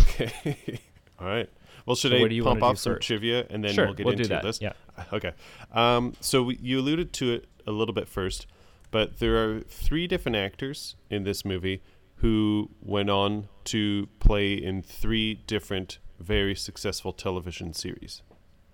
Okay. 0.00 0.80
All 1.20 1.26
right. 1.26 1.48
Well, 1.84 1.94
should 1.96 2.10
So 2.12 2.24
I 2.24 2.40
pump 2.42 2.62
off 2.62 2.78
some 2.78 2.94
first? 2.94 3.06
trivia 3.06 3.46
and 3.50 3.62
then 3.62 3.72
sure, 3.72 3.86
we'll 3.86 3.94
get 3.94 4.06
we'll 4.06 4.12
into 4.12 4.24
do 4.24 4.28
that. 4.30 4.42
this? 4.42 4.60
Yeah. 4.60 4.72
Okay. 5.12 5.32
Um, 5.72 6.14
so 6.20 6.42
we, 6.44 6.56
you 6.56 6.78
alluded 6.80 7.12
to 7.14 7.32
it 7.34 7.44
a 7.66 7.70
little 7.70 7.92
bit 7.94 8.08
first, 8.08 8.46
but 8.90 9.18
there 9.18 9.36
are 9.36 9.60
three 9.60 10.06
different 10.06 10.36
actors 10.36 10.96
in 11.10 11.22
this 11.24 11.44
movie 11.44 11.82
who 12.16 12.70
went 12.82 13.10
on 13.10 13.48
to 13.64 14.08
play 14.20 14.54
in 14.54 14.82
three 14.82 15.34
different 15.46 15.98
very 16.18 16.54
successful 16.54 17.12
television 17.12 17.72
series. 17.74 18.22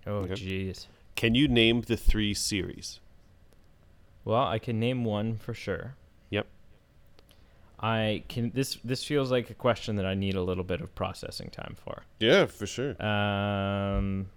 Oh 0.07 0.19
Okay. 0.19 0.35
jeez. 0.35 0.87
Can 1.17 1.35
you 1.35 1.49
name 1.49 1.83
the 1.83 1.97
three 1.97 2.35
series? 2.35 3.01
Well, 4.25 4.45
I 4.47 4.59
can 4.59 4.79
name 4.79 5.05
one 5.05 5.37
for 5.37 5.53
sure. 5.55 5.97
Yep. 6.31 6.47
I 7.81 8.23
can 8.29 8.53
this 8.55 8.77
this 8.85 9.03
feels 9.05 9.31
like 9.33 9.51
a 9.51 9.55
question 9.55 9.97
that 9.97 10.07
I 10.07 10.15
need 10.15 10.37
a 10.37 10.43
little 10.43 10.63
bit 10.65 10.81
of 10.81 10.95
processing 10.95 11.51
time 11.51 11.75
for. 11.85 12.05
Yeah, 12.21 12.47
for 12.47 12.67
sure. 12.67 12.95
Um, 13.05 14.29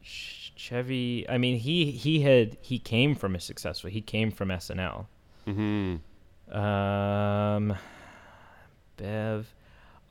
Chevy. 0.00 1.28
I 1.28 1.36
mean, 1.38 1.58
he 1.58 1.90
he 1.90 2.20
had 2.22 2.56
he 2.60 2.78
came 2.78 3.14
from 3.14 3.34
a 3.34 3.40
successful. 3.40 3.90
He 3.90 4.00
came 4.00 4.30
from 4.30 4.48
SNL. 4.48 5.06
Mm-hmm. 5.46 5.96
Um, 6.54 7.76
Bev. 8.96 9.52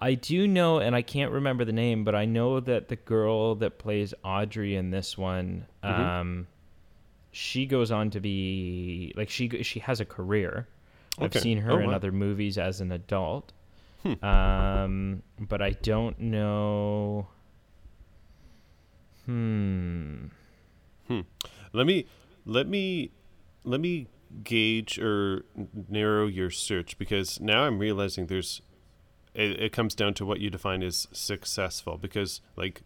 I 0.02 0.16
do 0.16 0.48
know, 0.48 0.80
and 0.80 0.94
I 0.96 1.02
can't 1.02 1.32
remember 1.32 1.64
the 1.64 1.72
name, 1.72 2.04
but 2.04 2.14
I 2.14 2.26
know 2.26 2.60
that 2.60 2.89
the 2.89 2.98
girl 2.98 3.56
that 3.56 3.80
plays 3.80 4.14
Audrey 4.24 4.76
in 4.76 4.91
this 4.91 5.18
one, 5.18 5.66
Mhm. 5.82 5.89
um, 5.89 6.48
she 7.32 7.66
goes 7.66 7.89
on 7.89 8.10
to 8.12 8.20
be 8.20 9.14
like 9.16 9.30
she 9.30 9.64
she 9.64 9.80
has 9.80 10.02
a 10.02 10.06
career. 10.06 10.68
I've 11.20 11.34
seen 11.34 11.60
her 11.60 11.72
Oh, 11.72 11.78
in 11.80 11.88
wow. 11.89 11.96
other 11.96 12.12
movies 12.12 12.58
as 12.58 12.82
an 12.82 12.91
adult, 12.91 13.54
Hmm. 14.04 14.26
um, 14.26 15.24
but 15.39 15.62
I 15.62 15.70
don't 15.72 16.20
know. 16.20 17.28
Hmm. 19.26 20.26
Hmm. 21.08 21.22
Let 21.72 21.86
me 21.88 22.06
let 22.46 22.68
me 22.68 23.12
let 23.64 23.80
me 23.80 24.08
gauge 24.43 24.97
or 24.99 25.43
narrow 25.89 26.27
your 26.27 26.49
search 26.49 26.97
because 26.97 27.39
now 27.39 27.63
I'm 27.63 27.79
realizing 27.79 28.27
there's 28.27 28.61
it, 29.34 29.59
it 29.59 29.71
comes 29.71 29.95
down 29.95 30.13
to 30.15 30.25
what 30.25 30.39
you 30.39 30.49
define 30.49 30.81
as 30.84 31.07
successful 31.11 31.97
because 31.97 32.41
like 32.55 32.81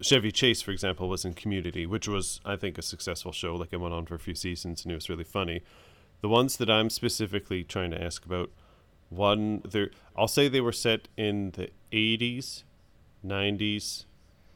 Chevy 0.00 0.32
Chase 0.32 0.62
for 0.62 0.70
example 0.72 1.08
was 1.08 1.24
in 1.24 1.34
Community 1.34 1.86
which 1.86 2.08
was 2.08 2.40
I 2.44 2.56
think 2.56 2.78
a 2.78 2.82
successful 2.82 3.32
show 3.32 3.54
like 3.54 3.72
it 3.72 3.80
went 3.80 3.94
on 3.94 4.06
for 4.06 4.14
a 4.14 4.18
few 4.18 4.34
seasons 4.34 4.82
and 4.84 4.92
it 4.92 4.96
was 4.96 5.08
really 5.08 5.24
funny 5.24 5.62
the 6.20 6.28
ones 6.28 6.56
that 6.56 6.70
I'm 6.70 6.90
specifically 6.90 7.64
trying 7.64 7.90
to 7.92 8.02
ask 8.02 8.24
about 8.24 8.50
one 9.10 9.62
there 9.68 9.90
I'll 10.16 10.28
say 10.28 10.48
they 10.48 10.60
were 10.60 10.72
set 10.72 11.08
in 11.16 11.52
the 11.52 11.70
80s 11.92 12.64
90s 13.24 14.04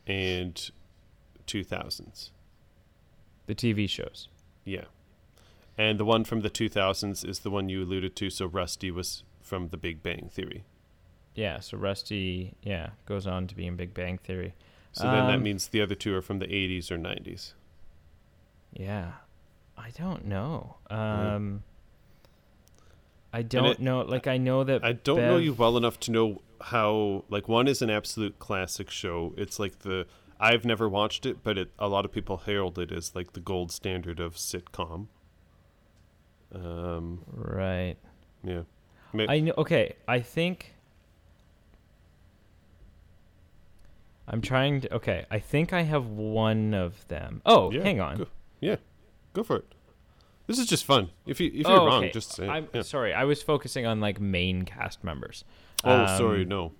and 0.06 0.70
2000s 1.46 2.30
The 3.46 3.54
TV 3.54 3.88
shows. 3.88 4.28
yeah. 4.64 4.84
And 5.78 6.00
the 6.00 6.04
one 6.04 6.24
from 6.24 6.40
the 6.40 6.50
2000s 6.50 7.24
is 7.28 7.40
the 7.40 7.50
one 7.50 7.68
you 7.68 7.82
alluded 7.82 8.16
to. 8.16 8.30
So 8.30 8.46
Rusty 8.46 8.90
was 8.90 9.24
from 9.42 9.68
The 9.68 9.76
Big 9.76 10.02
Bang 10.02 10.30
Theory. 10.32 10.64
Yeah. 11.34 11.60
So 11.60 11.76
Rusty, 11.76 12.54
yeah, 12.62 12.90
goes 13.04 13.26
on 13.26 13.46
to 13.48 13.54
be 13.54 13.66
in 13.66 13.76
Big 13.76 13.92
Bang 13.92 14.18
Theory. 14.18 14.54
So 14.92 15.04
then 15.04 15.26
that 15.26 15.34
Um, 15.36 15.42
means 15.42 15.68
the 15.68 15.82
other 15.82 15.94
two 15.94 16.14
are 16.14 16.22
from 16.22 16.38
the 16.38 16.46
80s 16.46 16.90
or 16.90 16.96
90s. 16.96 17.52
Yeah. 18.72 19.12
I 19.76 19.90
don't 19.90 20.24
know. 20.24 20.76
Um 20.88 21.62
I 23.32 23.42
don't 23.42 23.66
it- 23.66 23.80
know 23.80 24.00
like 24.00 24.26
I 24.26 24.38
know 24.38 24.64
that 24.64 24.82
I 24.84 24.92
don't 24.92 25.18
know 25.20 25.36
you 25.36 25.52
well 25.52 25.76
enough 25.76 26.00
to 26.00 26.10
know 26.10 26.40
how, 26.58 27.24
like, 27.28 27.48
one 27.48 27.68
is 27.68 27.82
an 27.82 27.90
absolute 27.90 28.38
classic 28.38 28.88
show. 28.88 29.34
It's 29.36 29.58
like 29.58 29.80
the, 29.80 30.06
I've 30.40 30.64
never 30.64 30.88
watched 30.88 31.26
it, 31.26 31.42
but 31.42 31.58
it, 31.58 31.70
a 31.78 31.86
lot 31.86 32.06
of 32.06 32.12
people 32.12 32.38
herald 32.38 32.78
it 32.78 32.90
as 32.90 33.14
like 33.14 33.34
the 33.34 33.40
gold 33.40 33.70
standard 33.70 34.18
of 34.20 34.36
sitcom. 34.36 35.08
Um, 36.54 37.20
Right. 37.26 37.96
yeah. 38.42 38.62
Ma- 39.12 39.26
I 39.28 39.40
know. 39.40 39.54
Okay, 39.58 39.94
I 40.06 40.20
think. 40.20 40.74
I'm 44.28 44.40
trying 44.40 44.80
to. 44.82 44.94
Okay, 44.94 45.24
I 45.30 45.38
think 45.38 45.72
I 45.72 45.82
have 45.82 46.06
one 46.06 46.74
of 46.74 47.06
them. 47.08 47.42
Oh, 47.46 47.70
Yeah, 47.70 47.82
hang 47.82 48.00
on. 48.00 48.16
Go, 48.18 48.26
yeah, 48.60 48.76
go 49.32 49.42
for 49.44 49.56
it. 49.56 49.64
This 50.46 50.58
is 50.58 50.66
just 50.66 50.84
fun. 50.84 51.10
If 51.26 51.40
you 51.40 51.48
if 51.48 51.66
you're 51.66 51.80
oh, 51.80 51.86
wrong, 51.86 52.04
okay. 52.04 52.12
just 52.12 52.32
say. 52.32 52.48
I'm 52.48 52.68
yeah. 52.72 52.82
sorry. 52.82 53.12
I 53.14 53.24
was 53.24 53.42
focusing 53.42 53.86
on 53.86 54.00
like 54.00 54.20
main 54.20 54.64
cast 54.64 55.02
members. 55.04 55.44
Oh, 55.84 56.06
sorry, 56.18 56.42
Um, 56.42 56.48
no. 56.48 56.72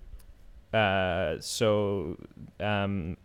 Uh, 0.77 1.37
so, 1.39 2.17
um, 2.59 3.15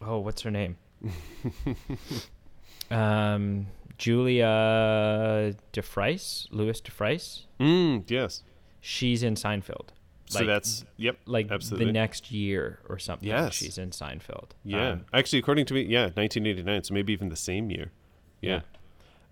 oh, 0.00 0.18
what's 0.18 0.42
her 0.42 0.50
name? 0.50 0.76
um, 2.90 3.66
Julia 4.00 5.54
Dreyfus, 5.72 6.48
Louis 6.50 6.80
Dreyfus. 6.80 7.46
Mm, 7.60 8.10
yes. 8.10 8.42
She's 8.80 9.22
in 9.22 9.34
Seinfeld. 9.34 9.88
So 10.26 10.38
Like, 10.38 10.46
that's 10.48 10.84
yep. 10.96 11.18
like 11.26 11.50
Absolutely. 11.50 11.86
the 11.86 11.92
next 11.92 12.30
year 12.30 12.78
or 12.88 12.98
something. 12.98 13.28
Yes. 13.28 13.54
she's 13.54 13.76
in 13.78 13.90
Seinfeld. 13.90 14.50
Yeah, 14.64 14.90
Um, 14.92 15.04
actually, 15.12 15.40
according 15.40 15.66
to 15.66 15.74
me, 15.74 15.82
yeah, 15.82 16.04
1989. 16.14 16.84
So 16.84 16.94
maybe 16.94 17.12
even 17.12 17.28
the 17.28 17.36
same 17.36 17.70
year. 17.70 17.90
Yeah. 18.40 18.60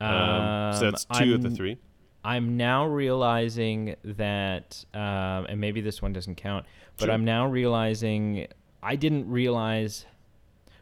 Um, 0.00 0.72
so 0.74 0.86
Um, 0.86 0.90
that's 0.92 1.04
two 1.18 1.34
of 1.34 1.42
the 1.42 1.50
three. 1.50 1.78
I'm 2.24 2.56
now 2.56 2.84
realizing 2.86 3.94
that, 4.04 4.84
um, 4.92 5.46
and 5.48 5.60
maybe 5.60 5.80
this 5.80 6.02
one 6.02 6.12
doesn't 6.12 6.34
count, 6.34 6.66
but 6.98 7.06
Sure. 7.06 7.14
I'm 7.14 7.24
now 7.24 7.46
realizing 7.46 8.46
I 8.82 8.96
didn't 8.96 9.28
realize. 9.30 10.04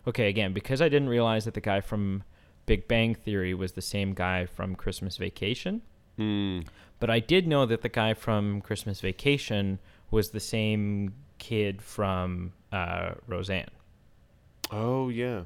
Okay, 0.09 0.29
again, 0.29 0.53
because 0.53 0.81
I 0.83 0.89
didn't 0.89 1.09
realize 1.09 1.45
that 1.45 1.55
the 1.55 1.61
guy 1.61 1.81
from 1.81 2.25
Big 2.67 2.87
Bang 2.89 3.15
Theory 3.15 3.55
was 3.55 3.73
the 3.73 3.83
same 3.83 4.13
guy 4.13 4.45
from 4.47 4.75
Christmas 4.75 5.17
Vacation, 5.17 5.83
Mm. 6.19 6.67
but 6.99 7.11
I 7.11 7.21
did 7.21 7.47
know 7.47 7.65
that 7.67 7.83
the 7.83 7.89
guy 7.89 8.15
from 8.15 8.61
Christmas 8.61 9.01
Vacation 9.01 9.79
was 10.11 10.31
the 10.31 10.41
same 10.41 11.13
kid 11.39 11.81
from 11.83 12.53
uh, 12.73 13.13
Roseanne. 13.27 13.71
Oh 14.71 15.09
yeah. 15.09 15.43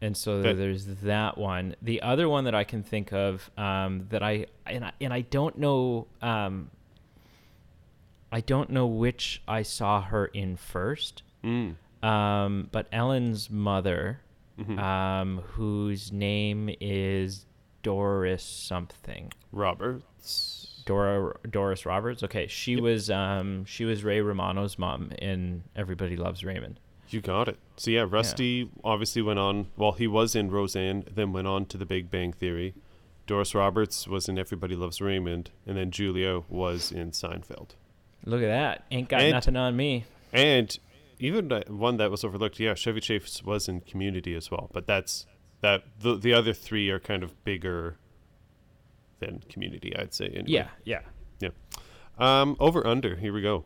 and 0.00 0.16
so 0.16 0.40
That- 0.42 0.56
there's 0.56 0.86
that 1.02 1.36
one. 1.38 1.74
The 1.82 2.02
other 2.02 2.28
one 2.28 2.44
that 2.44 2.54
I 2.54 2.64
can 2.64 2.82
think 2.82 3.12
of 3.12 3.50
um, 3.58 4.06
that 4.10 4.22
I 4.22 4.46
and 4.66 4.84
I 4.84 4.92
and 5.00 5.12
I 5.12 5.20
don't 5.22 5.58
know 5.58 6.06
um, 6.22 6.70
I 8.30 8.40
don't 8.40 8.70
know 8.70 8.86
which 8.86 9.42
I 9.48 9.62
saw 9.62 10.02
her 10.02 10.26
in 10.26 10.56
first, 10.56 11.22
Mm. 11.44 11.76
um, 12.02 12.68
but 12.72 12.86
Ellen's 12.92 13.48
mother, 13.50 14.20
Mhm. 14.58 14.78
um, 14.78 15.38
whose 15.52 16.12
name 16.12 16.68
is 16.80 17.46
Doris 17.82 18.42
something. 18.42 19.32
Roberts. 19.52 20.82
Dora 20.84 21.34
Doris 21.48 21.84
Roberts. 21.86 22.22
Okay, 22.22 22.46
she 22.46 22.72
Yep. 22.74 22.82
was 22.82 23.10
um, 23.10 23.64
she 23.66 23.84
was 23.84 24.02
Ray 24.04 24.20
Romano's 24.20 24.78
mom 24.78 25.12
in 25.18 25.62
Everybody 25.76 26.16
Loves 26.16 26.44
Raymond. 26.44 26.80
You 27.10 27.20
got 27.20 27.48
it. 27.48 27.58
So 27.76 27.90
yeah, 27.90 28.04
Rusty 28.08 28.70
obviously 28.84 29.22
went 29.22 29.38
on. 29.38 29.68
Well, 29.76 29.92
he 29.92 30.06
was 30.06 30.34
in 30.34 30.50
Roseanne, 30.50 31.04
then 31.14 31.32
went 31.32 31.46
on 31.46 31.66
to 31.66 31.78
The 31.78 31.86
Big 31.86 32.10
Bang 32.10 32.32
Theory. 32.32 32.74
Doris 33.26 33.54
Roberts 33.54 34.08
was 34.08 34.28
in 34.28 34.38
Everybody 34.38 34.74
Loves 34.74 35.00
Raymond, 35.00 35.50
and 35.66 35.76
then 35.76 35.90
Julia 35.90 36.40
was 36.48 36.90
in 36.90 37.10
Seinfeld. 37.12 37.70
Look 38.24 38.42
at 38.42 38.48
that! 38.48 38.84
Ain't 38.90 39.08
got 39.08 39.20
And- 39.20 39.32
nothing 39.32 39.56
on 39.56 39.76
me. 39.76 40.04
And 40.32 40.78
even 41.20 41.50
one 41.68 41.96
that 41.98 42.10
was 42.10 42.24
overlooked, 42.24 42.58
yeah, 42.60 42.74
Chevy 42.74 43.00
Chase 43.00 43.42
was 43.44 43.68
in 43.68 43.80
Community 43.80 44.34
as 44.34 44.50
well. 44.50 44.70
But 44.72 44.86
that's 44.86 45.26
that. 45.60 45.84
The 46.00 46.16
the 46.16 46.32
other 46.32 46.52
three 46.52 46.88
are 46.90 46.98
kind 47.00 47.22
of 47.22 47.42
bigger 47.44 47.96
than 49.20 49.40
Community, 49.48 49.96
I'd 49.96 50.14
say. 50.14 50.26
Anyway. 50.26 50.44
Yeah, 50.84 51.00
yeah. 51.40 51.48
Um. 52.18 52.56
Over 52.58 52.86
under. 52.86 53.16
Here 53.16 53.32
we 53.32 53.42
go. 53.42 53.64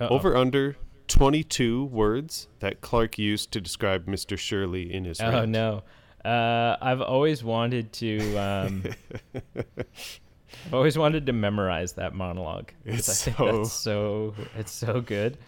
Uh-oh. 0.00 0.08
Over 0.14 0.36
under. 0.36 0.76
22 1.08 1.84
words 1.84 2.48
that 2.58 2.80
Clark 2.80 3.16
used 3.16 3.52
to 3.52 3.60
describe 3.60 4.06
Mr. 4.06 4.36
Shirley 4.36 4.92
in 4.92 5.04
his 5.04 5.20
Oh 5.20 5.30
rant. 5.30 5.50
no, 5.52 5.84
uh, 6.24 6.76
I've 6.82 7.00
always 7.00 7.44
wanted 7.44 7.92
to. 7.94 8.36
Um, 8.36 8.82
I've 10.66 10.74
always 10.74 10.98
wanted 10.98 11.26
to 11.26 11.32
memorize 11.32 11.92
that 11.92 12.12
monologue. 12.14 12.72
It's 12.84 13.08
I 13.08 13.12
think 13.12 13.36
so- 13.36 13.52
that's 13.58 13.72
so. 13.72 14.34
It's 14.56 14.72
so 14.72 15.00
good. 15.00 15.38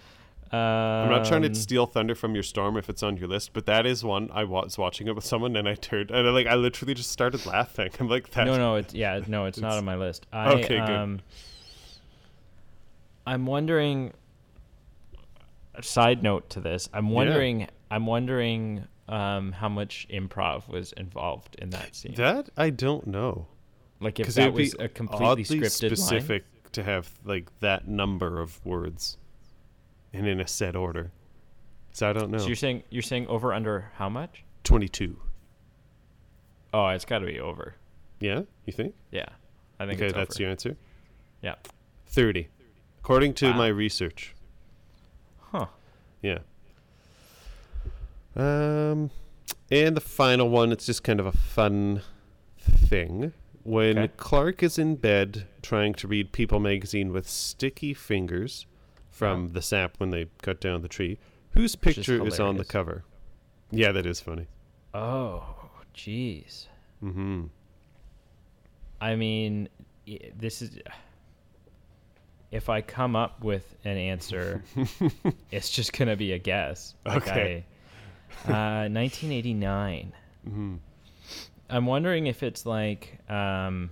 Um, 0.50 0.58
I'm 0.58 1.10
not 1.10 1.26
trying 1.26 1.42
to 1.42 1.54
steal 1.54 1.84
thunder 1.84 2.14
from 2.14 2.34
your 2.34 2.42
storm 2.42 2.78
if 2.78 2.88
it's 2.88 3.02
on 3.02 3.18
your 3.18 3.28
list, 3.28 3.52
but 3.52 3.66
that 3.66 3.84
is 3.84 4.02
one 4.02 4.30
I 4.32 4.44
was 4.44 4.78
watching 4.78 5.06
it 5.06 5.14
with 5.14 5.24
someone 5.24 5.54
and 5.56 5.68
I 5.68 5.74
turned 5.74 6.10
and 6.10 6.26
I, 6.26 6.30
like 6.30 6.46
I 6.46 6.54
literally 6.54 6.94
just 6.94 7.10
started 7.10 7.44
laughing. 7.44 7.90
I'm 8.00 8.08
like 8.08 8.30
that. 8.30 8.44
No, 8.46 8.56
no, 8.56 8.76
it's 8.76 8.94
yeah, 8.94 9.20
no, 9.26 9.44
it's, 9.44 9.58
not 9.58 9.72
on 9.72 9.84
my 9.84 9.96
list. 9.96 10.26
I, 10.32 10.52
Okay, 10.54 10.78
good. 10.78 10.90
Um, 10.90 11.20
I'm 13.26 13.44
wondering. 13.44 14.14
A 15.74 15.82
side 15.82 16.24
note 16.24 16.50
to 16.50 16.60
this, 16.60 16.88
I'm 16.92 17.10
wondering. 17.10 17.68
I'm 17.90 18.06
wondering 18.06 18.84
um, 19.08 19.52
how 19.52 19.68
much 19.68 20.08
improv 20.10 20.66
was 20.68 20.92
involved 20.92 21.56
in 21.56 21.70
that 21.70 21.94
scene. 21.94 22.14
That 22.14 22.48
I 22.56 22.70
don't 22.70 23.06
know. 23.06 23.46
like 24.00 24.18
if 24.18 24.24
Because 24.24 24.34
that 24.36 24.48
it 24.48 24.54
was 24.54 24.74
a 24.78 24.88
completely 24.88 25.44
scripted 25.44 25.90
line. 25.90 25.96
specific 25.96 26.44
to 26.72 26.82
have 26.82 27.10
like 27.24 27.48
that 27.60 27.86
number 27.86 28.40
of 28.40 28.64
words 28.64 29.18
and 30.12 30.26
in 30.26 30.40
a 30.40 30.46
set 30.46 30.74
order. 30.76 31.12
So 31.92 32.08
I 32.08 32.12
don't 32.12 32.30
know. 32.30 32.38
So 32.38 32.46
you're 32.46 32.56
saying 32.56 32.82
you're 32.90 33.02
saying 33.02 33.26
over 33.28 33.52
under 33.52 33.90
how 33.96 34.08
much? 34.08 34.44
22. 34.64 35.16
Oh, 36.74 36.88
it's 36.88 37.04
got 37.04 37.20
to 37.20 37.26
be 37.26 37.40
over. 37.40 37.74
Yeah, 38.20 38.42
you 38.66 38.72
think? 38.72 38.94
Yeah, 39.10 39.26
I 39.80 39.86
think 39.86 40.00
Okay, 40.00 40.12
that's 40.12 40.36
over. 40.36 40.42
your 40.42 40.50
answer. 40.50 40.76
Yeah. 41.42 41.54
30. 42.06 42.48
According 43.00 43.34
to 43.34 43.50
Wow. 43.50 43.56
my 43.56 43.68
research. 43.68 44.34
Huh. 45.52 45.66
Yeah. 46.22 46.38
Um, 48.36 49.10
and 49.70 49.96
the 49.96 50.00
final 50.00 50.48
one, 50.48 50.72
it's 50.72 50.86
just 50.86 51.02
kind 51.02 51.20
of 51.20 51.26
a 51.26 51.32
fun 51.32 52.02
thing. 52.58 53.32
When 53.64 53.98
Okay. 53.98 54.12
Clark 54.16 54.62
is 54.62 54.78
in 54.78 54.96
bed 54.96 55.46
trying 55.62 55.94
to 55.94 56.08
read 56.08 56.32
People 56.32 56.60
magazine 56.60 57.12
with 57.12 57.28
sticky 57.28 57.94
fingers 57.94 58.66
from 59.18 59.48
the 59.48 59.60
sap 59.60 59.94
when 59.98 60.10
they 60.10 60.26
cut 60.42 60.60
down 60.60 60.80
the 60.82 60.88
tree, 60.88 61.18
whose 61.50 61.76
Which 61.76 61.98
is 61.98 62.06
picture 62.06 62.26
is, 62.26 62.38
on 62.38 62.56
the 62.56 62.64
cover? 62.64 63.04
Yeah, 63.70 63.92
that 63.92 64.06
is 64.06 64.20
funny. 64.20 64.46
Oh, 64.94 65.44
jeez. 65.94 66.66
Mm-hmm. 67.02 67.46
I 69.00 69.16
mean, 69.16 69.68
this 70.36 70.62
is. 70.62 70.78
If 72.50 72.70
I 72.70 72.80
come 72.80 73.14
up 73.14 73.44
with 73.44 73.76
an 73.84 73.98
answer, 73.98 74.62
it's 75.50 75.68
just 75.68 75.92
gonna 75.92 76.16
be 76.16 76.32
a 76.32 76.38
guess. 76.38 76.94
Like 77.04 77.28
Okay. 77.28 77.64
I, 78.46 78.84
uh, 78.84 78.88
1989. 78.88 80.12
Mm-hmm. 80.48 80.76
I'm 81.68 81.86
wondering 81.86 82.26
if 82.26 82.42
it's 82.42 82.64
like, 82.64 83.18
um, 83.28 83.90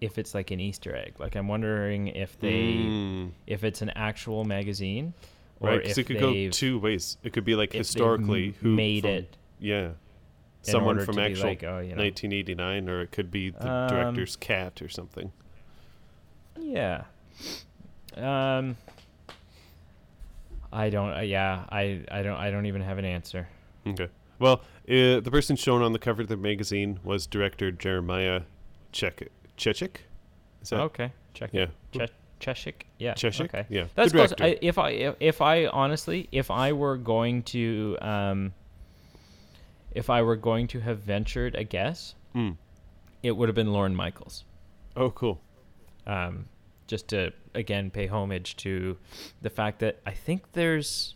if 0.00 0.18
it's 0.18 0.34
like 0.34 0.50
an 0.50 0.60
Easter 0.60 0.94
egg. 0.96 1.14
Like 1.18 1.36
I'm 1.36 1.48
wondering 1.48 2.08
if 2.08 2.38
they, 2.40 2.74
Mm. 2.74 3.30
if 3.46 3.64
it's 3.64 3.82
an 3.82 3.90
actual 3.90 4.44
magazine, 4.44 5.12
or 5.60 5.70
Right, 5.70 5.82
because 5.82 5.98
it 5.98 6.04
could 6.04 6.18
go 6.20 6.48
two 6.50 6.78
ways. 6.78 7.18
It 7.22 7.32
could 7.32 7.44
be 7.44 7.54
like 7.54 7.72
historically 7.72 8.54
who 8.60 8.74
made 8.74 9.02
from- 9.02 9.10
it 9.10 9.36
Yeah, 9.58 9.90
someone 10.62 11.04
from 11.04 11.18
actual 11.18 11.48
like, 11.48 11.62
oh, 11.64 11.78
you 11.80 11.90
know. 11.94 12.02
1989, 12.02 12.88
or 12.88 13.02
it 13.02 13.12
could 13.12 13.30
be 13.30 13.50
the 13.50 13.70
Um, 13.70 13.88
director's 13.88 14.36
cat 14.36 14.80
or 14.80 14.88
something. 14.88 15.32
Yeah. 16.58 17.04
Um. 18.16 18.76
I 20.72 20.88
don't. 20.90 21.12
Uh, 21.16 21.20
yeah. 21.20 21.64
I. 21.68 22.02
I 22.10 22.22
don't. 22.22 22.36
I 22.36 22.50
don't 22.50 22.66
even 22.66 22.80
have 22.82 22.98
an 22.98 23.04
answer. 23.04 23.48
Okay. 23.86 24.08
Well, 24.38 24.62
uh, 24.88 25.20
the 25.20 25.28
person 25.30 25.56
shown 25.56 25.82
on 25.82 25.92
the 25.92 25.98
cover 25.98 26.22
of 26.22 26.28
the 26.28 26.36
magazine 26.36 27.00
was 27.04 27.26
director 27.26 27.70
Jeremiah 27.70 28.42
Chek- 28.92 29.28
Chechik. 29.60 29.96
Is 30.62 30.70
that 30.70 30.80
okay. 30.80 31.12
Check. 31.34 31.50
yeah? 31.52 31.66
Che- 31.92 32.08
Cheshik. 32.40 32.74
Yeah. 32.98 33.14
Cheshik. 33.14 33.44
Okay. 33.46 33.66
Yeah. 33.68 33.84
That's 33.94 34.12
close. 34.12 34.32
I, 34.40 34.58
if 34.62 34.78
I 34.78 34.90
if, 34.90 35.14
if 35.20 35.40
I 35.42 35.66
honestly 35.66 36.28
if 36.32 36.50
I 36.50 36.72
were 36.72 36.96
going 36.96 37.42
to 37.54 37.96
um 38.00 38.52
if 39.92 40.08
I 40.08 40.22
were 40.22 40.36
going 40.36 40.66
to 40.68 40.80
have 40.80 40.98
ventured 41.00 41.54
a 41.54 41.64
guess, 41.64 42.14
Mm. 42.34 42.56
it 43.22 43.32
would 43.32 43.48
have 43.48 43.56
been 43.56 43.72
Lorne 43.72 43.94
Michaels. 43.94 44.44
Oh, 44.96 45.10
cool. 45.10 45.40
um, 46.06 46.46
just 46.86 47.08
to 47.08 47.32
again 47.54 47.90
pay 47.90 48.06
homage 48.06 48.56
to 48.56 48.96
the 49.42 49.50
fact 49.50 49.80
that 49.80 50.00
I 50.06 50.12
think 50.12 50.52
there's 50.52 51.14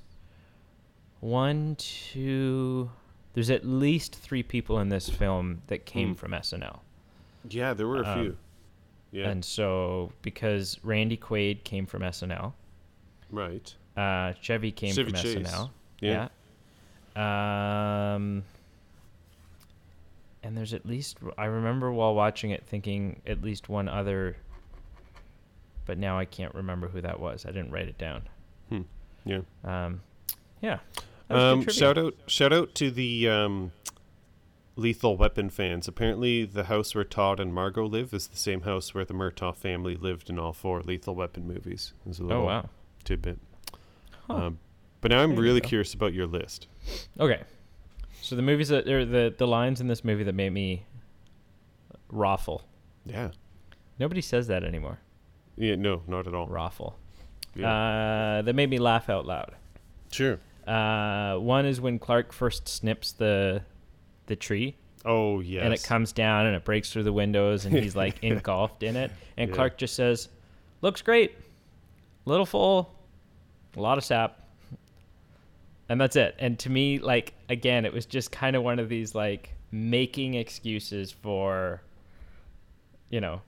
one, 1.21 1.77
two, 1.79 2.91
there's 3.33 3.51
at 3.51 3.65
least 3.67 4.15
three 4.17 4.43
people 4.43 4.79
in 4.81 4.89
this 4.89 5.09
film 5.09 5.63
that 5.69 5.87
came 5.87 6.15
Mm. 6.15 6.19
from 6.19 6.33
SNL, 6.33 6.81
Yeah, 7.49 7.75
there 7.75 7.87
were 7.87 8.03
a 8.03 8.07
Um, 8.07 8.21
few. 8.23 8.37
Yeah. 9.13 9.29
and 9.29 9.45
so 9.45 10.13
because 10.23 10.79
Randy 10.83 11.17
Quaid 11.17 11.63
came 11.65 11.87
from 11.87 12.03
SNL, 12.03 12.53
right. 13.31 13.75
uh, 13.97 14.33
Chevy 14.41 14.73
came 14.73 14.93
Chevy 14.95 15.11
from 15.13 15.21
Chase. 15.21 15.37
SNL, 15.49 15.71
Yeah. 16.01 16.29
Yeah. 17.17 18.15
Um. 18.15 18.45
And 20.43 20.57
there's 20.57 20.75
at 20.75 20.85
least 20.85 21.19
I 21.39 21.47
remember 21.47 21.91
while 21.93 22.15
watching 22.15 22.51
it 22.51 22.67
thinking 22.67 23.23
at 23.27 23.41
least 23.41 23.69
one 23.69 23.89
other, 23.89 24.37
but 25.87 25.97
now 25.97 26.19
I 26.19 26.25
can't 26.27 26.55
remember 26.55 26.89
who 26.89 27.01
that 27.01 27.19
was. 27.19 27.47
I 27.47 27.51
didn't 27.51 27.71
write 27.71 27.89
it 27.89 27.97
down. 27.99 28.23
Hmm. 28.69 28.83
Yeah. 29.25 29.41
Um. 29.65 30.01
Yeah. 30.61 30.81
That 31.29 31.35
was 31.35 31.65
good 31.65 31.69
Um, 31.69 31.75
shout 31.75 31.97
out! 31.99 32.15
Shout 32.27 32.53
out 32.53 32.75
to 32.75 32.91
the 32.91 33.29
um, 33.31 33.73
Lethal 34.77 35.17
Weapon 35.17 35.51
fans. 35.51 35.87
Apparently, 35.87 36.45
the 36.45 36.65
house 36.65 36.95
where 36.95 37.05
Todd 37.05 37.39
and 37.41 37.55
Margot 37.55 37.87
live 37.87 38.13
is 38.13 38.27
the 38.27 38.37
same 38.37 38.63
house 38.63 38.93
where 38.95 39.05
the 39.05 39.15
Murtaugh 39.15 39.55
family 39.57 39.95
lived 39.97 40.29
in 40.29 40.39
all 40.39 40.53
four 40.53 40.81
Lethal 40.83 41.15
Weapon 41.15 41.47
movies. 41.47 41.93
There's 42.05 42.19
a 42.19 42.25
little 42.25 42.43
Oh 42.43 42.47
wow. 42.47 42.69
tidbit. 43.05 43.39
Huh. 44.27 44.35
Um, 44.35 44.59
but 45.01 45.11
now 45.11 45.21
I'm 45.23 45.35
There 45.35 45.43
really 45.45 45.61
curious 45.61 45.95
about 45.95 46.13
your 46.15 46.27
list. 46.27 46.67
Okay. 47.21 47.43
So 48.21 48.35
the 48.37 48.43
movies 48.43 48.69
that 48.71 48.89
or 48.89 49.05
the 49.05 49.35
the 49.37 49.47
lines 49.47 49.81
in 49.81 49.87
this 49.89 50.03
movie 50.03 50.25
that 50.25 50.35
made 50.35 50.51
me 50.51 50.87
raffle. 52.11 52.63
Yeah. 53.05 53.31
Nobody 53.99 54.21
says 54.21 54.47
that 54.49 54.65
anymore. 54.65 54.99
Yeah. 55.57 55.77
No, 55.77 56.03
not 56.07 56.27
at 56.27 56.35
all. 56.35 56.49
Raffle. 56.49 56.99
Yeah. 57.55 57.71
Uh, 58.39 58.43
that 58.43 58.55
made 58.55 58.71
me 58.71 58.79
laugh 58.79 59.09
out 59.09 59.27
loud. 59.27 59.55
sure. 60.11 60.41
Uh, 60.67 61.37
one 61.37 61.67
is 61.67 61.79
when 61.81 61.99
Clark 61.99 62.33
first 62.33 62.67
snips 62.67 63.13
the 63.13 63.63
the 64.27 64.37
tree 64.37 64.77
Oh 65.05 65.41
yes. 65.41 65.63
and 65.65 65.75
it 65.75 65.83
comes 65.83 66.13
down 66.13 66.47
and 66.47 66.57
it 66.57 66.65
breaks 66.65 66.91
through 66.93 67.03
the 67.03 67.13
windows 67.13 67.67
and 67.67 67.77
he's 67.79 67.95
like 67.95 68.17
engulfed 68.25 68.83
in 68.83 68.97
it 68.97 69.11
and 69.37 69.51
Yeah. 69.51 69.55
Clark 69.57 69.77
just 69.79 69.95
says, 69.95 70.29
"Looks 70.81 71.03
great, 71.03 71.37
little 72.25 72.47
full, 72.47 72.95
a 73.77 73.81
lot 73.81 73.99
of 73.99 74.05
sap." 74.05 74.41
And 75.89 76.01
that's 76.01 76.17
it. 76.17 76.35
And 76.39 76.59
to 76.61 76.71
me, 76.71 76.99
like 76.99 77.35
again, 77.51 77.85
it 77.85 77.93
was 77.93 78.07
just 78.07 78.33
kind 78.33 78.57
of 78.57 78.63
one 78.63 78.79
of 78.79 78.89
these 78.89 79.15
like 79.15 79.53
making 79.71 80.35
excuses 80.35 81.13
for, 81.13 81.83
you 83.11 83.21
know, 83.21 83.43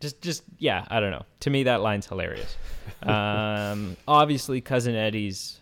just 0.00 0.22
just 0.22 0.42
yeah, 0.58 0.86
I 0.88 1.00
don't 1.00 1.10
know. 1.10 1.26
To 1.40 1.50
me, 1.50 1.64
that 1.64 1.82
line's 1.82 2.06
hilarious. 2.06 2.56
um, 3.02 3.96
obviously, 4.08 4.62
cousin 4.62 4.94
Eddie's 4.94 5.60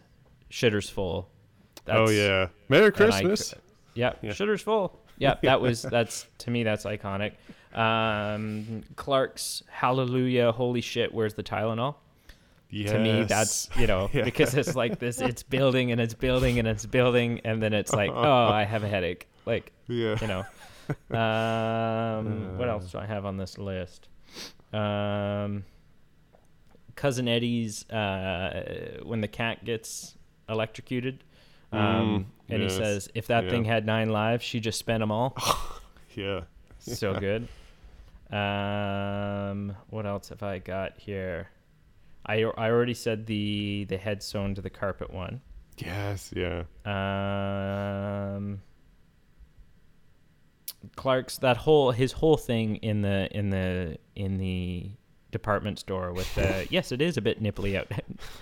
shitter's 0.51 0.89
full. 0.89 1.29
oh 1.89 2.09
yeah. 2.11 2.47
Merry 2.69 2.87
and 2.87 2.95
I- 2.95 2.97
Christmas. 2.97 3.55
Yeah, 3.99 4.13
Yeah. 4.23 4.31
shitter's 4.31 4.63
full. 4.63 4.99
Yeah, 5.19 5.35
that 5.43 5.61
was 5.61 5.83
that's 5.83 6.27
to 6.39 6.51
me 6.51 6.63
that's 6.63 6.85
iconic. 6.85 7.33
Um, 7.75 8.83
Clark's 8.97 9.63
Hallelujah, 9.69 10.53
holy 10.53 10.81
shit, 10.81 11.13
where's 11.13 11.35
the 11.35 11.43
Tylenol? 11.43 11.97
yes. 12.71 12.91
To 12.93 12.99
me, 12.99 13.25
that's 13.25 13.69
you 13.77 13.87
know 13.87 14.09
Yeah. 14.15 14.23
because 14.25 14.55
it's 14.55 14.75
like 14.77 14.99
this, 15.01 15.21
it's 15.21 15.43
building 15.43 15.91
and 15.91 16.01
it's 16.01 16.15
building 16.15 16.59
and 16.61 16.69
it's 16.69 16.87
building, 16.87 17.41
and 17.45 17.61
then 17.63 17.73
it's 17.73 17.93
like, 17.93 18.11
oh, 18.15 18.47
I 18.47 18.63
have 18.65 18.85
a 18.85 18.89
headache. 18.89 19.27
Like 19.45 19.73
yeah. 19.89 20.17
you 20.21 20.27
know. 20.29 20.45
Um, 21.11 22.57
what 22.57 22.67
else 22.69 22.91
do 22.91 22.97
I 22.99 23.05
have 23.05 23.27
on 23.27 23.37
this 23.37 23.59
list? 23.59 24.09
Um, 24.73 25.65
cousin 26.95 27.29
Eddie's 27.29 27.87
uh, 27.91 29.01
when 29.03 29.21
the 29.21 29.29
cat 29.29 29.67
gets 29.67 30.17
electrocuted. 30.49 31.25
Um, 31.73 31.81
Mm, 31.81 32.25
and 32.55 32.63
yes, 32.63 32.73
he 32.73 32.79
says, 32.79 33.09
if 33.15 33.27
that 33.27 33.45
yeah. 33.45 33.51
thing 33.51 33.65
had 33.65 33.85
nine 33.85 34.09
lives, 34.09 34.43
she 34.45 34.59
just 34.61 34.79
spent 34.79 35.01
them 35.01 35.11
all. 35.11 35.37
Yeah. 36.15 36.43
so 36.79 37.15
good. 37.21 37.47
Um, 38.35 39.77
what 39.91 40.05
else 40.07 40.31
have 40.31 40.43
I 40.43 40.59
got 40.59 40.99
here? 40.99 41.49
I 42.27 42.43
I 42.43 42.71
already 42.71 42.95
said 42.95 43.27
the 43.27 43.87
the 43.89 43.97
head 43.99 44.23
sewn 44.23 44.55
to 44.57 44.61
the 44.61 44.71
carpet 44.71 45.13
one. 45.13 45.41
Yes. 45.79 46.33
Yeah. 46.35 46.65
Um, 46.85 48.61
Clark's 50.97 51.39
that 51.39 51.57
whole 51.59 51.91
his 51.93 52.13
whole 52.13 52.37
thing 52.37 52.77
in 52.77 53.03
the 53.03 53.29
in 53.31 53.51
the 53.51 53.99
in 54.17 54.39
the 54.39 54.91
department 55.31 55.79
store 55.79 56.13
with 56.13 56.33
the 56.35 56.67
yes, 56.71 56.91
it 56.91 57.01
is 57.01 57.17
a 57.17 57.21
bit 57.21 57.41
nipply 57.43 57.77
out. 57.77 57.87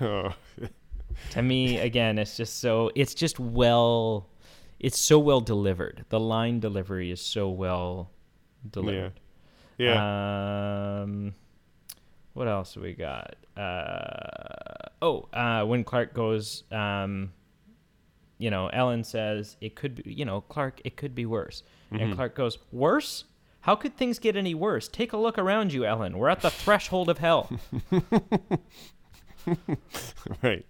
Oh. 0.01 0.33
To 1.31 1.43
me, 1.43 1.79
again, 1.79 2.19
it's 2.19 2.37
just 2.37 2.61
so 2.61 2.91
it's 2.95 3.15
just 3.15 3.39
well, 3.41 4.29
it's 4.81 4.99
so 4.99 5.19
well 5.19 5.41
delivered. 5.41 6.05
The 6.09 6.21
line 6.21 6.61
delivery 6.61 7.11
is 7.11 7.21
so 7.21 7.49
well 7.49 8.11
delivered. 8.71 9.21
Yeah. 9.79 11.01
Um, 11.03 11.35
what 12.35 12.49
else 12.49 12.77
we 12.77 12.93
got? 12.95 13.37
Uh, 13.57 14.89
oh, 15.03 15.29
uh, 15.33 15.65
when 15.65 15.85
Clark 15.85 16.13
goes, 16.15 16.65
um, 16.73 17.33
you 18.39 18.51
know, 18.51 18.69
Ellen 18.69 19.05
says 19.05 19.57
it 19.61 19.75
could 19.75 20.03
be, 20.03 20.13
you 20.13 20.25
know, 20.25 20.41
Clark, 20.43 20.81
it 20.85 20.97
could 20.97 21.15
be 21.15 21.25
worse, 21.27 21.63
and 21.91 22.01
Mhm. 22.13 22.15
Clark 22.15 22.35
goes, 22.35 22.59
worse. 22.73 23.25
How 23.61 23.75
could 23.75 23.97
things 23.97 24.19
get 24.19 24.37
any 24.37 24.55
worse? 24.55 24.87
Take 24.87 25.13
a 25.13 25.17
look 25.17 25.39
around 25.39 25.73
you, 25.73 25.85
Ellen. 25.85 26.19
We're 26.19 26.29
at 26.29 26.41
the 26.41 26.51
threshold 26.51 27.09
of 27.09 27.19
hell. 27.19 27.51
right. 30.43 30.65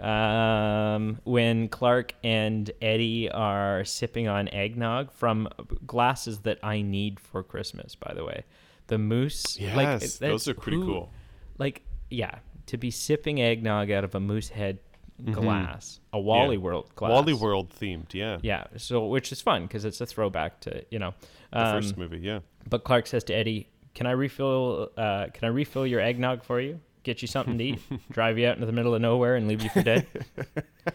Um, 0.00 1.20
when 1.24 1.68
Clark 1.68 2.14
and 2.24 2.70
Eddie 2.80 3.30
are 3.30 3.84
sipping 3.84 4.28
on 4.28 4.48
eggnog 4.48 5.12
from 5.12 5.48
glasses 5.86 6.40
that 6.40 6.58
I 6.62 6.82
need 6.82 7.20
for 7.20 7.42
Christmas, 7.42 7.94
by 7.94 8.12
the 8.14 8.24
way. 8.24 8.44
The 8.88 8.98
moose. 8.98 9.58
Yes. 9.60 9.76
like, 9.76 10.00
those 10.30 10.48
are 10.48 10.54
pretty 10.54 10.78
who- 10.78 10.86
cool. 10.86 11.12
Like, 11.58 11.82
yeah, 12.10 12.38
to 12.66 12.76
be 12.76 12.90
sipping 12.90 13.40
eggnog 13.40 13.90
out 13.90 14.04
of 14.04 14.14
a 14.14 14.20
moose 14.20 14.48
head 14.48 14.78
Mhm. 15.22 15.34
glass, 15.34 16.00
a 16.14 16.18
Wally 16.18 16.56
World 16.56 16.90
glass. 16.96 17.10
Wally 17.10 17.34
World 17.34 17.70
themed. 17.70 18.14
Yeah. 18.14 18.38
Yeah, 18.42 18.64
so 18.78 19.06
which 19.06 19.30
is 19.32 19.40
fun 19.42 19.66
because 19.66 19.84
it's 19.84 20.00
a 20.00 20.06
throwback 20.06 20.60
to 20.60 20.82
you 20.90 20.98
know. 20.98 21.12
The 21.52 21.66
Um, 21.66 21.82
first 21.82 21.96
movie. 21.98 22.20
Yeah. 22.20 22.40
but 22.68 22.84
Clark 22.84 23.06
says 23.06 23.22
to 23.24 23.34
Eddie, 23.34 23.68
"Can 23.94 24.06
I 24.06 24.12
refill? 24.12 24.90
Uh, 24.96 25.26
can 25.34 25.44
I 25.44 25.48
refill 25.48 25.86
your 25.86 26.00
eggnog 26.00 26.42
for 26.42 26.58
you? 26.60 26.80
Get 27.02 27.22
you 27.22 27.28
something 27.28 27.58
to 27.58 27.64
eat? 27.64 27.80
drive 28.10 28.38
you 28.38 28.46
out 28.46 28.54
into 28.54 28.66
the 28.66 28.72
middle 28.72 28.94
of 28.94 29.00
nowhere 29.00 29.36
and 29.36 29.48
leave 29.48 29.62
you 29.62 29.70
for 29.70 29.82
dead?" 29.82 30.06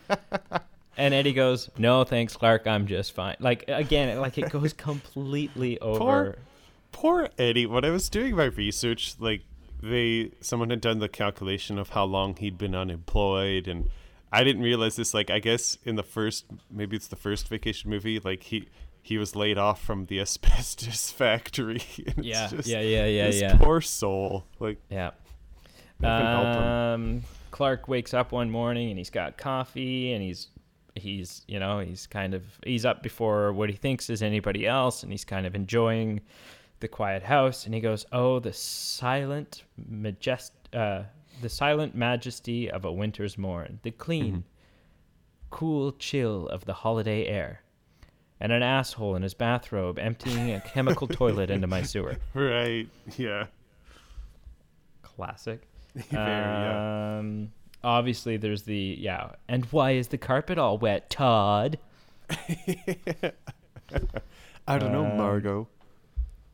and 0.97 1.14
Eddie 1.14 1.34
goes, 1.34 1.70
"No, 1.78 2.03
thanks, 2.03 2.36
Clark. 2.36 2.68
I'm 2.68 2.88
just 2.88 3.14
fine." 3.14 3.36
Like 3.39 3.66
again, 3.68 4.20
like 4.20 4.38
it 4.38 4.49
goes 4.49 4.74
completely 4.89 5.80
over. 5.80 6.38
Poor 6.91 7.30
Eddie. 7.38 7.66
When 7.66 7.84
I 7.84 7.89
was 7.89 8.10
doing 8.10 8.36
my 8.36 8.45
research, 8.45 9.16
like 9.20 9.41
they 9.82 10.32
someone 10.41 10.70
had 10.70 10.82
done 10.82 10.99
the 10.99 11.10
calculation 11.10 11.78
of 11.78 11.89
how 11.89 12.06
long 12.06 12.36
he'd 12.38 12.58
been 12.58 12.74
unemployed 12.74 13.68
and 13.68 13.89
I 14.32 14.43
didn't 14.43 14.64
realize 14.64 14.95
this 14.95 15.14
like 15.14 15.30
I 15.30 15.39
guess 15.39 15.78
in 15.86 15.95
the 15.95 16.03
first 16.03 16.45
maybe 16.72 16.95
it's 16.95 17.08
the 17.08 17.16
first 17.16 17.47
vacation 17.47 17.89
movie 17.89 18.20
like 18.20 18.43
he 18.43 18.68
he 19.01 19.18
was 19.18 19.36
laid 19.36 19.58
off 19.58 19.84
from 19.84 20.08
the 20.08 20.20
asbestos 20.20 21.12
factory. 21.12 21.84
Yeah, 22.18 22.49
yeah, 22.64 22.80
yeah, 22.80 23.06
yeah, 23.06 23.30
yeah. 23.30 23.58
poor 23.58 23.80
soul. 23.80 24.45
Like 24.60 24.80
Yeah. 24.89 25.12
Nothing 25.99 26.27
helped 26.27 26.55
him. 26.55 26.63
Um, 26.63 27.21
Clark 27.51 27.87
wakes 27.87 28.13
up 28.13 28.31
one 28.31 28.49
morning 28.51 28.89
and 28.89 28.97
he's 28.97 29.09
got 29.09 29.37
coffee 29.37 30.11
and 30.13 30.21
he's 30.21 30.47
he's 30.95 31.43
you 31.47 31.59
know 31.59 31.79
he's 31.79 32.07
kind 32.07 32.33
of 32.33 32.43
he's 32.65 32.85
up 32.85 33.03
before 33.03 33.51
what 33.53 33.69
he 33.69 33.75
thinks 33.75 34.09
is 34.09 34.21
anybody 34.21 34.65
else 34.65 35.03
and 35.03 35.11
he's 35.11 35.25
kind 35.25 35.45
of 35.45 35.55
enjoying 35.55 36.21
the 36.79 36.87
quiet 36.87 37.23
house 37.23 37.65
and 37.65 37.73
he 37.73 37.81
goes 37.81 38.05
oh 38.11 38.39
the 38.39 38.53
silent 38.53 39.63
majest 39.91 40.51
uh, 40.73 41.03
the 41.41 41.49
silent 41.49 41.95
majesty 41.95 42.71
of 42.71 42.85
a 42.85 42.91
winter's 42.91 43.37
morn 43.37 43.79
the 43.83 43.91
clean 43.91 44.43
cool 45.49 45.91
chill 45.93 46.47
of 46.47 46.63
the 46.65 46.73
holiday 46.73 47.25
air 47.25 47.61
and 48.39 48.51
an 48.51 48.63
asshole 48.63 49.15
in 49.15 49.21
his 49.21 49.33
bathrobe 49.33 49.99
emptying 49.99 50.51
a 50.51 50.59
chemical 50.61 51.07
toilet 51.07 51.49
into 51.49 51.67
my 51.67 51.81
sewer 51.81 52.15
right. 52.33 52.87
Yeah. 53.17 53.47
classic 55.01 55.67
Very, 56.09 56.23
yeah. 56.23 57.17
Um, 57.19 57.51
obviously, 57.83 58.37
there's 58.37 58.63
the 58.63 58.97
yeah. 58.99 59.31
And 59.47 59.65
why 59.65 59.91
is 59.91 60.09
the 60.09 60.17
carpet 60.17 60.57
all 60.57 60.77
wet, 60.77 61.09
Todd? 61.09 61.79
I 64.67 64.77
don't 64.77 64.91
know, 64.91 65.05
um, 65.05 65.17
Margot. 65.17 65.67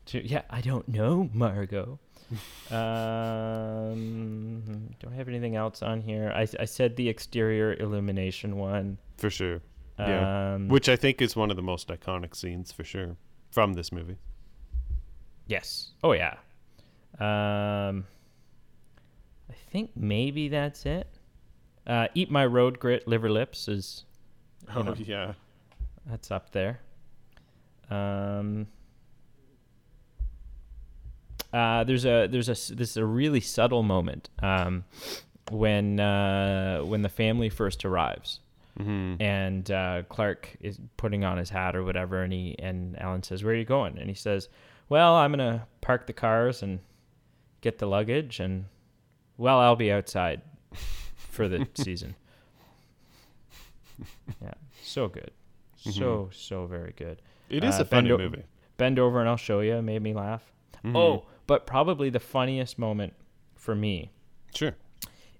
To, 0.06 0.26
yeah, 0.26 0.42
I 0.50 0.60
don't 0.60 0.86
know, 0.88 1.28
Margot. 1.32 1.98
um, 2.70 4.62
do 5.00 5.08
I 5.10 5.14
have 5.14 5.28
anything 5.28 5.56
else 5.56 5.82
on 5.82 6.00
here? 6.00 6.32
I, 6.34 6.46
I 6.60 6.64
said 6.64 6.96
the 6.96 7.08
exterior 7.08 7.74
illumination 7.74 8.56
one. 8.56 8.98
For 9.18 9.30
sure. 9.30 9.60
Yeah. 9.98 10.54
Um, 10.54 10.68
Which 10.68 10.88
I 10.88 10.96
think 10.96 11.20
is 11.20 11.36
one 11.36 11.50
of 11.50 11.56
the 11.56 11.62
most 11.62 11.88
iconic 11.88 12.34
scenes 12.36 12.72
for 12.72 12.84
sure 12.84 13.16
from 13.50 13.74
this 13.74 13.92
movie. 13.92 14.16
yes. 15.46 15.90
Oh 16.02 16.12
yeah. 16.12 16.36
Um, 17.18 18.06
think 19.72 19.90
maybe 19.96 20.48
that's 20.48 20.86
it. 20.86 21.08
Uh, 21.86 22.06
Eat 22.14 22.30
my 22.30 22.46
road 22.46 22.78
grit 22.78 23.08
liver 23.08 23.30
lips 23.30 23.66
is 23.68 24.04
Oh 24.74 24.82
know. 24.82 24.94
yeah. 24.98 25.32
That's 26.06 26.30
up 26.30 26.50
there. 26.52 26.80
Um, 27.90 28.66
uh, 31.52 31.84
there's 31.84 32.04
a 32.04 32.26
there's 32.28 32.48
a 32.48 32.74
this 32.74 32.90
is 32.90 32.96
a 32.96 33.04
really 33.04 33.40
subtle 33.40 33.82
moment 33.82 34.30
um, 34.42 34.84
when 35.50 36.00
uh, 36.00 36.80
when 36.80 37.02
the 37.02 37.08
family 37.08 37.48
first 37.48 37.84
arrives 37.84 38.40
Mm-hmm. 38.80 39.20
and 39.20 39.70
uh, 39.70 40.02
Clark 40.08 40.56
is 40.62 40.80
putting 40.96 41.24
on 41.24 41.36
his 41.36 41.50
hat 41.50 41.76
or 41.76 41.84
whatever, 41.84 42.22
and 42.22 42.32
he 42.32 42.56
and 42.58 42.96
Ellen 42.98 43.22
says, 43.22 43.44
"Where 43.44 43.52
are 43.52 43.56
you 43.58 43.66
going?" 43.66 43.98
And 43.98 44.08
he 44.08 44.14
says, 44.14 44.48
"Well, 44.88 45.14
I'm 45.14 45.30
gonna 45.30 45.66
park 45.82 46.06
the 46.06 46.14
cars 46.14 46.62
and 46.62 46.80
get 47.60 47.76
the 47.78 47.84
luggage, 47.86 48.40
and 48.40 48.64
well, 49.42 49.58
I'll 49.58 49.76
be 49.76 49.90
outside 49.92 50.40
for 51.16 51.48
the 51.48 51.66
season." 51.74 52.14
Yeah, 54.40 54.54
so 54.82 55.08
good, 55.08 55.30
so 55.76 56.30
so 56.32 56.66
very 56.66 56.92
good. 56.96 57.20
It 57.48 57.64
is 57.64 57.78
Uh, 57.78 57.82
a 57.82 57.84
funny 57.84 58.08
Bend 58.08 58.20
O- 58.20 58.24
movie. 58.24 58.42
Bend 58.78 58.98
over 58.98 59.20
and 59.20 59.28
I'll 59.28 59.36
show 59.36 59.60
you. 59.60 59.80
Made 59.82 60.02
me 60.02 60.14
laugh. 60.14 60.42
Mhm. 60.84 60.96
Oh, 60.96 61.26
but 61.46 61.66
probably 61.66 62.10
the 62.10 62.18
funniest 62.20 62.78
moment 62.78 63.12
for 63.54 63.74
me 63.74 64.10
sure. 64.54 64.74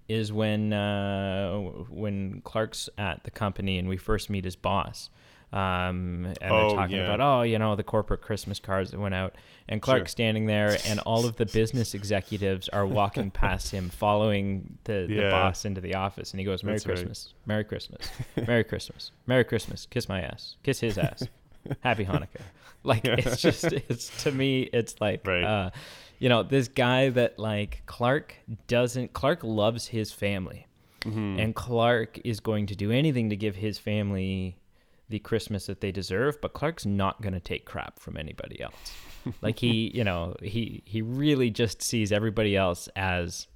is 0.09 0.33
when 0.33 0.73
uh, 0.73 1.59
when 1.91 2.41
Clark's 2.43 2.89
at 2.99 3.25
the 3.25 3.31
company 3.31 3.79
and 3.79 3.89
we 3.89 3.97
first 3.97 4.31
meet 4.31 4.45
his 4.45 4.57
boss. 4.57 5.11
Um, 5.53 6.27
and 6.41 6.51
Oh, 6.53 6.69
they're 6.69 6.77
talking 6.77 6.97
yeah. 6.97 7.13
about, 7.13 7.21
oh, 7.21 7.43
you 7.43 7.59
know, 7.59 7.77
the 7.77 7.83
corporate 7.83 8.23
Christmas 8.23 8.59
cards 8.59 8.91
that 8.91 8.99
went 9.01 9.15
out. 9.15 9.35
And 9.69 9.81
Clark's 9.83 10.01
Sure. 10.03 10.07
standing 10.09 10.47
there, 10.47 10.77
and 10.87 10.99
all 11.01 11.25
of 11.27 11.37
the 11.37 11.47
business 11.47 11.95
executives 11.95 12.69
are 12.71 12.87
walking 12.87 13.31
past 13.43 13.71
him, 13.71 13.91
following 13.91 14.79
the, 14.85 15.07
the 15.09 15.29
boss 15.31 15.65
into 15.65 15.81
the 15.81 15.95
office. 15.95 16.33
And 16.33 16.41
he 16.41 16.47
goes, 16.47 16.65
Merry 16.65 16.77
That's 16.77 16.87
right. 16.87 16.95
Christmas, 16.97 17.35
Merry 17.47 17.65
Christmas, 17.65 18.09
Merry 18.47 18.65
Christmas, 18.65 19.11
Merry 19.27 19.45
Christmas, 19.45 19.87
kiss 19.87 20.09
my 20.09 20.23
ass, 20.23 20.57
kiss 20.63 20.81
his 20.81 20.97
ass, 20.99 21.27
Happy 21.81 22.05
Hanukkah. 22.05 22.41
Like, 22.83 23.05
it's 23.05 23.41
just, 23.41 23.65
it's 23.65 24.25
to 24.25 24.33
me, 24.33 24.63
it's 24.63 25.01
like, 25.01 25.27
Right. 25.27 25.45
uh, 25.45 25.71
you 26.19 26.29
know, 26.29 26.43
this 26.43 26.67
guy 26.69 27.11
that 27.11 27.39
like 27.39 27.83
Clark 27.87 28.35
doesn't, 28.67 29.13
Clark 29.13 29.45
loves 29.45 29.87
his 29.89 30.13
family 30.13 30.67
Mm-hmm. 31.03 31.41
and 31.41 31.53
Clark 31.55 32.21
is 32.25 32.39
going 32.39 32.67
to 32.67 32.77
do 32.77 32.93
anything 32.93 33.31
to 33.31 33.37
give 33.37 33.57
his 33.57 33.77
family 33.77 34.57
the 35.13 35.19
Christmas 35.21 35.67
that 35.67 35.81
they 35.81 35.93
deserve, 35.93 36.41
but 36.41 36.53
Clark's 36.55 36.85
not 36.87 37.21
going 37.23 37.35
to 37.35 37.41
take 37.41 37.65
crap 37.65 37.99
from 38.01 38.17
anybody 38.17 38.61
else. 38.61 38.75
like 39.43 39.59
he, 39.61 39.93
you 39.95 40.03
know, 40.03 40.35
he 40.43 40.83
he 40.87 41.01
really 41.03 41.51
just 41.51 41.81
sees 41.83 42.11
everybody 42.11 42.57
else 42.57 42.89
as 42.97 43.47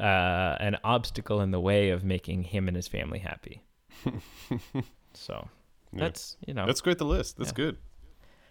uh, 0.00 0.56
an 0.60 0.76
obstacle 0.84 1.40
in 1.40 1.50
the 1.52 1.60
way 1.60 1.90
of 1.90 2.02
making 2.04 2.42
him 2.42 2.68
and 2.68 2.76
his 2.76 2.88
family 2.88 3.18
happy. 3.20 3.62
so 5.14 5.48
Yeah. 5.92 6.00
that's 6.04 6.36
you 6.46 6.54
know 6.54 6.66
That's 6.66 6.80
great. 6.80 6.98
The 6.98 7.04
list. 7.06 7.38
That's 7.38 7.50
Yeah. 7.50 7.54
good. 7.64 7.76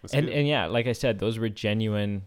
That's 0.02 0.14
and 0.14 0.26
good. 0.26 0.34
and 0.34 0.48
yeah, 0.48 0.66
like 0.66 0.86
I 0.86 0.92
said, 0.92 1.18
those 1.18 1.38
were 1.38 1.48
genuine 1.48 2.22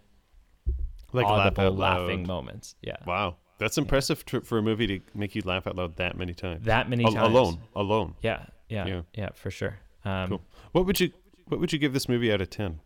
like 1.13 1.25
audible 1.25 1.71
loud. 1.71 2.01
laughing 2.01 2.27
moments. 2.27 2.75
Yeah, 2.81 2.97
Wow, 3.05 3.37
that's 3.57 3.77
impressive 3.77 4.23
tr- 4.25 4.41
for 4.41 4.57
a 4.57 4.61
movie 4.61 4.87
to 4.87 4.99
make 5.13 5.35
you 5.35 5.41
laugh 5.45 5.65
out 5.67 5.75
loud 5.75 5.95
that 5.97 6.17
many 6.17 6.33
times. 6.33 6.65
that 6.65 6.89
many 6.89 7.03
Al- 7.05 7.11
times 7.13 7.27
alone, 7.29 7.57
alone. 7.75 8.15
Yeah, 8.21 8.45
yeah, 8.69 8.85
Yeah. 8.87 9.01
yeah, 9.13 9.29
for 9.33 9.49
sure. 9.51 9.77
Um, 10.05 10.29
Cool. 10.29 10.41
What 10.71 10.85
would 10.85 10.99
you 10.99 11.11
What 11.47 11.59
would 11.59 11.73
you 11.73 11.79
give 11.79 11.93
this 11.93 12.07
movie 12.07 12.31
out 12.31 12.41
of 12.41 12.49
ten? 12.49 12.79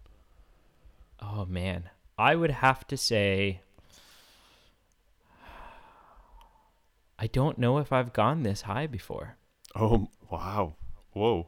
Oh 1.21 1.45
man, 1.45 1.89
I 2.17 2.35
would 2.35 2.51
have 2.51 2.87
to 2.87 2.97
say 2.97 3.61
I 7.17 7.27
don't 7.27 7.57
know 7.57 7.77
if 7.79 7.91
I've 7.91 8.13
gone 8.13 8.43
this 8.43 8.61
high 8.61 8.87
before. 8.87 9.35
Oh 9.75 10.07
wow, 10.31 10.75
whoa. 11.11 11.47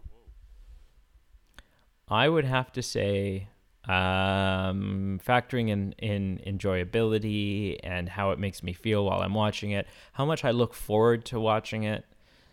I 2.09 2.27
would 2.27 2.43
have 2.45 2.71
to 2.73 2.81
say 2.81 3.47
um 3.85 5.19
factoring 5.25 5.69
in 5.69 5.93
in 5.93 6.39
enjoyability 6.45 7.79
and 7.83 8.07
how 8.09 8.31
it 8.31 8.37
makes 8.39 8.61
me 8.61 8.73
feel 8.73 9.05
while 9.05 9.21
I'm 9.21 9.33
watching 9.33 9.71
it, 9.71 9.87
how 10.13 10.25
much 10.25 10.43
I 10.43 10.51
look 10.51 10.73
forward 10.73 11.25
to 11.25 11.39
watching 11.39 11.83
it. 11.83 12.03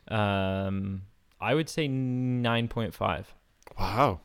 Um 0.06 1.02
I 1.40 1.54
would 1.54 1.68
say 1.68 1.88
9.5. 1.88 3.24
Wow. 3.78 4.20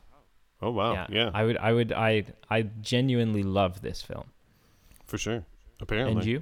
Oh 0.62 0.70
wow. 0.70 0.92
Yeah, 0.94 1.06
yeah. 1.10 1.30
I 1.34 1.44
would 1.44 1.58
I 1.58 1.72
would 1.72 1.92
I 1.92 2.24
I 2.50 2.62
genuinely 2.80 3.42
love 3.42 3.82
this 3.82 4.00
film. 4.02 4.24
for 5.06 5.18
sure. 5.18 5.44
Apparently. 5.80 6.12
And 6.14 6.24
you? 6.24 6.40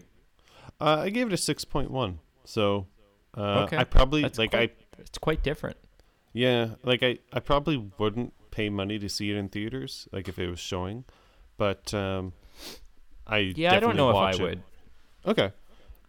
Uh, 0.80 1.00
I 1.06 1.10
gave 1.10 1.26
it 1.26 1.32
a 1.32 1.36
six 1.36 1.64
point 1.64 1.90
one. 1.90 2.20
So, 2.44 2.86
uh, 3.36 3.64
Okay. 3.64 3.76
I 3.78 3.84
probably 3.84 4.22
That's 4.22 4.38
like 4.38 4.50
quite, 4.52 4.70
I 4.96 5.00
it's 5.00 5.18
quite 5.18 5.42
different. 5.42 5.76
yeah 6.32 6.74
like 6.84 7.02
I 7.02 7.18
I 7.32 7.40
probably 7.40 7.90
wouldn't 7.98 8.32
pay 8.50 8.68
money 8.70 8.98
to 8.98 9.08
see 9.08 9.30
it 9.30 9.36
in 9.36 9.48
theaters 9.48 10.08
like 10.12 10.28
if 10.28 10.38
it 10.38 10.48
was 10.48 10.60
showing, 10.60 11.04
but 11.56 11.92
um, 11.94 12.32
I 13.26 13.52
Yeah, 13.56 13.74
I 13.74 13.80
don't 13.80 13.96
know 13.96 14.10
if 14.10 14.16
I 14.16 14.30
it. 14.30 14.40
would. 14.40 14.62
Okay. 15.26 15.52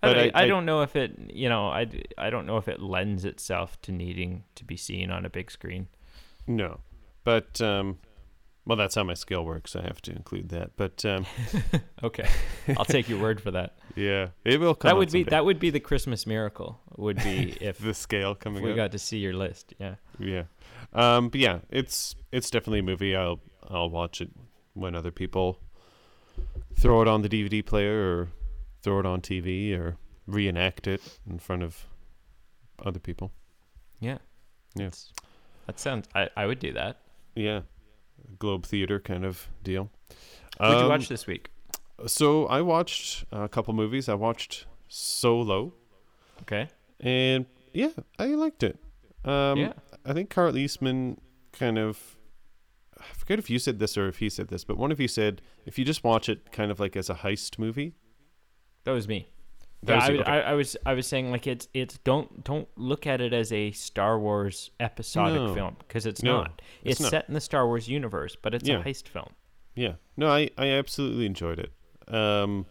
I, 0.03 0.07
But 0.07 0.17
I, 0.17 0.21
I- 0.33 0.43
I 0.43 0.47
don't 0.47 0.65
know 0.65 0.81
if 0.81 0.95
it, 0.95 1.17
you 1.33 1.47
know, 1.49 1.67
I, 1.69 1.87
I 2.17 2.29
don't 2.29 2.45
know 2.45 2.57
if 2.57 2.67
it 2.67 2.81
lends 2.81 3.25
itself 3.25 3.81
to 3.83 3.91
needing 3.91 4.43
to 4.55 4.65
be 4.65 4.75
seen 4.77 5.09
on 5.11 5.25
a 5.25 5.29
big 5.29 5.49
screen. 5.49 5.87
No, 6.45 6.81
but 7.23 7.61
um, 7.61 7.99
well, 8.65 8.77
that's 8.77 8.95
how 8.95 9.03
my 9.03 9.13
scale 9.13 9.45
works. 9.45 9.75
I 9.75 9.81
have 9.83 10.01
to 10.03 10.11
include 10.11 10.49
that. 10.49 10.71
But 10.75 11.03
um, 11.05 11.25
Okay, 12.03 12.27
I'll 12.77 12.83
take 12.85 13.07
your 13.07 13.19
word 13.19 13.39
for 13.41 13.51
that. 13.51 13.77
yeah, 13.95 14.27
it 14.43 14.59
will 14.59 14.75
come. 14.75 14.89
that 14.89 14.97
would 14.97 15.09
be 15.11 15.19
someday. 15.21 15.29
that 15.29 15.45
would 15.45 15.59
be 15.59 15.69
the 15.69 15.79
Christmas 15.79 16.27
miracle. 16.27 16.79
Would 16.97 17.17
be 17.23 17.57
if, 17.61 17.77
the 17.77 17.93
scale 17.93 18.31
if 18.33 18.39
coming 18.39 18.61
we 18.61 18.71
up. 18.71 18.75
got 18.75 18.91
to 18.91 18.99
see 18.99 19.17
your 19.19 19.33
list. 19.33 19.73
Yeah. 19.79 19.95
Yeah. 20.19 20.43
Um, 20.91 21.29
but 21.29 21.39
yeah, 21.39 21.59
it's 21.69 22.15
it's 22.31 22.49
definitely 22.49 22.79
a 22.79 22.83
movie. 22.83 23.15
I'll 23.15 23.39
I'll 23.69 23.89
watch 23.89 24.19
it 24.21 24.31
when 24.73 24.95
other 24.95 25.11
people 25.11 25.59
throw 26.75 27.01
it 27.01 27.07
on 27.07 27.21
the 27.21 27.29
DVD 27.29 27.65
player 27.65 27.93
or 28.17 28.27
throw 28.83 28.99
it 28.99 29.05
on 29.05 29.21
TV 29.21 29.77
or 29.77 29.97
reenact 30.27 30.87
it 30.87 31.01
in 31.29 31.39
front 31.39 31.63
of 31.63 31.85
other 32.83 32.99
people. 32.99 33.31
Yeah. 33.99 34.17
Yeah. 34.75 34.89
That 35.67 35.79
sounds. 35.79 36.07
I, 36.13 36.29
I 36.35 36.45
would 36.45 36.59
do 36.59 36.73
that. 36.73 36.99
Yeah. 37.35 37.61
Globe 38.39 38.65
Theater 38.65 38.99
kind 38.99 39.25
of 39.25 39.47
deal. 39.63 39.89
What 40.57 40.67
did 40.69 40.77
you 40.77 40.83
Um, 40.83 40.89
watch 40.89 41.07
this 41.07 41.25
week? 41.27 41.49
So 42.07 42.45
I 42.47 42.61
watched 42.61 43.25
a 43.31 43.47
couple 43.47 43.73
movies. 43.73 44.09
I 44.09 44.13
watched 44.15 44.65
Solo, 44.87 45.73
Okay. 46.41 46.67
and 46.99 47.45
yeah, 47.73 47.89
I 48.19 48.27
liked 48.27 48.63
it. 48.63 48.77
Um, 49.25 49.57
yeah. 49.57 49.73
I 50.05 50.13
think 50.13 50.29
Carl 50.29 50.57
Eastman 50.57 51.19
kind 51.53 51.77
of. 51.77 52.17
I 52.99 53.05
forget 53.15 53.39
if 53.39 53.49
you 53.49 53.57
said 53.59 53.79
this 53.79 53.97
or 53.97 54.07
if 54.07 54.19
he 54.19 54.29
said 54.29 54.49
this, 54.49 54.63
but 54.63 54.77
one 54.77 54.91
of 54.91 54.99
you 54.99 55.07
said 55.07 55.41
if 55.65 55.79
you 55.79 55.85
just 55.85 56.03
watch 56.03 56.29
it 56.29 56.51
kind 56.51 56.71
of 56.71 56.79
like 56.79 56.95
as 56.95 57.09
a 57.09 57.15
heist 57.15 57.57
movie. 57.57 57.93
That 58.85 58.91
was 58.91 59.07
me. 59.07 59.27
That 59.83 59.93
Yeah, 59.93 59.95
was 59.97 60.03
I, 60.03 60.11
you, 60.13 60.19
okay. 60.21 60.31
I, 60.31 60.39
I 60.41 60.53
was 60.53 60.77
I 60.85 60.93
was 60.93 61.07
saying 61.07 61.31
like 61.31 61.45
it's 61.47 61.67
it's 61.73 61.97
don't 61.99 62.43
don't 62.43 62.67
look 62.77 63.05
at 63.07 63.19
it 63.21 63.33
as 63.33 63.51
a 63.51 63.71
Star 63.71 64.17
Wars 64.19 64.71
episodic 64.79 65.41
No. 65.41 65.53
film 65.53 65.75
because 65.79 66.05
it's 66.05 66.23
No, 66.23 66.41
not. 66.43 66.61
it's 66.83 66.91
It's, 66.93 67.01
not. 67.01 67.09
set 67.11 67.25
in 67.27 67.33
the 67.33 67.41
Star 67.41 67.67
Wars 67.67 67.87
universe, 67.87 68.35
but 68.41 68.53
it's 68.53 68.67
Yeah. 68.67 68.79
a 68.79 68.83
heist 68.83 69.07
film. 69.07 69.29
Yeah, 69.75 69.93
no, 70.15 70.29
I, 70.29 70.49
I 70.57 70.67
absolutely 70.67 71.25
enjoyed 71.25 71.59
it. 71.59 71.71
Um, 72.13 72.67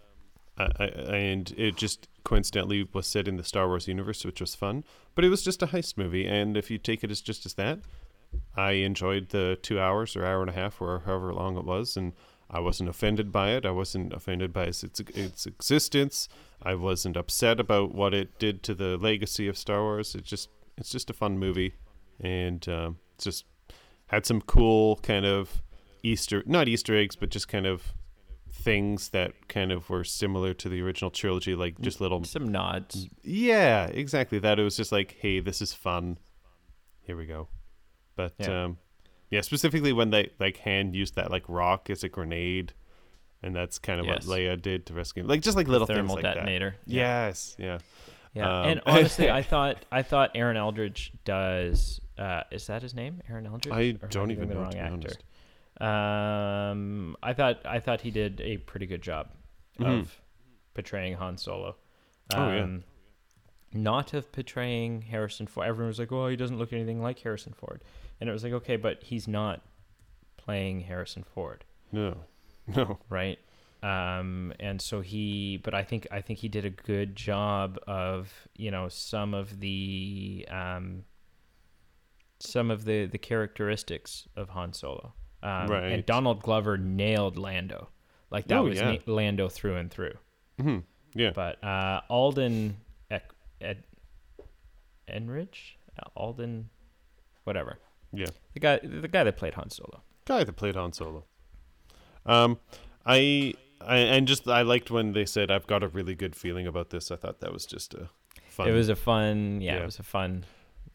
I, 0.56 0.68
I, 0.78 0.84
and 1.16 1.52
it 1.56 1.76
just 1.76 2.08
coincidentally 2.24 2.88
was 2.92 3.06
set 3.08 3.26
in 3.26 3.36
the 3.36 3.42
Star 3.44 3.66
Wars 3.66 3.88
universe, 3.88 4.24
which 4.24 4.40
was 4.40 4.54
fun. 4.54 4.84
But 5.14 5.24
it 5.24 5.28
was 5.28 5.42
just 5.42 5.62
a 5.62 5.66
heist 5.66 5.98
movie, 5.98 6.26
and 6.26 6.56
if 6.56 6.70
you 6.70 6.78
take 6.78 7.02
it 7.02 7.10
as 7.10 7.20
just 7.20 7.44
as 7.44 7.54
that, 7.54 7.80
I 8.56 8.72
enjoyed 8.72 9.30
the 9.30 9.58
two 9.62 9.80
hours 9.80 10.14
or 10.16 10.24
hour 10.24 10.40
and 10.42 10.50
a 10.50 10.52
half, 10.54 10.80
or 10.80 11.00
however 11.04 11.34
long 11.34 11.56
it 11.58 11.64
was, 11.64 11.96
and 11.96 12.12
I 12.53 12.61
wasn't 12.61 12.90
offended 12.90 13.32
by 13.32 13.50
it. 13.53 13.64
I 13.64 13.70
wasn't 13.70 14.12
offended 14.12 14.53
by 14.53 14.64
its 14.64 14.84
its, 14.84 15.00
its 15.00 15.46
existence. 15.46 16.28
I 16.62 16.74
wasn't 16.74 17.16
upset 17.16 17.59
about 17.59 17.94
what 17.94 18.12
it 18.14 18.38
did 18.38 18.62
to 18.64 18.74
the 18.74 18.96
legacy 18.98 19.48
of 19.48 19.57
Star 19.57 19.80
Wars. 19.82 20.14
It 20.14 20.24
just 20.24 20.48
it's 20.76 20.90
just 20.90 21.09
a 21.11 21.14
fun 21.14 21.38
movie, 21.38 21.74
and 22.20 22.66
um, 22.68 22.98
it's 23.14 23.24
just 23.24 23.44
had 24.07 24.26
some 24.26 24.40
cool 24.42 24.96
kind 24.96 25.24
of 25.24 25.62
Easter 26.03 26.42
not 26.46 26.68
Easter 26.68 26.94
eggs, 26.96 27.16
but 27.16 27.30
just 27.30 27.48
kind 27.48 27.66
of 27.66 27.94
things 28.50 29.09
that 29.09 29.32
kind 29.48 29.72
of 29.72 29.88
were 29.88 30.05
similar 30.05 30.53
to 30.53 30.68
the 30.68 30.82
original 30.82 31.11
trilogy, 31.11 31.55
like 31.55 31.80
just 31.80 32.00
little 32.03 32.22
Some 32.24 32.48
nods. 32.48 33.09
yeah, 33.22 33.86
exactly. 33.86 34.38
That 34.38 34.59
it 34.59 34.62
was 34.62 34.76
just 34.76 34.92
like, 34.92 35.16
hey, 35.20 35.40
this 35.40 35.62
is 35.62 35.72
fun. 35.72 36.18
Here 37.00 37.16
we 37.16 37.24
go. 37.26 37.48
But 38.14 38.34
Yeah. 38.38 38.64
um 38.64 38.78
yeah, 39.33 39.41
specifically 39.41 39.93
when 39.93 40.11
they 40.11 40.30
like 40.39 40.59
hand 40.59 40.95
used 40.95 41.16
that 41.16 41.30
like 41.33 41.43
rock 41.49 41.91
as 41.91 42.05
a 42.05 42.09
grenade 42.09 42.72
and 43.43 43.57
that's 43.57 43.78
kind 43.80 43.99
of 43.99 44.07
Yes. 44.07 44.24
what 44.26 44.39
Leia 44.39 44.61
did 44.61 44.87
to 44.87 44.95
rescue 44.95 45.22
him. 45.24 45.28
Like 45.28 45.41
just 45.43 45.57
like 45.57 45.66
little 45.66 45.87
thermal 45.89 46.14
things 46.14 46.24
like 46.24 46.35
detonator. 46.35 46.76
that. 46.87 46.93
Yes, 46.93 47.57
yeah. 47.59 47.78
Yeah, 48.35 48.61
Um, 48.61 48.68
and 48.68 48.80
honestly, 48.87 49.28
I 49.30 49.43
thought 49.43 49.85
I 49.91 50.03
thought 50.03 50.30
Aaron 50.37 50.57
Eldridge 50.57 51.12
does. 51.24 52.01
Uh, 52.16 52.43
is 52.53 52.66
that 52.68 52.83
his 52.83 52.95
name, 52.95 53.20
Aaron 53.28 53.47
Eldridge? 53.47 53.74
I 53.74 54.07
don't 54.09 54.30
even 54.30 54.49
the 54.49 54.55
know 54.55 54.61
wrong 54.61 54.70
to 54.70 54.76
be 54.76 54.80
actor? 54.83 55.09
honest. 55.80 56.72
Um, 56.72 57.16
I 57.22 57.33
thought 57.33 57.61
I 57.66 57.80
thought 57.80 58.03
he 58.03 58.11
did 58.11 58.41
a 58.41 58.59
pretty 58.59 58.87
good 58.87 59.03
job 59.03 59.30
Mhm. 59.80 60.01
of 60.03 60.20
portraying 60.74 61.14
Han 61.14 61.37
Solo. 61.39 61.76
Oh, 62.35 62.53
yeah. 62.53 62.66
Not 63.75 64.12
of 64.14 64.31
portraying 64.33 65.03
Harrison 65.03 65.47
Ford. 65.47 65.66
Everyone 65.66 65.89
was 65.89 65.99
like, 65.99 66.12
"Oh, 66.12 66.29
he 66.29 66.37
doesn't 66.37 66.59
look 66.59 66.73
anything 66.73 67.01
like 67.03 67.18
Harrison 67.20 67.53
Ford," 67.55 67.83
and 68.20 68.29
it 68.29 68.33
was 68.33 68.45
like, 68.45 68.53
"Okay, 68.53 68.77
but 68.77 69.03
he's 69.03 69.27
not 69.27 69.62
playing 70.37 70.81
Harrison 70.83 71.23
Ford, 71.25 71.64
No. 71.91 72.16
No. 72.66 72.99
right?" 73.09 73.39
Um, 73.83 74.53
and 74.61 74.81
so 74.81 75.01
he, 75.01 75.57
but 75.57 75.75
I 75.75 75.83
think 75.83 76.07
I 76.12 76.20
think 76.20 76.39
he 76.39 76.49
did 76.49 76.64
a 76.64 76.70
good 76.70 77.16
job 77.16 77.79
of 77.87 78.33
you 78.57 78.70
know 78.70 78.89
some 78.89 79.35
of 79.35 79.59
the 79.61 80.47
um, 80.51 81.05
some 82.39 82.70
of 82.70 82.85
the 82.85 83.07
the 83.07 83.18
characteristics 83.18 84.29
of 84.37 84.51
Han 84.51 84.73
Solo. 84.73 85.14
Um, 85.43 85.68
Right. 85.68 85.91
And 85.93 86.07
Donald 86.07 86.43
Glover 86.43 86.79
nailed 86.79 87.37
Lando, 87.37 87.89
like 88.31 88.47
that 88.49 88.59
Oh, 88.59 88.64
was 88.64 88.79
yeah. 88.79 88.97
Lando 89.07 89.49
through 89.49 89.77
and 89.77 89.91
through. 89.91 90.14
hmm 90.61 90.79
Yeah. 91.14 91.31
But 91.35 91.62
uh, 91.64 92.03
Alden 92.09 92.77
Ed, 93.62 93.84
Enrich, 95.08 95.78
Alden, 96.16 96.68
whatever. 97.44 97.78
Yeah. 98.12 98.26
The 98.54 98.60
guy, 98.60 98.78
the 98.82 99.08
guy 99.08 99.24
that 99.24 99.36
played 99.36 99.54
Han 99.54 99.70
Solo. 99.70 100.02
Guy 100.26 100.44
that 100.44 100.52
played 100.56 100.74
Han 100.76 100.92
Solo. 100.92 101.24
Um, 102.26 102.58
I, 103.04 103.54
I 103.80 103.96
and 103.98 104.28
just 104.28 104.46
I 104.48 104.62
liked 104.62 104.90
when 104.90 105.12
they 105.12 105.24
said 105.24 105.50
I've 105.50 105.66
got 105.66 105.82
a 105.82 105.88
really 105.88 106.14
good 106.14 106.36
feeling 106.36 106.66
about 106.66 106.90
this. 106.90 107.10
I 107.10 107.16
thought 107.16 107.40
that 107.40 107.52
was 107.52 107.66
just 107.66 107.94
a 107.94 108.08
fun. 108.48 108.68
It 108.68 108.72
was 108.72 108.88
a 108.88 108.96
fun, 108.96 109.60
yeah, 109.60 109.76
Yeah. 109.76 109.82
it 109.82 109.86
was 109.86 109.98
a 109.98 110.02
fun, 110.04 110.44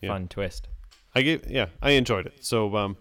Yeah. 0.02 0.10
fun 0.10 0.28
twist. 0.28 0.68
I 1.16 1.22
gave 1.24 1.50
yeah, 1.50 1.68
I 1.82 1.92
enjoyed 1.92 2.28
it. 2.28 2.46
So 2.46 2.76
um 2.78 2.98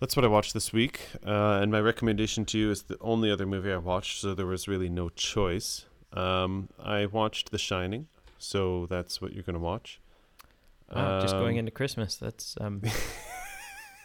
that's 0.00 0.14
what 0.16 0.24
I 0.24 0.28
watched 0.28 0.54
this 0.54 0.72
week. 0.72 1.00
Uh, 1.26 1.58
and 1.60 1.72
my 1.72 1.80
recommendation 1.80 2.44
to 2.46 2.58
you 2.58 2.70
is 2.70 2.82
the 2.84 2.96
only 3.00 3.30
other 3.32 3.46
movie 3.46 3.72
I 3.72 3.78
watched, 3.78 4.20
so 4.20 4.32
there 4.32 4.46
was 4.46 4.68
really 4.68 4.88
no 4.88 5.08
choice. 5.08 5.86
Um, 6.12 6.68
I 6.80 7.06
watched 7.06 7.50
The 7.50 7.58
Shining, 7.58 8.06
so 8.38 8.86
that's 8.86 9.20
what 9.20 9.32
you're 9.32 9.42
gonna 9.42 9.58
watch. 9.58 10.00
Wow, 10.94 11.20
just 11.20 11.34
going 11.34 11.56
Um, 11.56 11.58
into 11.60 11.70
Christmas. 11.72 12.16
That's 12.16 12.56
um. 12.60 12.82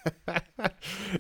it 0.27 0.43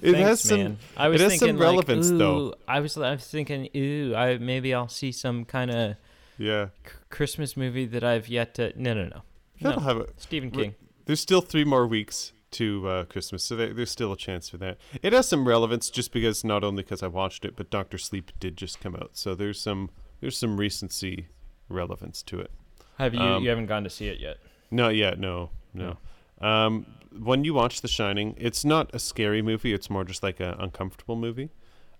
thanks, 0.01 0.19
has 0.19 0.41
some 0.41 0.57
man. 0.59 0.77
I 0.97 1.07
was 1.07 1.21
it 1.21 1.23
has 1.23 1.33
some 1.33 1.39
thinking 1.39 1.57
like, 1.57 1.63
relevance, 1.63 2.09
though. 2.11 2.37
ooh, 2.47 2.53
I 2.67 2.79
was 2.81 2.97
I 2.97 3.11
was 3.11 3.25
thinking, 3.27 3.69
ooh, 3.75 4.13
I 4.15 4.37
maybe 4.37 4.73
I'll 4.73 4.89
see 4.89 5.11
some 5.13 5.45
kind 5.45 5.71
of 5.71 5.95
yeah. 6.37 6.67
Christmas 7.09 7.55
movie 7.55 7.85
that 7.85 8.03
I've 8.03 8.27
yet 8.27 8.55
to. 8.55 8.73
No, 8.75 8.93
no, 8.93 9.05
no, 9.05 9.21
That'll 9.61 9.79
no. 9.81 9.87
have 9.87 9.97
a, 9.97 10.07
Stephen 10.17 10.51
King. 10.51 10.75
there's 11.05 11.21
still 11.21 11.39
three 11.41 11.63
more 11.63 11.87
weeks 11.87 12.33
to 12.51 12.87
uh, 12.87 13.03
Christmas, 13.05 13.43
so 13.43 13.55
there, 13.55 13.73
there's 13.73 13.89
still 13.89 14.11
a 14.11 14.17
chance 14.17 14.49
for 14.49 14.57
that. 14.57 14.77
It 15.01 15.13
has 15.13 15.27
some 15.29 15.47
relevance 15.47 15.89
just 15.89 16.11
because 16.11 16.43
not 16.43 16.63
only 16.63 16.83
because 16.83 17.01
I 17.01 17.07
watched 17.07 17.45
it, 17.45 17.55
but 17.55 17.69
Doctor 17.71 17.97
Sleep 17.97 18.31
did 18.39 18.57
just 18.57 18.79
come 18.81 18.95
out, 18.95 19.11
so 19.13 19.33
there's 19.33 19.61
some 19.61 19.91
there's 20.19 20.37
some 20.37 20.57
recency 20.59 21.27
relevance 21.69 22.21
to 22.23 22.39
it. 22.39 22.51
Have 22.97 23.13
you? 23.13 23.19
um, 23.19 23.43
you 23.43 23.49
haven't 23.49 23.67
gone 23.67 23.83
to 23.83 23.89
see 23.89 24.07
it 24.07 24.19
yet? 24.19 24.37
Not 24.71 24.95
yet, 24.95 25.19
no, 25.19 25.49
no. 25.73 25.97
Um, 26.41 26.85
when 27.17 27.43
you 27.43 27.53
watch 27.53 27.81
The 27.81 27.87
Shining, 27.87 28.35
it's 28.37 28.65
not 28.65 28.93
a 28.93 28.99
scary 28.99 29.41
movie; 29.41 29.73
it's 29.73 29.89
more 29.89 30.03
just 30.03 30.23
like 30.23 30.39
an 30.39 30.55
uncomfortable 30.59 31.15
movie. 31.15 31.49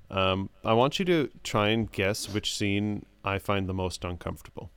Um, 0.10 0.50
I 0.64 0.74
want 0.74 1.00
you 1.00 1.06
to 1.06 1.30
try 1.44 1.70
and 1.70 1.92
guess 1.92 2.30
which 2.30 2.56
scene 2.56 3.06
I 3.24 3.40
find 3.40 3.68
the 3.68 3.74
most 3.74 4.04
uncomfortable. 4.04 4.70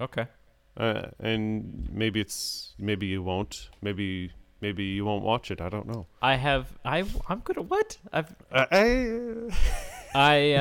Okay. 0.00 0.26
Uh, 0.76 1.06
and 1.20 1.88
maybe 1.92 2.20
it's 2.20 2.74
maybe 2.78 3.06
you 3.06 3.22
won't. 3.22 3.70
Maybe 3.80 4.32
maybe 4.60 4.84
you 4.84 5.04
won't 5.04 5.22
watch 5.22 5.50
it. 5.50 5.60
I 5.60 5.68
don't 5.68 5.86
know. 5.86 6.06
I 6.20 6.34
have. 6.36 6.76
I. 6.84 7.04
I'm 7.28 7.40
good 7.40 7.58
at 7.58 7.66
what? 7.66 7.98
I've. 8.12 8.34
Uh, 8.50 8.66
I, 8.72 9.50
I 10.14 10.54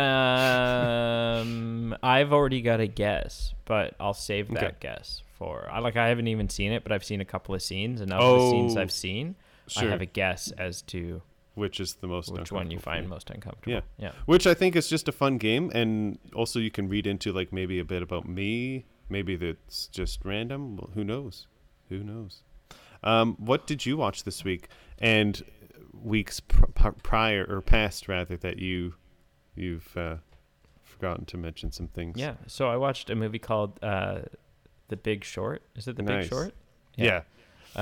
um. 1.41 1.95
I've 2.01 2.33
already 2.33 2.61
got 2.61 2.79
a 2.79 2.87
guess, 2.87 3.53
but 3.65 3.95
I'll 3.99 4.13
save 4.13 4.49
that 4.49 4.63
Okay. 4.63 4.75
guess 4.79 5.21
for. 5.37 5.67
I 5.71 5.79
like. 5.79 5.95
I 5.95 6.07
haven't 6.09 6.27
even 6.27 6.49
seen 6.49 6.71
it, 6.71 6.83
but 6.83 6.91
I've 6.91 7.03
seen 7.03 7.21
a 7.21 7.25
couple 7.25 7.53
of 7.55 7.61
scenes, 7.61 8.01
and 8.01 8.11
of 8.11 8.19
the 8.39 8.49
scenes 8.49 8.75
Oh, 8.77 8.81
I've 8.81 8.91
seen, 8.91 9.35
sure. 9.67 9.87
I 9.87 9.91
have 9.91 10.01
a 10.01 10.05
guess 10.05 10.51
as 10.57 10.81
to 10.83 11.21
which 11.55 11.79
is 11.79 11.93
the 11.95 12.07
most 12.07 12.31
which 12.33 12.51
one 12.51 12.71
you 12.71 12.79
find 12.79 13.07
most 13.07 13.29
uncomfortable. 13.29 13.73
Yeah. 13.73 13.81
Yeah. 13.97 14.11
Which 14.25 14.47
I 14.47 14.55
think 14.55 14.75
is 14.75 14.87
just 14.89 15.07
a 15.07 15.11
fun 15.11 15.37
game, 15.37 15.71
and 15.73 16.17
also 16.33 16.59
you 16.59 16.71
can 16.71 16.89
read 16.89 17.05
into 17.05 17.31
like 17.31 17.53
maybe 17.53 17.79
a 17.79 17.85
bit 17.85 18.01
about 18.01 18.27
me. 18.27 18.85
Maybe 19.09 19.35
that's 19.35 19.87
just 19.87 20.25
random. 20.25 20.77
Well, 20.77 20.89
who 20.95 21.03
knows? 21.03 21.47
Who 21.89 21.99
knows? 22.03 22.41
Um, 23.03 23.35
what 23.37 23.67
did 23.67 23.85
you 23.85 23.97
watch 23.97 24.23
this 24.23 24.43
week 24.43 24.69
and 24.97 25.43
weeks 25.93 26.39
pr- 26.39 26.65
pr- 26.73 26.89
prior 27.03 27.45
or 27.47 27.61
past 27.61 28.07
rather 28.07 28.37
that 28.37 28.59
you 28.59 28.95
you've 29.55 29.95
uh, 29.97 30.15
forgotten 30.81 31.25
to 31.25 31.37
mention 31.37 31.71
some 31.71 31.87
things? 31.87 32.19
Yeah. 32.19 32.35
So 32.47 32.67
I 32.69 32.77
watched 32.77 33.09
a 33.09 33.15
movie 33.15 33.39
called 33.39 33.79
uh, 33.83 34.19
The 34.89 34.97
Big 34.97 35.23
Short. 35.23 35.61
Is 35.75 35.87
it 35.87 35.95
The 35.95 36.03
Nice. 36.03 36.25
Big 36.25 36.29
Short? 36.29 36.53
Yeah. 36.95 37.21
Uh, 37.75 37.79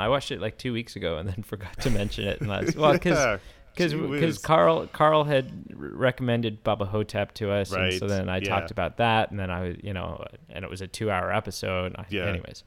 I 0.00 0.06
watched 0.08 0.30
it 0.30 0.40
like 0.40 0.56
two 0.56 0.72
weeks 0.72 0.96
ago 0.96 1.18
and 1.18 1.28
then 1.28 1.42
forgot 1.44 1.78
to 1.80 1.90
mention 1.90 2.26
it. 2.26 2.40
And 2.40 2.48
last, 2.48 2.76
well, 2.76 2.92
because 2.92 3.18
Yeah. 3.18 3.38
because 3.74 3.92
Gee 3.92 3.98
because 3.98 4.36
whiz. 4.36 4.38
Carl 4.38 4.86
Carl 4.88 5.24
had 5.24 5.50
recommended 5.74 6.62
Bubba 6.64 6.86
Ho-Tep 6.88 7.32
to 7.34 7.50
us, 7.52 7.72
and 7.72 7.92
so 7.94 8.06
then 8.06 8.28
I 8.28 8.38
yeah. 8.38 8.48
talked 8.48 8.70
about 8.70 8.96
that, 8.98 9.30
and 9.30 9.38
then 9.38 9.50
I 9.50 9.60
was 9.62 9.76
you 9.82 9.92
know, 9.92 10.24
and 10.48 10.64
it 10.64 10.70
was 10.70 10.80
a 10.80 10.86
two 10.88 11.10
hour 11.10 11.32
episode. 11.32 11.94
Yeah. 12.10 12.26
Anyways, 12.26 12.64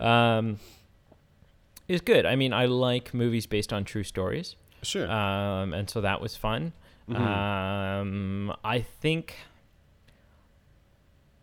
um, 0.00 0.58
it's 1.88 2.00
good. 2.02 2.24
I 2.26 2.36
mean, 2.36 2.52
I 2.52 2.66
like 2.66 3.12
movies 3.12 3.46
based 3.46 3.72
on 3.72 3.84
true 3.84 4.04
stories, 4.04 4.56
Sure. 4.82 5.10
um, 5.10 5.74
and 5.74 5.88
so 5.90 6.00
that 6.00 6.20
was 6.20 6.36
fun. 6.36 6.72
Mhm. 7.08 7.16
Um, 7.20 8.56
I 8.64 8.80
think. 8.80 9.36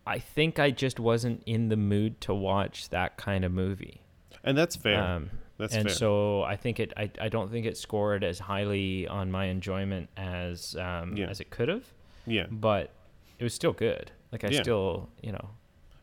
I 0.04 0.18
think 0.18 0.58
I 0.58 0.70
just 0.72 0.98
wasn't 0.98 1.42
in 1.46 1.68
the 1.68 1.76
mood 1.76 2.20
to 2.22 2.34
watch 2.34 2.88
that 2.88 3.16
kind 3.16 3.44
of 3.44 3.52
movie. 3.52 4.00
and 4.44 4.58
that's 4.58 4.74
fair. 4.74 5.00
Um, 5.00 5.30
that's 5.58 5.74
and 5.74 5.84
fair. 5.88 5.94
so 5.94 6.42
I 6.42 6.56
think 6.56 6.80
it. 6.80 6.92
I, 6.96 7.08
I 7.20 7.28
don't 7.28 7.50
think 7.52 7.66
it 7.66 7.76
scored 7.76 8.24
as 8.24 8.40
highly 8.40 9.06
on 9.06 9.30
my 9.30 9.44
enjoyment 9.46 10.08
as 10.16 10.74
um, 10.76 11.16
Yeah. 11.16 11.26
as 11.28 11.38
it 11.40 11.50
could 11.50 11.68
have, 11.68 11.84
yeah. 12.26 12.46
but 12.50 12.90
it 13.38 13.44
was 13.44 13.54
still 13.54 13.72
good. 13.72 14.10
Like 14.32 14.42
I 14.42 14.48
Yeah. 14.48 14.62
still, 14.62 15.08
you 15.22 15.30
know, 15.30 15.50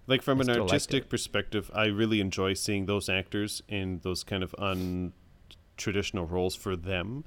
Like 0.07 0.21
from 0.21 0.39
I 0.39 0.43
an 0.43 0.49
artistic 0.61 1.09
perspective, 1.09 1.69
I 1.73 1.87
really 1.87 2.21
enjoy 2.21 2.53
seeing 2.53 2.85
those 2.85 3.09
actors 3.09 3.61
in 3.67 3.99
those 4.03 4.23
kind 4.23 4.43
of 4.43 4.55
untraditional 4.57 6.29
roles 6.31 6.55
for 6.55 6.77
them. 6.77 7.25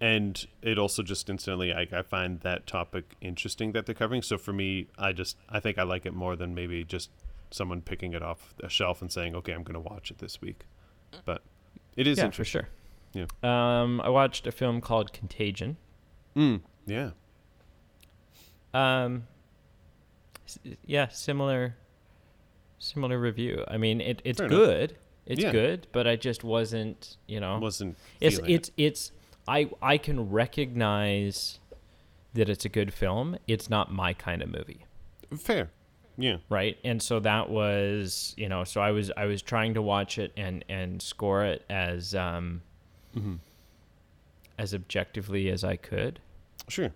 And 0.00 0.46
it 0.60 0.78
also 0.78 1.02
just 1.02 1.28
instantly, 1.30 1.72
I, 1.72 1.86
I 1.90 2.02
find 2.02 2.40
that 2.40 2.66
topic 2.66 3.16
interesting 3.20 3.72
that 3.72 3.86
they're 3.86 3.94
covering. 3.94 4.20
So 4.22 4.36
for 4.36 4.52
me, 4.52 4.88
I 4.98 5.12
just, 5.12 5.38
I 5.48 5.58
think 5.60 5.78
I 5.78 5.84
like 5.84 6.04
it 6.04 6.12
more 6.12 6.36
than 6.36 6.54
maybe 6.54 6.84
just 6.84 7.10
someone 7.50 7.80
picking 7.80 8.12
it 8.12 8.22
off 8.22 8.54
a 8.62 8.68
shelf 8.68 9.00
and 9.00 9.10
saying, 9.10 9.34
okay, 9.36 9.52
I'm 9.52 9.62
going 9.62 9.74
to 9.74 9.80
watch 9.80 10.10
it 10.10 10.18
this 10.18 10.40
week. 10.42 10.66
But 11.24 11.42
it 11.96 12.06
is 12.06 12.18
yeah, 12.18 12.28
for 12.30 12.44
sure. 12.44 12.68
Yeah. 13.14 13.24
Um, 13.42 14.02
I 14.02 14.10
watched 14.10 14.46
a 14.46 14.52
film 14.52 14.82
called 14.82 15.14
Contagion. 15.14 15.78
Mm, 16.36 16.60
yeah. 16.84 17.10
Um, 18.74 19.26
yeah, 20.84 21.08
similar, 21.08 21.76
similar 22.78 23.18
review. 23.18 23.64
I 23.68 23.78
mean, 23.78 24.00
it 24.02 24.20
it's 24.24 24.38
Fair 24.38 24.46
enough. 24.46 24.58
good. 24.58 24.96
It's 25.24 25.42
Yeah. 25.42 25.52
good, 25.52 25.86
but 25.92 26.06
I 26.06 26.16
just 26.16 26.44
wasn't, 26.44 27.16
you 27.26 27.40
know. 27.40 27.58
Wasn't 27.58 27.96
it's 28.20 28.36
feeling 28.36 28.50
it. 28.50 28.54
it's 28.54 28.70
it's 28.76 29.12
I 29.48 29.70
I 29.82 29.98
can 29.98 30.30
recognize 30.30 31.58
that 32.34 32.48
it's 32.48 32.64
a 32.64 32.68
good 32.68 32.92
film. 32.92 33.36
It's 33.46 33.70
not 33.70 33.92
my 33.92 34.12
kind 34.12 34.42
of 34.42 34.48
movie, 34.50 34.84
fair. 35.38 35.70
Yeah. 36.18 36.38
right? 36.48 36.78
And 36.82 37.02
so 37.02 37.20
that 37.20 37.50
was, 37.50 38.32
you 38.38 38.48
know, 38.48 38.64
so 38.64 38.80
I 38.80 38.90
was 38.90 39.10
I 39.16 39.26
was 39.26 39.42
trying 39.42 39.74
to 39.74 39.82
watch 39.82 40.18
it 40.18 40.32
and 40.36 40.64
and 40.68 41.00
score 41.02 41.44
it 41.44 41.64
as 41.70 42.14
um 42.14 42.62
hmm 43.14 43.36
as 44.58 44.72
objectively 44.72 45.50
as 45.50 45.62
I 45.64 45.76
could, 45.76 46.18
Sure. 46.68 46.90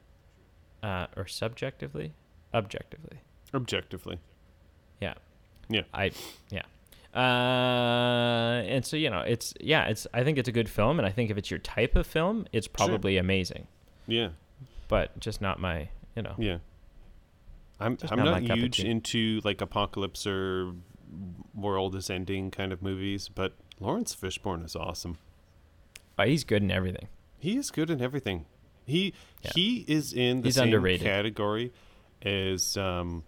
uh, 0.82 1.08
or 1.14 1.26
subjectively, 1.26 2.14
objectively. 2.54 3.18
Objectively. 3.52 4.18
Yeah. 4.98 5.12
Yeah. 5.68 5.82
I 5.92 6.12
yeah. 6.50 6.62
Uh, 7.14 8.62
and 8.66 8.84
so 8.84 8.96
you 8.96 9.10
know, 9.10 9.20
it's 9.20 9.54
yeah, 9.60 9.84
it's 9.86 10.06
I 10.14 10.22
think 10.24 10.38
it's 10.38 10.48
a 10.48 10.52
good 10.52 10.68
film, 10.68 10.98
and 10.98 11.06
I 11.06 11.10
think 11.10 11.30
if 11.30 11.36
it's 11.38 11.50
your 11.50 11.58
type 11.58 11.96
of 11.96 12.06
film, 12.06 12.46
it's 12.52 12.68
probably 12.68 13.16
amazing. 13.16 13.66
Yeah. 14.06 14.30
But 14.88 15.18
just 15.20 15.40
not 15.40 15.60
my, 15.60 15.88
you 16.16 16.22
know. 16.22 16.34
Yeah. 16.38 16.58
I'm 17.78 17.96
Just 17.96 18.12
I'm 18.12 18.18
not 18.18 18.24
not, 18.26 18.42
my 18.42 18.48
cup 18.48 18.56
of 18.56 18.62
huge 18.62 18.80
into 18.80 19.40
like 19.44 19.60
apocalypse 19.60 20.26
or 20.26 20.72
world 21.54 21.94
is 21.96 22.10
ending 22.10 22.50
kind 22.50 22.72
of 22.72 22.82
movies, 22.82 23.28
but 23.28 23.54
Laurence 23.80 24.14
Fishburne 24.14 24.64
is 24.64 24.76
awesome. 24.76 25.16
Oh, 26.18 26.24
he's 26.24 26.44
good 26.44 26.62
in 26.62 26.70
everything. 26.70 27.08
He 27.38 27.56
is 27.56 27.70
good 27.70 27.88
in 27.90 28.02
everything. 28.02 28.44
He 28.84 29.14
Yeah. 29.42 29.52
he 29.54 29.84
is 29.88 30.12
in 30.12 30.42
the 30.42 30.48
He's 30.48 30.56
same 30.56 30.64
underrated. 30.64 31.06
category 31.06 31.72
as 32.22 32.76
um 32.76 33.22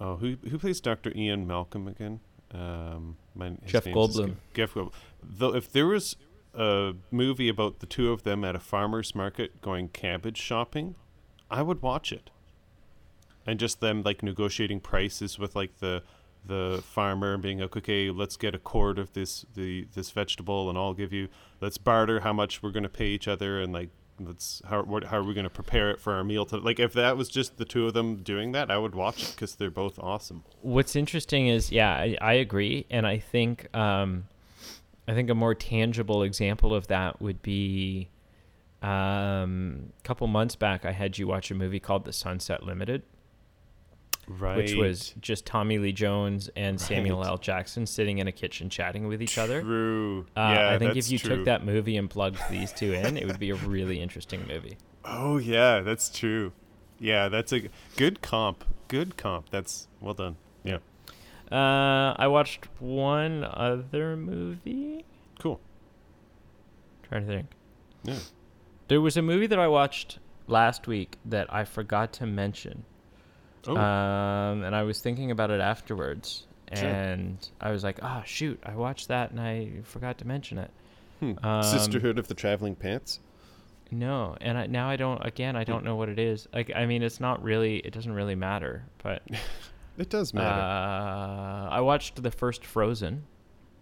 oh 0.00 0.16
who 0.16 0.36
who 0.50 0.58
plays 0.58 0.80
Dr. 0.80 1.12
Ian 1.14 1.46
Malcolm 1.46 1.86
again? 1.86 2.20
Um 2.54 3.16
my 3.34 3.52
Jeff 3.66 3.84
Goldblum. 3.84 4.36
Jeff 4.54 4.74
Goldblum. 4.74 4.92
Though 5.22 5.54
if 5.54 5.70
there 5.70 5.86
was 5.86 6.16
a 6.54 6.94
movie 7.10 7.48
about 7.48 7.80
the 7.80 7.86
two 7.86 8.12
of 8.12 8.22
them 8.22 8.44
at 8.44 8.54
a 8.54 8.60
farmer's 8.60 9.14
market 9.14 9.60
going 9.60 9.88
cabbage 9.88 10.38
shopping, 10.38 10.94
I 11.50 11.62
would 11.62 11.82
watch 11.82 12.12
it. 12.12 12.30
And 13.46 13.58
just 13.58 13.80
them 13.80 14.02
like 14.02 14.22
negotiating 14.22 14.80
prices 14.80 15.38
with 15.38 15.54
like 15.56 15.78
the 15.78 16.02
the 16.46 16.82
farmer 16.84 17.32
and 17.32 17.42
being 17.42 17.60
like, 17.60 17.74
okay, 17.76 18.10
let's 18.10 18.36
get 18.36 18.54
a 18.54 18.58
quart 18.58 18.98
of 18.98 19.12
this 19.14 19.44
the 19.54 19.86
this 19.94 20.10
vegetable 20.10 20.68
and 20.68 20.78
I'll 20.78 20.94
give 20.94 21.12
you 21.12 21.28
let's 21.60 21.78
barter 21.78 22.20
how 22.20 22.32
much 22.32 22.62
we're 22.62 22.70
gonna 22.70 22.88
pay 22.88 23.08
each 23.08 23.26
other 23.26 23.60
and 23.60 23.72
like 23.72 23.90
let's 24.20 24.62
how 24.68 24.82
what 24.82 25.04
how 25.04 25.18
are 25.18 25.24
we 25.24 25.34
going 25.34 25.44
to 25.44 25.50
prepare 25.50 25.90
it 25.90 26.00
for 26.00 26.12
our 26.14 26.22
meal 26.22 26.46
to 26.46 26.56
like 26.56 26.78
if 26.78 26.92
that 26.92 27.16
was 27.16 27.28
just 27.28 27.56
the 27.56 27.64
two 27.64 27.86
of 27.86 27.94
them 27.94 28.16
doing 28.16 28.52
that 28.52 28.70
i 28.70 28.78
would 28.78 28.94
watch 28.94 29.24
it 29.24 29.34
because 29.34 29.56
they're 29.56 29.70
both 29.70 29.98
awesome. 29.98 30.44
What's 30.62 30.96
interesting 30.96 31.48
is, 31.48 31.70
yeah, 31.72 31.92
I, 31.92 32.16
I 32.20 32.32
agree, 32.34 32.86
and 32.90 33.06
I 33.06 33.18
think, 33.18 33.74
um, 33.76 34.24
I 35.06 35.14
think 35.14 35.30
a 35.30 35.34
more 35.34 35.54
tangible 35.54 36.22
example 36.22 36.74
of 36.74 36.86
that 36.88 37.20
would 37.20 37.42
be, 37.42 38.08
um, 38.82 39.92
a 39.98 40.02
couple 40.02 40.26
months 40.26 40.56
back, 40.56 40.84
I 40.84 40.92
had 40.92 41.18
you 41.18 41.26
watch 41.26 41.50
a 41.50 41.54
movie 41.54 41.80
called 41.80 42.04
The 42.04 42.12
Sunset 42.12 42.62
Limited, 42.62 43.02
right 44.28 44.56
which 44.56 44.74
was 44.74 45.14
just 45.20 45.44
Tommy 45.46 45.78
Lee 45.78 45.92
Jones 45.92 46.48
and 46.56 46.80
Samuel 46.80 47.24
L. 47.24 47.36
Jackson 47.38 47.86
sitting 47.86 48.18
in 48.18 48.26
a 48.28 48.32
kitchen 48.32 48.70
chatting 48.70 49.06
with 49.06 49.20
each 49.22 49.36
other. 49.38 49.60
true 49.62 50.26
Uh, 50.36 50.54
yeah 50.56 50.70
I 50.70 50.78
think 50.78 50.96
if 50.96 51.10
you 51.10 51.18
true. 51.18 51.36
took 51.36 51.44
that 51.46 51.64
movie 51.64 51.96
and 51.96 52.08
plugged 52.08 52.38
these 52.50 52.72
two 52.72 52.92
in, 52.92 53.16
it 53.16 53.26
would 53.26 53.38
be 53.38 53.50
a 53.50 53.54
really 53.56 54.00
interesting 54.00 54.46
movie. 54.46 54.76
oh 55.04 55.38
yeah 55.38 55.80
that's 55.80 56.08
true 56.10 56.52
yeah 56.98 57.28
that's 57.28 57.52
a 57.52 57.68
good 57.96 58.22
comp 58.22 58.64
good 58.88 59.16
comp 59.16 59.50
that's 59.50 59.88
well 60.00 60.14
done 60.14 60.36
yeah 60.62 60.78
Uh, 61.52 62.14
I 62.18 62.26
watched 62.28 62.68
one 62.80 63.44
other 63.44 64.16
movie. 64.16 65.04
cool 65.38 65.60
trying 67.02 67.26
to 67.26 67.32
think. 67.32 67.46
yeah 68.04 68.18
There 68.88 69.00
was 69.00 69.16
a 69.16 69.22
movie 69.22 69.46
that 69.46 69.58
I 69.58 69.68
watched 69.68 70.18
last 70.46 70.86
week 70.86 71.16
that 71.24 71.52
I 71.52 71.64
forgot 71.64 72.12
to 72.14 72.26
mention. 72.26 72.84
Oh 73.66 73.76
Um, 73.76 74.62
and 74.62 74.74
I 74.74 74.82
was 74.82 75.00
thinking 75.00 75.30
about 75.30 75.50
it 75.50 75.60
afterwards. 75.60 76.46
Sure. 76.74 76.88
And 76.88 77.36
I 77.60 77.70
was 77.70 77.84
like, 77.84 77.98
oh, 78.02 78.22
shoot, 78.24 78.58
I 78.64 78.74
watched 78.74 79.08
that 79.08 79.30
and 79.30 79.40
I 79.40 79.70
forgot 79.84 80.18
to 80.18 80.26
mention 80.26 80.58
it. 80.58 80.70
hmm. 81.20 81.32
um, 81.44 81.62
sisterhood 81.62 82.18
of 82.18 82.26
the 82.28 82.34
traveling 82.34 82.74
pants 82.74 83.20
No. 83.90 84.36
And 84.40 84.58
I, 84.58 84.66
now 84.66 84.88
I 84.88 84.96
don't, 84.96 85.24
again, 85.24 85.56
I 85.56 85.64
don't 85.64 85.84
know 85.84 85.94
what 85.96 86.08
it 86.08 86.18
is. 86.18 86.48
Like, 86.52 86.72
I 86.74 86.86
mean, 86.86 87.02
it's 87.02 87.20
not 87.20 87.42
really, 87.44 87.76
it 87.76 87.92
doesn't 87.92 88.12
really 88.12 88.34
matter. 88.34 88.84
But 89.02 89.22
it 89.98 90.08
does 90.10 90.34
uh, 90.34 90.38
matter 90.38 91.68
I 91.70 91.80
watched 91.80 92.22
the 92.22 92.30
first 92.30 92.64
Frozen 92.64 93.24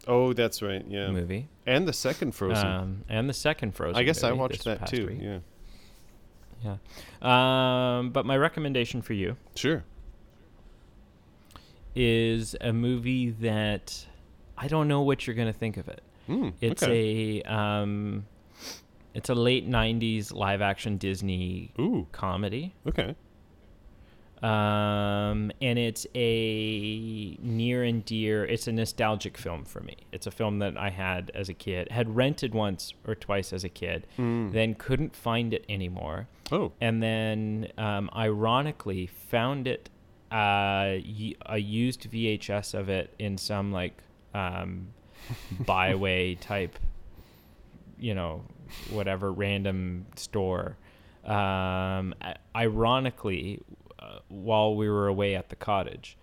oh 0.09 0.33
that's 0.33 0.63
right 0.63 0.85
yeah 0.89 1.09
movie. 1.11 1.49
and 1.67 1.87
the 1.87 1.93
second 1.93 2.33
frozen 2.33 2.67
Um, 2.67 3.05
and 3.09 3.29
the 3.29 3.35
second 3.35 3.73
Frozen 3.75 3.97
i 3.97 4.03
guess 4.03 4.25
i 4.25 4.33
watched 4.33 4.65
that 4.65 4.87
too 4.87 5.07
week. 5.07 5.19
yeah 5.21 5.39
Yeah. 6.65 6.77
Um, 7.21 8.11
but 8.11 8.25
my 8.27 8.37
recommendation 8.37 9.03
for 9.03 9.13
you 9.15 9.37
sure 9.57 9.85
is 11.95 12.57
a 12.61 12.73
movie 12.73 13.31
that 13.31 14.07
I 14.57 14.69
don't 14.69 14.89
know 14.89 15.03
what 15.03 15.27
you're 15.27 15.37
gonna 15.37 15.53
think 15.53 15.77
of 15.77 15.89
it. 15.89 16.03
Mm, 16.29 16.55
It's 16.61 16.83
okay. 16.83 17.43
a 17.45 17.53
um, 17.53 18.27
it's 19.15 19.29
a 19.29 19.35
late 19.35 19.69
'90s 19.69 20.33
live 20.33 20.63
action 20.63 20.97
Disney 20.97 21.73
ooh 21.79 22.07
comedy, 22.13 22.75
okay 22.87 23.15
um, 24.43 25.53
and 25.61 25.79
it's 25.79 26.07
a 26.15 27.37
near 27.41 27.85
and 27.85 28.05
dear. 28.05 28.45
It's 28.45 28.67
a 28.67 28.73
nostalgic 28.73 29.39
film 29.39 29.65
for 29.65 29.81
me. 29.81 29.97
It's 30.13 30.27
a 30.27 30.31
film 30.31 30.59
that 30.59 30.77
I 30.77 30.91
had 30.91 31.31
as 31.35 31.49
a 31.49 31.55
kid, 31.55 31.91
had 31.91 32.15
rented 32.17 32.55
once 32.55 32.93
or 33.07 33.15
twice 33.15 33.53
as 33.53 33.63
a 33.65 33.69
kid, 33.69 34.07
Mm. 34.19 34.53
then 34.53 34.75
couldn't 34.75 35.15
find 35.15 35.55
it 35.55 35.65
anymore. 35.69 36.29
oh 36.51 36.73
and 36.81 37.03
then 37.03 37.69
um, 37.79 38.11
ironically 38.15 39.07
found 39.07 39.67
it 39.67 39.89
uh, 40.31 40.97
a 41.47 41.59
used 41.59 42.11
VHS 42.11 42.75
of 42.75 42.89
it 42.89 43.15
in 43.19 43.39
some 43.39 43.71
like 43.73 44.03
um, 44.35 44.89
byway 45.67 46.35
type, 46.35 46.79
you 47.99 48.15
know, 48.15 48.43
whatever 48.91 49.31
random 49.33 50.07
store. 50.17 50.77
Um, 51.25 52.15
ironically, 52.57 53.61
uh, 54.03 54.19
while 54.29 54.75
we 54.75 54.89
were 54.89 55.07
away 55.07 55.35
at 55.35 55.49
the 55.49 55.57
cottage, 55.57 56.17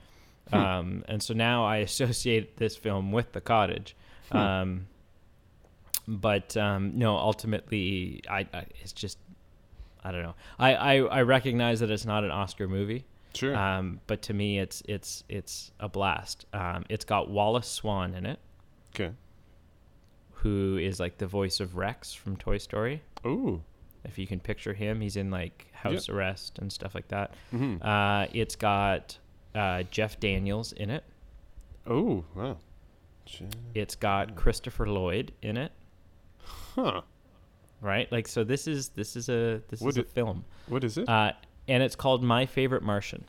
um, 0.52 1.04
and 1.08 1.22
so 1.22 1.34
now 1.34 1.66
I 1.66 1.78
associate 1.90 2.58
this 2.58 2.76
film 2.76 3.12
with 3.12 3.32
the 3.32 3.42
cottage. 3.42 3.96
Um, 4.32 4.88
but 6.08 6.58
um, 6.58 6.98
no, 6.98 7.16
ultimately, 7.16 8.22
I, 8.30 8.48
I 8.54 8.66
it's 8.82 8.94
just 8.94 9.18
I 10.04 10.12
don't 10.12 10.24
know. 10.24 10.36
I, 10.58 10.76
I, 10.76 10.96
I 10.98 11.22
recognize 11.22 11.80
that 11.80 11.92
it's 11.92 12.06
not 12.06 12.24
an 12.24 12.32
Oscar 12.32 12.68
movie, 12.68 13.06
sure 13.34 13.56
um, 13.56 14.02
but 14.08 14.22
to 14.24 14.34
me, 14.34 14.60
it's 14.60 14.84
it's 14.88 15.24
it's 15.30 15.72
a 15.80 15.88
blast. 15.88 16.46
Um, 16.54 16.86
it's 16.90 17.06
got 17.06 17.30
Wallace 17.30 17.80
Shawn 17.82 18.14
in 18.14 18.26
it, 18.26 18.40
okay 18.96 19.14
who 20.42 20.78
is 20.78 21.00
like 21.00 21.18
the 21.18 21.28
voice 21.28 21.60
of 21.60 21.76
Rex 21.76 22.14
from 22.14 22.38
Toy 22.38 22.58
Story. 22.58 23.02
ooh 23.26 23.62
If 24.10 24.18
you 24.18 24.28
can 24.28 24.40
picture 24.40 24.74
him, 24.74 25.00
he's 25.02 25.16
in 25.16 25.30
like 25.32 25.68
house 25.72 26.10
arrest 26.10 26.58
and 26.60 26.72
stuff 26.74 26.94
like 26.96 27.08
that. 27.10 27.34
hmm 27.52 27.78
Uh, 27.82 28.26
it's 28.34 28.56
got 28.56 29.18
uh, 29.56 29.84
Jeff 29.92 30.20
Daniels 30.20 30.72
in 30.74 30.90
it. 30.90 31.04
oh 31.88 32.24
wow 32.36 32.58
It's 33.76 33.96
got 33.96 34.36
Christopher 34.36 34.88
Lloyd 34.88 35.32
in 35.42 35.58
it. 35.58 35.72
huh 36.76 37.02
Right, 37.82 38.12
like 38.12 38.28
so. 38.28 38.44
This 38.44 38.68
is 38.68 38.90
this 38.90 39.16
is 39.16 39.30
a 39.30 39.62
this 39.70 39.80
What 39.80 39.92
is 39.92 39.98
a 40.00 40.04
film. 40.04 40.44
what 40.68 40.84
is 40.84 40.98
it 40.98 41.08
uh, 41.08 41.32
and 41.68 41.82
it's 41.84 41.96
called 41.96 42.22
My 42.24 42.46
Favorite 42.46 42.84
Martian. 42.84 43.24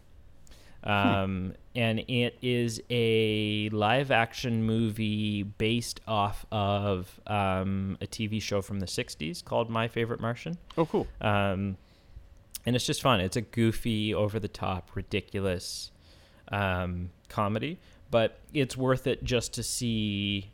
Um, 0.83 1.55
and 1.75 2.01
it 2.09 2.39
is 2.41 2.83
a 2.91 3.69
live 3.71 4.11
action 4.11 4.65
movie 4.65 5.43
based 5.43 6.01
off 6.09 6.47
of 6.51 7.21
um, 7.27 7.99
a 8.01 8.07
TV 8.07 8.41
show 8.41 8.63
from 8.63 8.81
the 8.81 8.87
60s 8.87 9.45
called 9.45 9.69
My 9.71 9.89
Favorite 9.89 10.21
Martian. 10.21 10.57
oh 10.79 10.87
cool 10.87 11.07
Um, 11.21 11.77
and 12.67 12.77
it's 12.77 12.87
just 12.87 13.03
fun. 13.03 13.21
It's 13.21 13.37
a 13.37 13.41
goofy, 13.41 14.15
over 14.15 14.39
the 14.39 14.49
top, 14.49 14.91
ridiculous 14.95 15.91
um, 16.53 17.11
comedy, 17.29 17.79
but 18.11 18.39
it's 18.53 18.77
worth 18.77 19.07
it 19.07 19.25
just 19.25 19.55
to 19.55 19.63
see. 19.63 20.51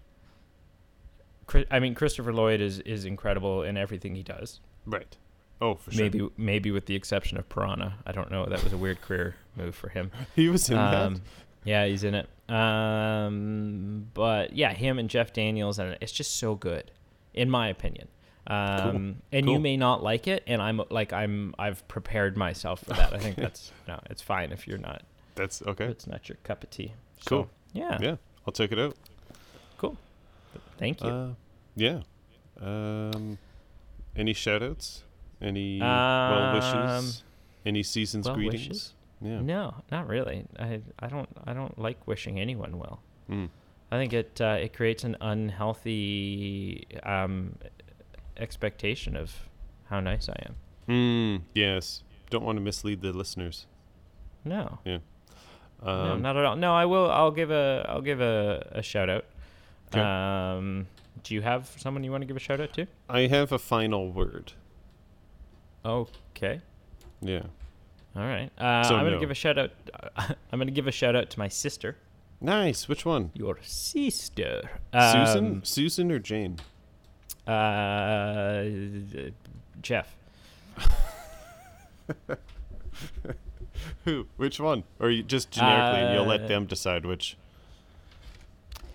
I 1.71 1.79
mean, 1.79 1.95
Christopher 1.95 2.33
Lloyd 2.33 2.61
is, 2.61 2.81
is 2.81 3.05
incredible 3.05 3.63
in 3.63 3.77
everything 3.77 4.15
he 4.17 4.23
does. 4.23 4.61
right 4.85 5.17
oh 5.61 5.75
for 5.75 5.91
sure 5.93 6.05
Maybe 6.05 6.29
maybe 6.37 6.71
with 6.71 6.87
the 6.87 6.95
exception 6.95 7.39
of 7.39 7.49
Piranha. 7.49 7.95
I 8.07 8.13
don't 8.13 8.31
know. 8.31 8.47
That 8.47 8.63
was 8.65 8.73
a 8.73 8.77
weird 8.77 9.01
career 9.01 9.37
move 9.57 9.75
for 9.75 9.89
him. 9.89 10.11
he 10.37 10.49
was 10.49 10.69
in 10.71 10.79
Um, 10.79 11.23
yeah, 11.65 11.87
he's 11.87 12.05
in 12.05 12.15
it. 12.15 12.29
Um, 12.49 14.09
but 14.15 14.53
yeah, 14.55 14.73
him 14.73 14.99
and 14.99 15.09
Jeff 15.11 15.33
Daniels 15.33 15.79
and 15.79 15.97
it's 16.01 16.13
just 16.13 16.37
so 16.37 16.55
good, 16.55 16.91
in 17.35 17.51
my 17.51 17.69
opinion. 17.69 18.09
Um, 18.49 19.17
and 19.33 19.49
you 19.51 19.59
may 19.59 19.77
not 19.77 20.05
like 20.05 20.29
it, 20.29 20.45
and 20.47 20.63
I'm 20.63 20.81
like 20.91 21.13
I'm 21.13 21.53
I've 21.59 21.87
prepared 21.89 22.37
myself 22.37 22.81
for 22.85 22.95
that. 22.95 23.13
I 23.13 23.19
think 23.19 23.35
that's 23.35 23.73
no, 23.89 23.99
it's 24.09 24.23
fine 24.23 24.53
if 24.53 24.69
you're 24.69 24.79
not. 24.79 25.03
that's 25.35 25.63
okay 25.63 25.87
It's 25.87 26.07
not 26.07 26.29
your 26.29 26.39
cup 26.45 26.63
of 26.63 26.71
tea. 26.71 26.93
So, 27.23 27.29
Cool. 27.29 27.51
Yeah. 27.73 27.99
yeah 28.01 28.17
i'll 28.47 28.53
check 28.53 28.71
it 28.73 28.79
out 28.79 28.95
Cool. 29.79 29.97
Thank 30.79 31.03
you. 31.03 31.09
Uh, 31.09 31.29
yeah. 31.75 32.01
Um, 32.61 33.37
any 34.15 34.33
shout 34.33 34.63
outs? 34.63 35.03
Any 35.41 35.81
well 35.81 36.55
wishes? 36.55 37.23
Any 37.65 37.83
seasons 37.83 38.27
well 38.27 38.37
greetings? 38.37 38.69
wishes? 38.69 38.95
Yeah. 39.21 39.41
No, 39.41 39.75
not 39.91 40.09
really. 40.09 40.45
I 40.59 40.81
I 40.99 41.09
don't 41.09 41.29
I 41.47 41.53
don't 41.53 41.79
like 41.79 42.07
wishing 42.07 42.39
anyone 42.41 42.79
well. 42.79 43.01
Mm. 43.31 43.49
I 43.91 43.97
think 43.99 44.13
it 44.13 44.41
uh, 44.41 44.59
it 44.61 44.73
creates 44.75 45.05
an 45.05 45.17
unhealthy 45.21 46.87
um, 47.03 47.57
expectation 48.37 49.17
of 49.17 49.49
how 49.89 50.01
nice 50.01 50.29
I 50.29 50.37
am. 50.47 50.55
Mm, 50.89 51.43
yes. 51.55 52.03
Don't 52.31 52.45
want 52.45 52.57
to 52.57 52.63
mislead 52.63 53.01
the 53.03 53.13
listeners. 53.13 53.67
No, 54.45 54.79
Um, 54.85 55.01
no, 55.83 56.17
not 56.17 56.37
at 56.37 56.45
all. 56.45 56.57
No, 56.57 56.75
I 56.75 56.85
will. 56.87 57.11
I'll 57.11 57.31
give 57.33 57.51
a 57.51 57.85
I'll 57.89 58.01
give 58.03 58.21
a, 58.21 58.67
a 58.73 58.83
shout 58.83 59.09
out. 59.11 59.25
'Kay. 59.93 60.01
Um, 60.01 60.87
do 61.23 61.35
you 61.35 61.43
have 61.43 61.73
someone 61.77 62.05
you 62.05 62.11
want 62.11 62.23
to 62.23 62.27
give 62.27 62.37
a 62.37 62.41
shout 62.41 62.61
out 62.61 62.73
to? 62.75 62.87
I 63.09 63.23
have 63.29 63.51
a 63.53 63.59
final 63.59 64.11
word. 64.13 64.53
Okay. 65.87 66.61
Yeah. 67.21 67.43
All 68.17 68.23
right. 68.23 68.51
Uh, 68.59 68.83
So 68.85 68.95
I'm 68.97 69.05
gonna 69.05 69.13
no. 69.13 69.21
give 69.21 69.31
a 69.31 69.35
shout 69.35 69.57
out. 69.59 69.71
I'm 70.17 70.59
gonna 70.59 70.71
give 70.71 70.87
a 70.87 70.93
shout 70.93 71.15
out 71.15 71.31
to 71.31 71.39
my 71.39 71.49
sister. 71.49 71.97
Nice. 72.41 72.89
Which 72.89 73.05
one? 73.07 73.31
Your 73.35 73.59
sister, 73.63 74.69
Susan? 74.93 75.47
Um, 75.47 75.65
Susan 75.65 76.11
or 76.13 76.19
Jane? 76.19 76.59
Uh, 77.47 78.65
Jeff. 79.81 80.15
Who? 84.05 84.27
Which 84.37 84.59
one? 84.61 84.85
Or 85.01 85.11
you 85.11 85.23
just 85.23 85.51
generically, 85.51 86.01
and 86.01 86.15
you'll 86.15 86.27
let 86.27 86.43
Uh, 86.43 86.47
them 86.49 86.67
decide 86.67 87.05
which. 87.07 87.37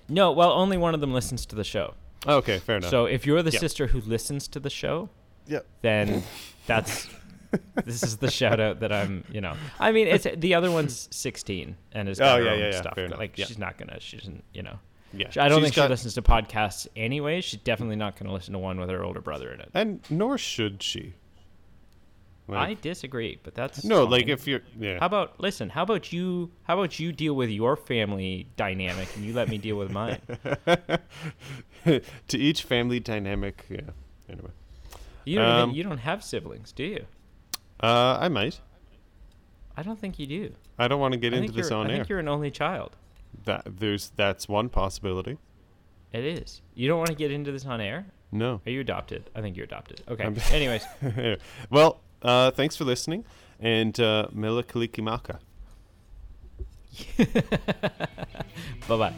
No, 0.09 0.31
well, 0.31 0.51
only 0.51 0.77
one 0.77 0.93
of 0.93 1.01
them 1.01 1.13
listens 1.13 1.45
to 1.47 1.55
the 1.55 1.63
show. 1.63 1.93
Okay, 2.27 2.59
fair 2.59 2.77
enough. 2.77 2.89
So 2.89 3.05
if 3.05 3.25
you're 3.25 3.41
the 3.43 3.51
Yeah. 3.51 3.59
sister 3.59 3.87
who 3.87 4.01
listens 4.01 4.47
to 4.49 4.59
the 4.59 4.69
show, 4.69 5.09
Yep. 5.47 5.65
then 5.81 6.23
that's 6.67 7.07
this 7.85 8.03
is 8.03 8.17
the 8.17 8.29
shout 8.31 8.59
out 8.59 8.79
that 8.79 8.91
I'm, 8.93 9.23
you 9.31 9.41
know. 9.41 9.55
I 9.79 9.91
mean, 9.91 10.07
it's 10.07 10.27
the 10.37 10.53
other 10.55 10.71
one's 10.71 11.07
16 11.11 11.75
and 11.91 12.07
has 12.07 12.19
got 12.19 12.35
Oh, 12.39 12.41
her 12.41 12.45
yeah, 12.45 12.51
own 12.51 12.59
yeah, 12.59 12.65
yeah, 12.71 12.77
stuff. 12.81 12.95
fair 12.95 13.05
but, 13.05 13.07
enough, 13.07 13.19
like 13.19 13.37
yeah. 13.37 13.45
she's 13.45 13.57
not 13.59 13.77
gonna, 13.77 13.99
she 13.99 14.17
doesn't, 14.17 14.43
you 14.53 14.63
know. 14.63 14.79
yeah. 15.13 15.27
I 15.37 15.49
don't 15.49 15.59
She's 15.59 15.63
think 15.65 15.75
got- 15.75 15.85
she 15.87 15.89
listens 15.89 16.13
to 16.13 16.21
podcasts 16.21 16.87
anyway. 16.95 17.41
She's 17.41 17.59
definitely 17.59 17.97
not 17.97 18.17
gonna 18.17 18.33
listen 18.33 18.53
to 18.53 18.59
one 18.59 18.79
with 18.79 18.89
her 18.89 19.03
older 19.03 19.19
brother 19.21 19.51
in 19.51 19.59
it. 19.59 19.69
And 19.73 19.99
nor 20.09 20.37
should 20.37 20.81
she. 20.81 21.15
I 22.53 22.73
disagree, 22.81 23.39
but 23.43 23.55
that's 23.55 23.85
no, 23.85 24.03
like 24.03 24.27
if 24.27 24.45
you're 24.45 24.59
yeah. 24.77 24.99
How 24.99 25.05
about 25.05 25.39
listen? 25.39 25.69
How 25.69 25.83
about 25.83 26.11
you? 26.11 26.51
How 26.63 26.77
about 26.77 26.99
you 26.99 27.13
deal 27.13 27.33
with 27.33 27.49
your 27.49 27.77
family 27.77 28.47
dynamic, 28.57 29.07
and 29.15 29.23
you 29.23 29.31
let 29.33 29.47
me 29.47 29.57
deal 29.57 29.77
with 29.77 29.89
mine? 29.89 30.19
to 31.85 32.37
each 32.37 32.63
family 32.63 32.99
dynamic, 32.99 33.65
yeah. 33.69 33.79
Anyway, 34.29 34.49
You 35.25 35.37
don't 35.39 35.45
Um, 35.47 35.61
even, 35.69 35.75
you 35.75 35.83
don't 35.83 35.97
have 35.99 36.23
siblings, 36.23 36.71
do 36.71 36.83
you? 36.83 37.05
uh, 37.81 38.17
I 38.19 38.27
might. 38.29 38.59
I 39.77 39.83
don't 39.83 39.99
think 39.99 40.19
you 40.19 40.27
do. 40.27 40.53
I 40.77 40.87
don't 40.87 40.99
want 40.99 41.13
to 41.13 41.19
get 41.19 41.33
I 41.33 41.37
into 41.37 41.51
this 41.53 41.71
on 41.71 41.85
I 41.87 41.89
air. 41.89 41.95
I 41.95 41.97
think 41.99 42.09
you're 42.09 42.19
an 42.19 42.27
only 42.27 42.51
child. 42.51 42.95
That 43.45 43.63
there's 43.79 44.11
that's 44.15 44.47
one 44.49 44.69
possibility. 44.69 45.37
It 46.11 46.25
is. 46.25 46.61
You 46.75 46.87
don't 46.89 46.97
want 46.97 47.09
to 47.09 47.15
get 47.15 47.31
into 47.31 47.51
this 47.51 47.65
on 47.65 47.79
air? 47.79 48.05
No. 48.31 48.59
Are 48.65 48.69
you 48.69 48.81
adopted? 48.81 49.29
I 49.33 49.41
think 49.41 49.55
you're 49.55 49.63
adopted. 49.65 50.01
Okay. 50.09 50.23
I'm- 50.23 50.35
Anyways, 50.51 50.83
well, 51.69 52.01
uh, 52.21 52.51
thanks 52.51 52.75
for 52.75 52.83
listening, 52.83 53.23
and 53.59 53.97
uh, 53.99 54.27
Mele 54.33 54.63
Kalikimaka. 54.63 55.39
bye 58.87 58.97
bye. 58.97 59.13